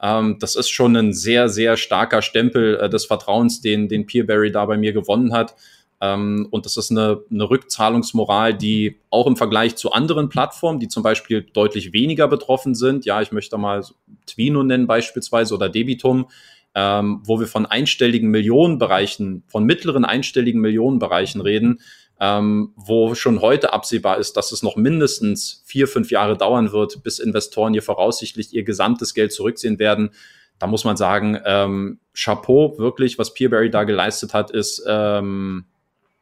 Ähm, 0.00 0.36
das 0.38 0.56
ist 0.56 0.68
schon 0.68 0.96
ein 0.96 1.12
sehr, 1.12 1.48
sehr 1.48 1.76
starker 1.76 2.22
Stempel 2.22 2.76
äh, 2.76 2.88
des 2.88 3.06
Vertrauens, 3.06 3.60
den, 3.60 3.88
den 3.88 4.06
Peerberry 4.06 4.52
da 4.52 4.66
bei 4.66 4.76
mir 4.76 4.92
gewonnen 4.92 5.32
hat. 5.32 5.54
Ähm, 6.00 6.46
und 6.50 6.64
das 6.64 6.76
ist 6.76 6.90
eine, 6.90 7.22
eine 7.30 7.50
Rückzahlungsmoral, 7.50 8.54
die 8.54 9.00
auch 9.10 9.26
im 9.26 9.36
Vergleich 9.36 9.76
zu 9.76 9.92
anderen 9.92 10.28
Plattformen, 10.28 10.78
die 10.78 10.88
zum 10.88 11.02
Beispiel 11.02 11.42
deutlich 11.42 11.92
weniger 11.92 12.28
betroffen 12.28 12.74
sind, 12.74 13.04
ja, 13.04 13.20
ich 13.20 13.32
möchte 13.32 13.58
mal 13.58 13.84
Twino 14.26 14.62
nennen 14.62 14.86
beispielsweise 14.86 15.54
oder 15.54 15.68
Debitum, 15.68 16.28
ähm, 16.74 17.22
wo 17.24 17.40
wir 17.40 17.48
von 17.48 17.66
einstelligen 17.66 18.30
Millionenbereichen, 18.30 19.42
von 19.48 19.64
mittleren 19.64 20.04
einstelligen 20.04 20.60
Millionenbereichen 20.60 21.40
reden, 21.40 21.80
ähm, 22.20 22.72
wo 22.76 23.14
schon 23.14 23.40
heute 23.40 23.72
absehbar 23.72 24.18
ist, 24.18 24.36
dass 24.36 24.52
es 24.52 24.62
noch 24.62 24.76
mindestens 24.76 25.62
vier, 25.66 25.88
fünf 25.88 26.10
Jahre 26.10 26.36
dauern 26.36 26.72
wird, 26.72 27.02
bis 27.02 27.18
Investoren 27.18 27.72
hier 27.72 27.82
voraussichtlich 27.82 28.52
ihr 28.52 28.64
gesamtes 28.64 29.14
Geld 29.14 29.32
zurücksehen 29.32 29.78
werden. 29.78 30.10
Da 30.58 30.66
muss 30.66 30.84
man 30.84 30.96
sagen, 30.96 31.40
ähm, 31.44 32.00
Chapeau, 32.14 32.76
wirklich, 32.78 33.18
was 33.18 33.34
Peerberry 33.34 33.70
da 33.70 33.84
geleistet 33.84 34.34
hat, 34.34 34.50
ist 34.50 34.84
ähm, 34.86 35.66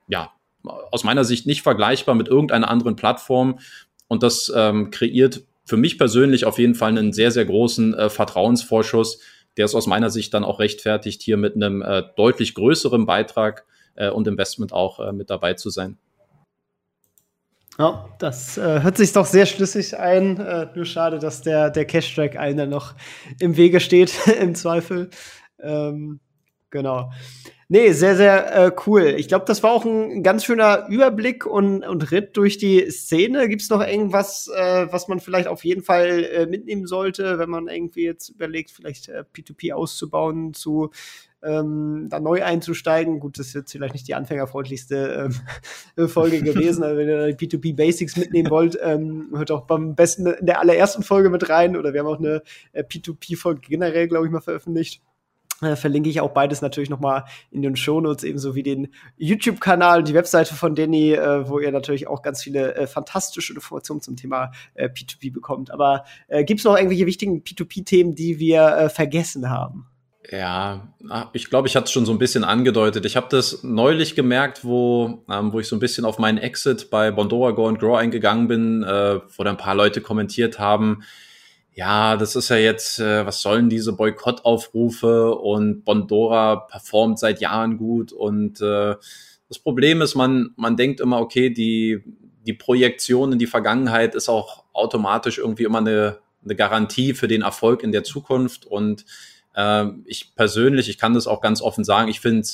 ja 0.09 0.33
aus 0.91 1.05
meiner 1.05 1.25
Sicht 1.25 1.47
nicht 1.47 1.63
vergleichbar 1.63 2.15
mit 2.15 2.29
irgendeiner 2.29 2.69
anderen 2.69 2.97
Plattform. 2.97 3.59
Und 4.09 4.23
das 4.23 4.53
ähm, 4.55 4.91
kreiert 4.91 5.43
für 5.65 5.77
mich 5.77 5.99
persönlich 5.99 6.45
auf 6.45 6.59
jeden 6.59 6.75
Fall 6.75 6.91
einen 6.91 7.13
sehr, 7.13 7.31
sehr 7.31 7.45
großen 7.45 7.95
äh, 7.95 8.09
Vertrauensvorschuss, 8.09 9.21
der 9.57 9.65
ist 9.65 9.75
aus 9.75 9.87
meiner 9.87 10.11
Sicht 10.11 10.35
dann 10.35 10.45
auch 10.45 10.61
rechtfertigt, 10.61 11.23
hier 11.23 11.37
mit 11.37 11.57
einem 11.57 11.83
äh, 11.83 12.03
deutlich 12.17 12.55
größeren 12.55 13.07
Beitrag 13.07 13.65
äh, 13.95 14.11
und 14.11 14.29
Investment 14.29 14.73
auch 14.73 15.01
äh, 15.01 15.13
mit 15.13 15.31
dabei 15.31 15.55
zu 15.55 15.71
sein. 15.71 15.99
Ja, 17.79 18.09
das 18.19 18.57
äh, 18.57 18.83
hört 18.83 18.97
sich 18.97 19.13
doch 19.13 19.27
sehr 19.27 19.45
schlüssig 19.45 19.99
ein. 19.99 20.39
Äh, 20.39 20.69
nur 20.75 20.87
schade, 20.87 21.19
dass 21.19 21.43
der, 21.43 21.71
der 21.71 21.85
Cash-Track 21.85 22.37
einer 22.37 22.67
noch 22.67 22.95
im 23.39 23.57
Wege 23.57 23.81
steht, 23.81 24.15
im 24.41 24.55
Zweifel. 24.55 25.11
Ähm, 25.61 26.21
genau. 26.71 27.11
Nee, 27.69 27.91
sehr, 27.91 28.15
sehr 28.15 28.55
äh, 28.55 28.73
cool. 28.87 29.17
Ich 29.19 29.27
glaube, 29.27 29.45
das 29.45 29.65
war 29.65 29.73
auch 29.73 29.85
ein 29.85 30.23
ganz 30.23 30.45
schöner 30.45 30.87
Überblick 30.89 31.47
und, 31.47 31.83
und 31.83 32.13
Ritt 32.13 32.37
durch 32.37 32.59
die 32.59 32.89
Szene. 32.93 33.49
Gibt 33.49 33.63
es 33.63 33.71
noch 33.71 33.85
irgendwas, 33.85 34.49
äh, 34.55 34.87
was 34.93 35.09
man 35.09 35.19
vielleicht 35.19 35.49
auf 35.49 35.65
jeden 35.65 35.83
Fall 35.83 36.23
äh, 36.25 36.47
mitnehmen 36.47 36.87
sollte, 36.87 37.41
wenn 37.41 37.51
man 37.51 37.67
irgendwie 37.67 38.05
jetzt 38.05 38.29
überlegt, 38.29 38.71
vielleicht 38.71 39.09
äh, 39.09 39.25
P2P 39.35 39.73
auszubauen, 39.73 40.55
zu 40.55 40.91
ähm, 41.43 42.07
da 42.09 42.21
neu 42.21 42.45
einzusteigen? 42.45 43.19
Gut, 43.19 43.41
das 43.41 43.49
ist 43.49 43.55
jetzt 43.55 43.73
vielleicht 43.73 43.95
nicht 43.95 44.07
die 44.07 44.15
anfängerfreundlichste 44.15 45.31
ähm, 45.97 46.09
Folge 46.09 46.43
gewesen, 46.43 46.85
aber 46.85 46.99
wenn 46.99 47.09
ihr 47.09 47.33
die 47.33 47.49
P2P 47.49 47.75
Basics 47.75 48.17
mitnehmen 48.17 48.51
wollt, 48.51 48.79
ähm, 48.81 49.33
hört 49.35 49.51
auch 49.51 49.67
beim 49.67 49.97
besten 49.97 50.29
in 50.29 50.47
der 50.47 50.61
allerersten 50.61 51.03
Folge 51.03 51.31
mit 51.31 51.49
rein 51.49 51.77
oder 51.77 51.93
wir 51.93 51.99
haben 51.99 52.07
auch 52.07 52.21
eine 52.21 52.43
äh, 52.73 52.85
P2P-Folge 52.85 53.63
generell, 53.63 54.07
glaube 54.07 54.27
ich, 54.27 54.31
mal 54.33 54.41
veröffentlicht. 54.41 55.03
Äh, 55.63 55.77
verlinke 55.77 56.11
ich 56.11 56.21
auch 56.21 56.33
beides 56.33 56.61
natürlich 56.61 56.91
nochmal 56.91 57.25
in 57.51 57.63
den 57.63 57.77
Shownotes, 57.77 58.25
ebenso 58.25 58.55
wie 58.55 58.63
den 58.63 58.89
YouTube-Kanal 59.17 60.01
und 60.01 60.09
die 60.09 60.15
Webseite 60.15 60.55
von 60.55 60.75
Danny, 60.75 61.13
äh, 61.13 61.49
wo 61.49 61.59
ihr 61.59 61.73
natürlich 61.73 62.09
auch 62.09 62.23
ganz 62.23 62.43
viele 62.43 62.75
äh, 62.75 62.87
fantastische 62.87 63.55
Informationen 63.55 64.03
zum 64.03 64.17
Thema 64.17 64.53
äh, 64.75 64.89
P2P 64.89 65.33
bekommt. 65.33 65.71
Aber 65.71 66.05
äh, 66.29 66.45
gibt 66.45 66.61
es 66.61 66.65
noch 66.65 66.77
irgendwelche 66.77 67.07
wichtigen 67.07 67.43
P2P-Themen, 67.43 68.15
die 68.15 68.39
wir 68.39 68.67
äh, 68.67 68.89
vergessen 68.91 69.49
haben? 69.49 69.87
Ja, 70.31 70.89
ah, 71.09 71.27
ich 71.33 71.51
glaube, 71.51 71.69
ich 71.69 71.77
hatte 71.77 71.85
es 71.85 71.93
schon 71.93 72.05
so 72.05 72.13
ein 72.13 72.19
bisschen 72.19 72.43
angedeutet. 72.43 73.05
Ich 73.07 73.17
habe 73.17 73.29
das 73.31 73.63
neulich 73.63 74.17
gemerkt, 74.17 74.65
wo, 74.65 75.25
ähm, 75.31 75.53
wo 75.53 75.61
ich 75.61 75.69
so 75.69 75.77
ein 75.77 75.81
bisschen 75.81 76.05
auf 76.05 76.19
meinen 76.19 76.39
Exit 76.39 76.91
bei 76.91 77.11
Bondora 77.13 77.53
Go 77.53 77.69
and 77.69 77.79
Grow 77.79 77.97
eingegangen 77.97 78.49
bin, 78.49 78.83
äh, 78.83 79.21
wo 79.37 79.45
da 79.45 79.51
ein 79.51 79.57
paar 79.57 79.77
Leute 79.77 80.01
kommentiert 80.01 80.59
haben, 80.59 81.03
ja, 81.77 82.17
das 82.17 82.37
ist 82.37 82.49
ja 82.49 82.57
jetzt, 82.57 83.01
äh, 83.01 83.27
was 83.27 83.43
sollen 83.43 83.69
diese 83.69 83.93
Boykottaufrufe? 83.93 85.35
Und 85.35 85.85
Bondora 85.85 86.57
performt 86.57 87.19
seit 87.19 87.43
Jahren 87.43 87.77
gut. 87.77 88.13
Und 88.13 88.63
äh, 88.63 88.95
das 89.49 89.59
Problem 89.59 90.01
ist, 90.01 90.15
man, 90.15 90.55
man 90.57 90.79
denkt 90.79 91.01
immer, 91.01 91.21
okay, 91.21 91.51
die, 91.51 92.03
die 92.47 92.55
Projektion 92.55 93.33
in 93.33 93.39
die 93.39 93.47
Vergangenheit 93.47 94.15
ist 94.15 94.31
auch 94.31 94.65
automatisch 94.73 95.37
irgendwie 95.37 95.65
immer 95.65 95.81
eine, 95.81 96.19
eine 96.43 96.57
Garantie 96.57 97.13
für 97.13 97.29
den 97.29 97.43
Erfolg 97.43 97.83
in 97.83 97.93
der 97.93 98.05
Zukunft. 98.05 98.65
Und 98.65 99.05
äh, 99.55 99.85
ich 100.07 100.35
persönlich, 100.35 100.89
ich 100.89 100.97
kann 100.97 101.13
das 101.13 101.27
auch 101.27 101.43
ganz 101.43 101.61
offen 101.61 101.85
sagen, 101.85 102.09
ich 102.09 102.21
finde, 102.21 102.49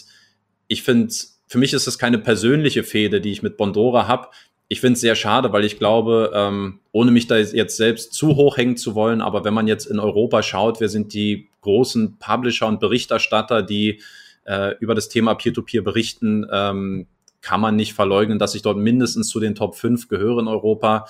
ich 0.67 0.83
finde, 0.83 1.15
für 1.47 1.59
mich 1.59 1.73
ist 1.75 1.87
das 1.87 1.97
keine 1.97 2.19
persönliche 2.19 2.83
Fehde, 2.83 3.21
die 3.21 3.31
ich 3.31 3.45
mit 3.45 3.57
Bondora 3.57 4.09
habe 4.09 4.31
ich 4.73 4.81
finde 4.81 4.95
es 4.95 5.03
sehr 5.03 5.17
schade, 5.17 5.53
weil 5.53 5.67
ich 5.67 5.79
glaube, 5.79 6.31
ähm, 6.35 6.81
ohne 6.93 7.11
mich 7.11 7.27
da 7.27 7.37
jetzt 7.37 7.77
selbst 7.77 8.15
zu 8.15 8.37
hoch 8.37 8.57
hängen 8.57 8.79
zu 8.79 8.95
wollen, 8.95 9.21
aber 9.21 9.45
wenn 9.45 9.53
man 9.53 9.69
jetzt 9.69 9.85
in 9.85 9.99
Europa 9.99 10.43
schaut, 10.43 10.81
wer 10.81 10.89
sind 10.89 11.13
die 11.13 11.51
großen 11.61 12.17
Publisher 12.19 12.69
und 12.69 12.81
Berichterstatter, 12.81 13.63
die 13.63 14.01
äh, 14.47 14.75
über 14.79 14.95
das 14.95 15.11
Thema 15.11 15.35
Peer-to-Peer 15.35 15.83
-Peer 15.83 15.85
berichten, 15.85 16.47
ähm, 16.51 17.07
kann 17.43 17.61
man 17.61 17.77
nicht 17.77 17.93
verleugnen, 17.93 18.39
dass 18.39 18.55
ich 18.55 18.63
dort 18.63 18.79
mindestens 18.79 19.29
zu 19.29 19.41
den 19.41 19.55
Top 19.55 19.75
5 19.75 20.09
gehöre 20.09 20.41
in 20.41 20.49
Europa. 20.49 21.07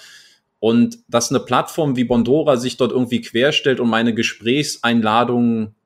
Und 0.58 0.98
dass 1.06 1.30
eine 1.30 1.38
Plattform 1.38 1.94
wie 1.94 2.04
Bondora 2.04 2.56
sich 2.56 2.76
dort 2.78 2.90
irgendwie 2.90 3.20
querstellt 3.20 3.78
und 3.78 3.88
meine 3.88 4.12
Gesprächseinladungen 4.12 5.76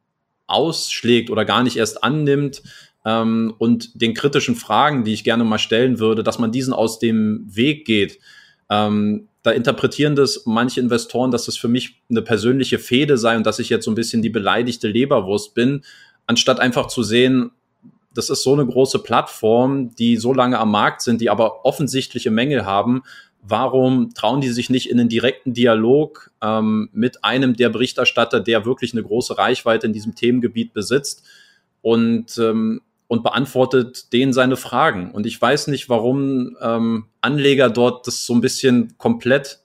ausschlägt 0.46 1.28
oder 1.28 1.44
gar 1.44 1.62
nicht 1.62 1.76
erst 1.76 2.02
annimmt 2.02 2.62
ähm, 3.06 3.54
und 3.58 4.02
den 4.02 4.12
kritischen 4.12 4.56
Fragen, 4.56 5.04
die 5.04 5.14
ich 5.14 5.24
gerne 5.24 5.44
mal 5.44 5.58
stellen 5.58 6.00
würde, 6.00 6.24
dass 6.24 6.40
man 6.40 6.50
diesen 6.50 6.74
aus 6.74 6.98
dem 6.98 7.46
Weg 7.46 7.86
geht. 7.86 8.18
Ähm, 8.68 9.28
da 9.44 9.52
interpretieren 9.52 10.16
das 10.16 10.42
manche 10.44 10.80
Investoren, 10.80 11.30
dass 11.30 11.46
das 11.46 11.56
für 11.56 11.68
mich 11.68 12.02
eine 12.10 12.20
persönliche 12.20 12.80
Fehde 12.80 13.16
sei 13.16 13.36
und 13.36 13.46
dass 13.46 13.60
ich 13.60 13.68
jetzt 13.68 13.84
so 13.84 13.92
ein 13.92 13.94
bisschen 13.94 14.22
die 14.22 14.28
beleidigte 14.28 14.88
Leberwurst 14.88 15.54
bin, 15.54 15.82
anstatt 16.26 16.58
einfach 16.58 16.88
zu 16.88 17.04
sehen, 17.04 17.52
das 18.12 18.28
ist 18.28 18.42
so 18.42 18.54
eine 18.54 18.66
große 18.66 18.98
Plattform, 18.98 19.94
die 19.94 20.16
so 20.16 20.32
lange 20.34 20.58
am 20.58 20.72
Markt 20.72 21.02
sind, 21.02 21.20
die 21.20 21.30
aber 21.30 21.64
offensichtliche 21.64 22.32
Mängel 22.32 22.66
haben. 22.66 23.02
Warum 23.40 24.14
trauen 24.14 24.40
die 24.40 24.48
sich 24.48 24.68
nicht 24.68 24.90
in 24.90 24.98
einen 24.98 25.08
direkten 25.08 25.54
Dialog 25.54 26.32
ähm, 26.42 26.88
mit 26.92 27.22
einem 27.22 27.54
der 27.54 27.68
Berichterstatter, 27.68 28.40
der 28.40 28.64
wirklich 28.64 28.94
eine 28.94 29.04
große 29.04 29.38
Reichweite 29.38 29.86
in 29.86 29.92
diesem 29.92 30.16
Themengebiet 30.16 30.72
besitzt 30.72 31.24
und, 31.82 32.36
ähm, 32.38 32.80
und 33.08 33.22
beantwortet 33.22 34.12
denen 34.12 34.32
seine 34.32 34.56
Fragen? 34.56 35.10
Und 35.10 35.26
ich 35.26 35.40
weiß 35.40 35.68
nicht, 35.68 35.88
warum 35.88 36.56
ähm, 36.60 37.06
Anleger 37.20 37.70
dort 37.70 38.06
das 38.06 38.26
so 38.26 38.34
ein 38.34 38.40
bisschen 38.40 38.96
komplett 38.98 39.60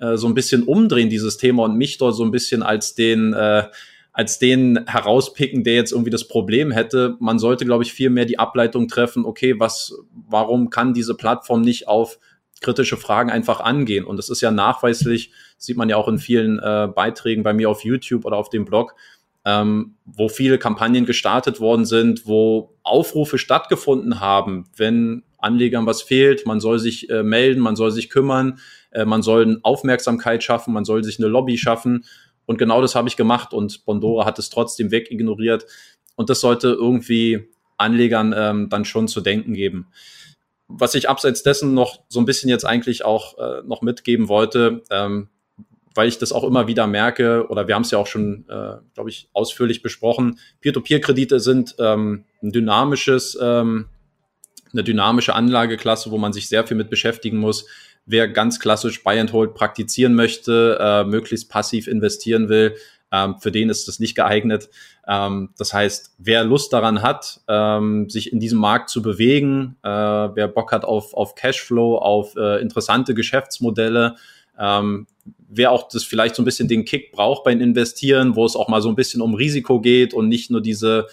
äh, 0.00 0.16
so 0.16 0.26
ein 0.26 0.34
bisschen 0.34 0.62
umdrehen, 0.62 1.10
dieses 1.10 1.38
Thema, 1.38 1.64
und 1.64 1.76
mich 1.76 1.98
dort 1.98 2.14
so 2.14 2.24
ein 2.24 2.30
bisschen 2.30 2.62
als 2.62 2.94
den 2.94 3.32
äh, 3.32 3.64
als 4.18 4.40
den 4.40 4.84
herauspicken, 4.86 5.62
der 5.62 5.74
jetzt 5.74 5.92
irgendwie 5.92 6.10
das 6.10 6.26
Problem 6.26 6.72
hätte. 6.72 7.16
Man 7.20 7.38
sollte, 7.38 7.64
glaube 7.64 7.84
ich, 7.84 7.92
viel 7.92 8.10
mehr 8.10 8.24
die 8.24 8.40
Ableitung 8.40 8.88
treffen, 8.88 9.24
okay, 9.24 9.60
was, 9.60 9.94
warum 10.10 10.70
kann 10.70 10.92
diese 10.92 11.14
Plattform 11.14 11.60
nicht 11.60 11.86
auf 11.86 12.18
kritische 12.60 12.96
Fragen 12.96 13.30
einfach 13.30 13.60
angehen? 13.60 14.04
Und 14.04 14.16
das 14.16 14.28
ist 14.28 14.40
ja 14.40 14.50
nachweislich, 14.50 15.30
sieht 15.56 15.76
man 15.76 15.88
ja 15.88 15.96
auch 15.96 16.08
in 16.08 16.18
vielen 16.18 16.58
äh, 16.58 16.88
Beiträgen 16.92 17.44
bei 17.44 17.52
mir 17.52 17.70
auf 17.70 17.84
YouTube 17.84 18.24
oder 18.24 18.38
auf 18.38 18.50
dem 18.50 18.64
Blog, 18.64 18.96
ähm, 19.48 19.94
wo 20.04 20.28
viele 20.28 20.58
Kampagnen 20.58 21.06
gestartet 21.06 21.58
worden 21.58 21.86
sind, 21.86 22.26
wo 22.26 22.76
Aufrufe 22.82 23.38
stattgefunden 23.38 24.20
haben, 24.20 24.68
wenn 24.76 25.22
Anlegern 25.38 25.86
was 25.86 26.02
fehlt, 26.02 26.44
man 26.44 26.60
soll 26.60 26.78
sich 26.78 27.08
äh, 27.08 27.22
melden, 27.22 27.60
man 27.60 27.74
soll 27.74 27.90
sich 27.90 28.10
kümmern, 28.10 28.58
äh, 28.90 29.06
man 29.06 29.22
soll 29.22 29.58
Aufmerksamkeit 29.62 30.44
schaffen, 30.44 30.74
man 30.74 30.84
soll 30.84 31.02
sich 31.02 31.18
eine 31.18 31.28
Lobby 31.28 31.56
schaffen. 31.56 32.04
Und 32.44 32.58
genau 32.58 32.82
das 32.82 32.94
habe 32.94 33.08
ich 33.08 33.16
gemacht 33.16 33.54
und 33.54 33.86
Bondora 33.86 34.26
hat 34.26 34.38
es 34.38 34.50
trotzdem 34.50 34.90
wegignoriert. 34.90 35.64
Und 36.14 36.28
das 36.28 36.40
sollte 36.40 36.68
irgendwie 36.68 37.48
Anlegern 37.78 38.34
ähm, 38.36 38.68
dann 38.68 38.84
schon 38.84 39.08
zu 39.08 39.22
denken 39.22 39.54
geben. 39.54 39.86
Was 40.66 40.94
ich 40.94 41.08
abseits 41.08 41.42
dessen 41.42 41.72
noch 41.72 42.02
so 42.08 42.20
ein 42.20 42.26
bisschen 42.26 42.50
jetzt 42.50 42.66
eigentlich 42.66 43.02
auch 43.02 43.38
äh, 43.38 43.62
noch 43.64 43.80
mitgeben 43.80 44.28
wollte, 44.28 44.82
ähm, 44.90 45.30
weil 45.98 46.08
ich 46.08 46.16
das 46.16 46.32
auch 46.32 46.44
immer 46.44 46.66
wieder 46.66 46.86
merke, 46.86 47.46
oder 47.48 47.68
wir 47.68 47.74
haben 47.74 47.82
es 47.82 47.90
ja 47.90 47.98
auch 47.98 48.06
schon, 48.06 48.46
äh, 48.48 48.76
glaube 48.94 49.10
ich, 49.10 49.28
ausführlich 49.32 49.82
besprochen, 49.82 50.38
Peer-to-Peer-Kredite 50.60 51.40
sind 51.40 51.74
ähm, 51.78 52.24
ein 52.42 52.52
dynamisches, 52.52 53.36
ähm, 53.40 53.88
eine 54.72 54.84
dynamische 54.84 55.34
Anlageklasse, 55.34 56.10
wo 56.10 56.18
man 56.18 56.32
sich 56.32 56.48
sehr 56.48 56.66
viel 56.66 56.76
mit 56.76 56.88
beschäftigen 56.88 57.38
muss 57.38 57.66
wer 58.08 58.26
ganz 58.26 58.58
klassisch 58.58 59.04
Buy 59.04 59.20
and 59.20 59.32
Hold 59.32 59.54
praktizieren 59.54 60.14
möchte, 60.14 60.78
äh, 60.80 61.04
möglichst 61.04 61.50
passiv 61.50 61.86
investieren 61.86 62.48
will, 62.48 62.74
ähm, 63.12 63.36
für 63.38 63.52
den 63.52 63.70
ist 63.70 63.86
das 63.86 64.00
nicht 64.00 64.14
geeignet. 64.14 64.70
Ähm, 65.06 65.50
das 65.58 65.72
heißt, 65.72 66.14
wer 66.18 66.44
Lust 66.44 66.72
daran 66.72 67.02
hat, 67.02 67.40
ähm, 67.48 68.08
sich 68.08 68.32
in 68.32 68.40
diesem 68.40 68.58
Markt 68.58 68.90
zu 68.90 69.02
bewegen, 69.02 69.76
äh, 69.82 69.88
wer 69.88 70.48
Bock 70.48 70.72
hat 70.72 70.84
auf, 70.84 71.14
auf 71.14 71.34
Cashflow, 71.34 71.98
auf 71.98 72.34
äh, 72.36 72.60
interessante 72.60 73.14
Geschäftsmodelle, 73.14 74.16
ähm, 74.58 75.06
wer 75.48 75.72
auch 75.72 75.88
das 75.88 76.04
vielleicht 76.04 76.34
so 76.34 76.42
ein 76.42 76.44
bisschen 76.44 76.68
den 76.68 76.84
Kick 76.84 77.12
braucht 77.12 77.44
beim 77.44 77.60
Investieren, 77.60 78.36
wo 78.36 78.44
es 78.44 78.56
auch 78.56 78.68
mal 78.68 78.82
so 78.82 78.88
ein 78.88 78.96
bisschen 78.96 79.20
um 79.20 79.34
Risiko 79.34 79.80
geht 79.80 80.14
und 80.14 80.28
nicht 80.28 80.50
nur 80.50 80.60
diese, 80.60 81.06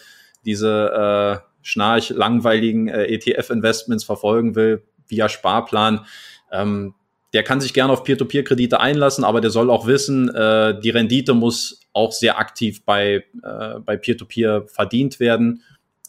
diese 0.45 1.41
äh, 1.41 1.47
schnarch 1.61 2.09
langweiligen 2.09 2.87
äh, 2.87 3.05
ETF-Investments 3.05 4.03
verfolgen 4.03 4.55
will 4.55 4.83
via 5.07 5.29
Sparplan, 5.29 6.05
ähm, 6.51 6.93
der 7.35 7.43
kann 7.43 7.59
sich 7.59 7.73
gerne 7.73 7.91
auf 7.91 8.03
Peer-to-Peer-Kredite 8.03 8.79
einlassen, 8.79 9.25
aber 9.25 9.41
der 9.41 9.51
soll 9.51 9.69
auch 9.69 9.87
wissen, 9.87 10.33
äh, 10.33 10.79
die 10.79 10.89
Rendite 10.89 11.33
muss 11.33 11.81
auch 11.91 12.13
sehr 12.13 12.39
aktiv 12.39 12.85
bei, 12.85 13.25
äh, 13.43 13.79
bei 13.85 13.97
Peer-to-Peer 13.97 14.65
verdient 14.67 15.19
werden. 15.19 15.61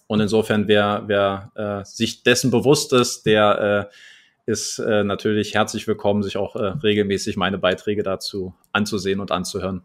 Und 0.07 0.21
insofern, 0.21 0.69
wer, 0.69 1.03
wer 1.07 1.51
äh, 1.57 1.85
sich 1.85 2.23
dessen 2.23 2.53
bewusst 2.53 2.93
ist, 2.93 3.27
der 3.27 3.91
äh, 3.91 3.95
ist 4.47 4.79
äh, 4.79 5.03
natürlich 5.03 5.55
herzlich 5.55 5.89
willkommen, 5.89 6.23
sich 6.23 6.37
auch 6.37 6.55
äh, 6.55 6.65
regelmäßig 6.65 7.37
meine 7.37 7.59
Beiträge 7.59 8.05
dazu 8.05 8.55
anzusehen 8.73 9.19
und 9.21 9.33
anzuhören. 9.33 9.83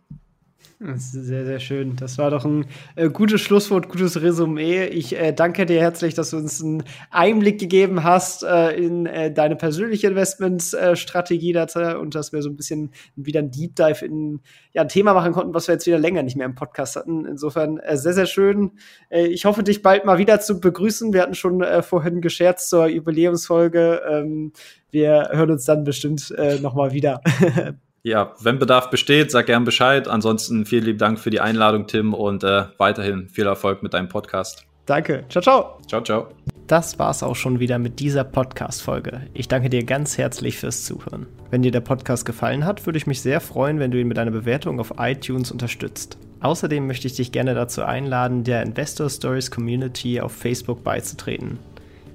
Sehr, 0.84 1.46
sehr 1.46 1.60
schön. 1.60 1.96
Das 1.96 2.18
war 2.18 2.32
doch 2.32 2.44
ein 2.44 2.66
äh, 2.96 3.08
gutes 3.08 3.40
Schlusswort, 3.42 3.88
gutes 3.88 4.20
Resümee. 4.20 4.86
Ich 4.86 5.16
äh, 5.16 5.32
danke 5.32 5.68
dir 5.68 5.80
herzlich, 5.80 6.16
dass 6.16 6.32
du 6.32 6.38
uns 6.38 6.64
einen 6.64 6.84
Einblick 7.12 7.60
gegeben 7.60 8.04
hast 8.04 8.42
äh, 8.42 8.72
in 8.72 9.06
äh, 9.06 9.32
deine 9.32 9.56
persönliche 9.56 10.08
Investmentstrategie 10.08 11.54
dazu 11.54 11.82
und 12.00 12.16
dass 12.16 12.34
wir 12.34 12.42
so 12.42 12.50
ein 12.50 12.56
bisschen 12.56 12.94
wieder 13.16 13.42
ein 13.42 13.52
Deep 13.52 13.76
Dive 13.76 14.04
in 14.04 14.40
ja, 14.72 14.82
ein 14.82 14.90
Thema 14.90 15.14
machen 15.14 15.34
konnten, 15.34 15.54
was 15.54 15.68
wir 15.68 15.74
jetzt 15.74 15.86
wieder 15.86 16.00
länger 16.00 16.24
nicht 16.24 16.36
mehr 16.36 16.48
im 16.48 16.56
Podcast 16.56 16.96
hatten. 16.96 17.26
Insofern 17.26 17.78
äh, 17.78 17.96
sehr, 17.96 18.14
sehr 18.14 18.26
schön. 18.26 18.72
Äh, 19.10 19.28
ich 19.28 19.46
hoffe, 19.46 19.62
dich 19.62 19.84
bald 19.84 20.06
mal 20.06 20.18
wieder 20.18 20.40
zu 20.40 20.60
begrüßen. 20.60 21.14
Wir 21.14 21.22
hatten 21.22 21.36
schon 21.36 21.64
vorhin 21.84 22.22
gescherzt 22.22 22.72
zur 22.72 22.88
Jubiläumsfolge. 22.88 24.02
Ähm, 24.10 24.52
wir 24.90 25.30
hören 25.32 25.52
uns 25.52 25.66
dann 25.66 25.84
bestimmt 25.84 26.34
äh, 26.40 26.60
noch 26.60 26.74
mal 26.74 26.92
wieder. 26.92 27.22
Ja, 28.04 28.34
wenn 28.39 28.58
Bedarf 28.58 28.89
besteht, 28.89 29.32
sag 29.32 29.45
gern 29.45 29.64
Bescheid. 29.64 30.08
Ansonsten 30.08 30.66
vielen 30.66 30.86
lieben 30.86 30.97
Dank 30.97 31.20
für 31.20 31.30
die 31.30 31.39
Einladung, 31.39 31.86
Tim, 31.86 32.14
und 32.14 32.43
äh, 32.43 32.64
weiterhin 32.78 33.30
viel 33.30 33.45
Erfolg 33.45 33.84
mit 33.84 33.93
deinem 33.93 34.10
Podcast. 34.10 34.66
Danke. 34.86 35.24
Ciao, 35.30 35.41
ciao. 35.41 35.80
Ciao, 35.88 36.02
ciao. 36.02 36.28
Das 36.66 36.97
war's 36.97 37.22
auch 37.22 37.36
schon 37.36 37.60
wieder 37.60 37.78
mit 37.80 37.99
dieser 37.99 38.24
Podcast-Folge. 38.24 39.22
Ich 39.34 39.47
danke 39.47 39.70
dir 39.70 39.84
ganz 39.84 40.18
herzlich 40.18 40.58
fürs 40.58 40.84
Zuhören. 40.86 41.28
Wenn 41.49 41.62
dir 41.62 41.72
der 41.72 41.82
Podcast 41.82 42.26
gefallen 42.26 42.66
hat, 42.66 42.86
würde 42.86 42.97
ich 42.97 43.08
mich 43.08 43.22
sehr 43.22 43.41
freuen, 43.41 43.80
wenn 43.80 43.91
du 43.91 43.99
ihn 43.99 44.08
mit 44.08 44.18
einer 44.18 44.32
Bewertung 44.32 44.80
auf 44.80 44.93
iTunes 44.97 45.52
unterstützt. 45.52 46.18
Außerdem 46.39 46.88
möchte 46.88 47.08
ich 47.08 47.16
dich 47.16 47.32
gerne 47.32 47.54
dazu 47.54 47.84
einladen, 47.84 48.43
der 48.43 48.64
Investor 48.64 49.10
Stories 49.10 49.52
Community 49.52 50.22
auf 50.22 50.32
Facebook 50.32 50.84
beizutreten. 50.84 51.60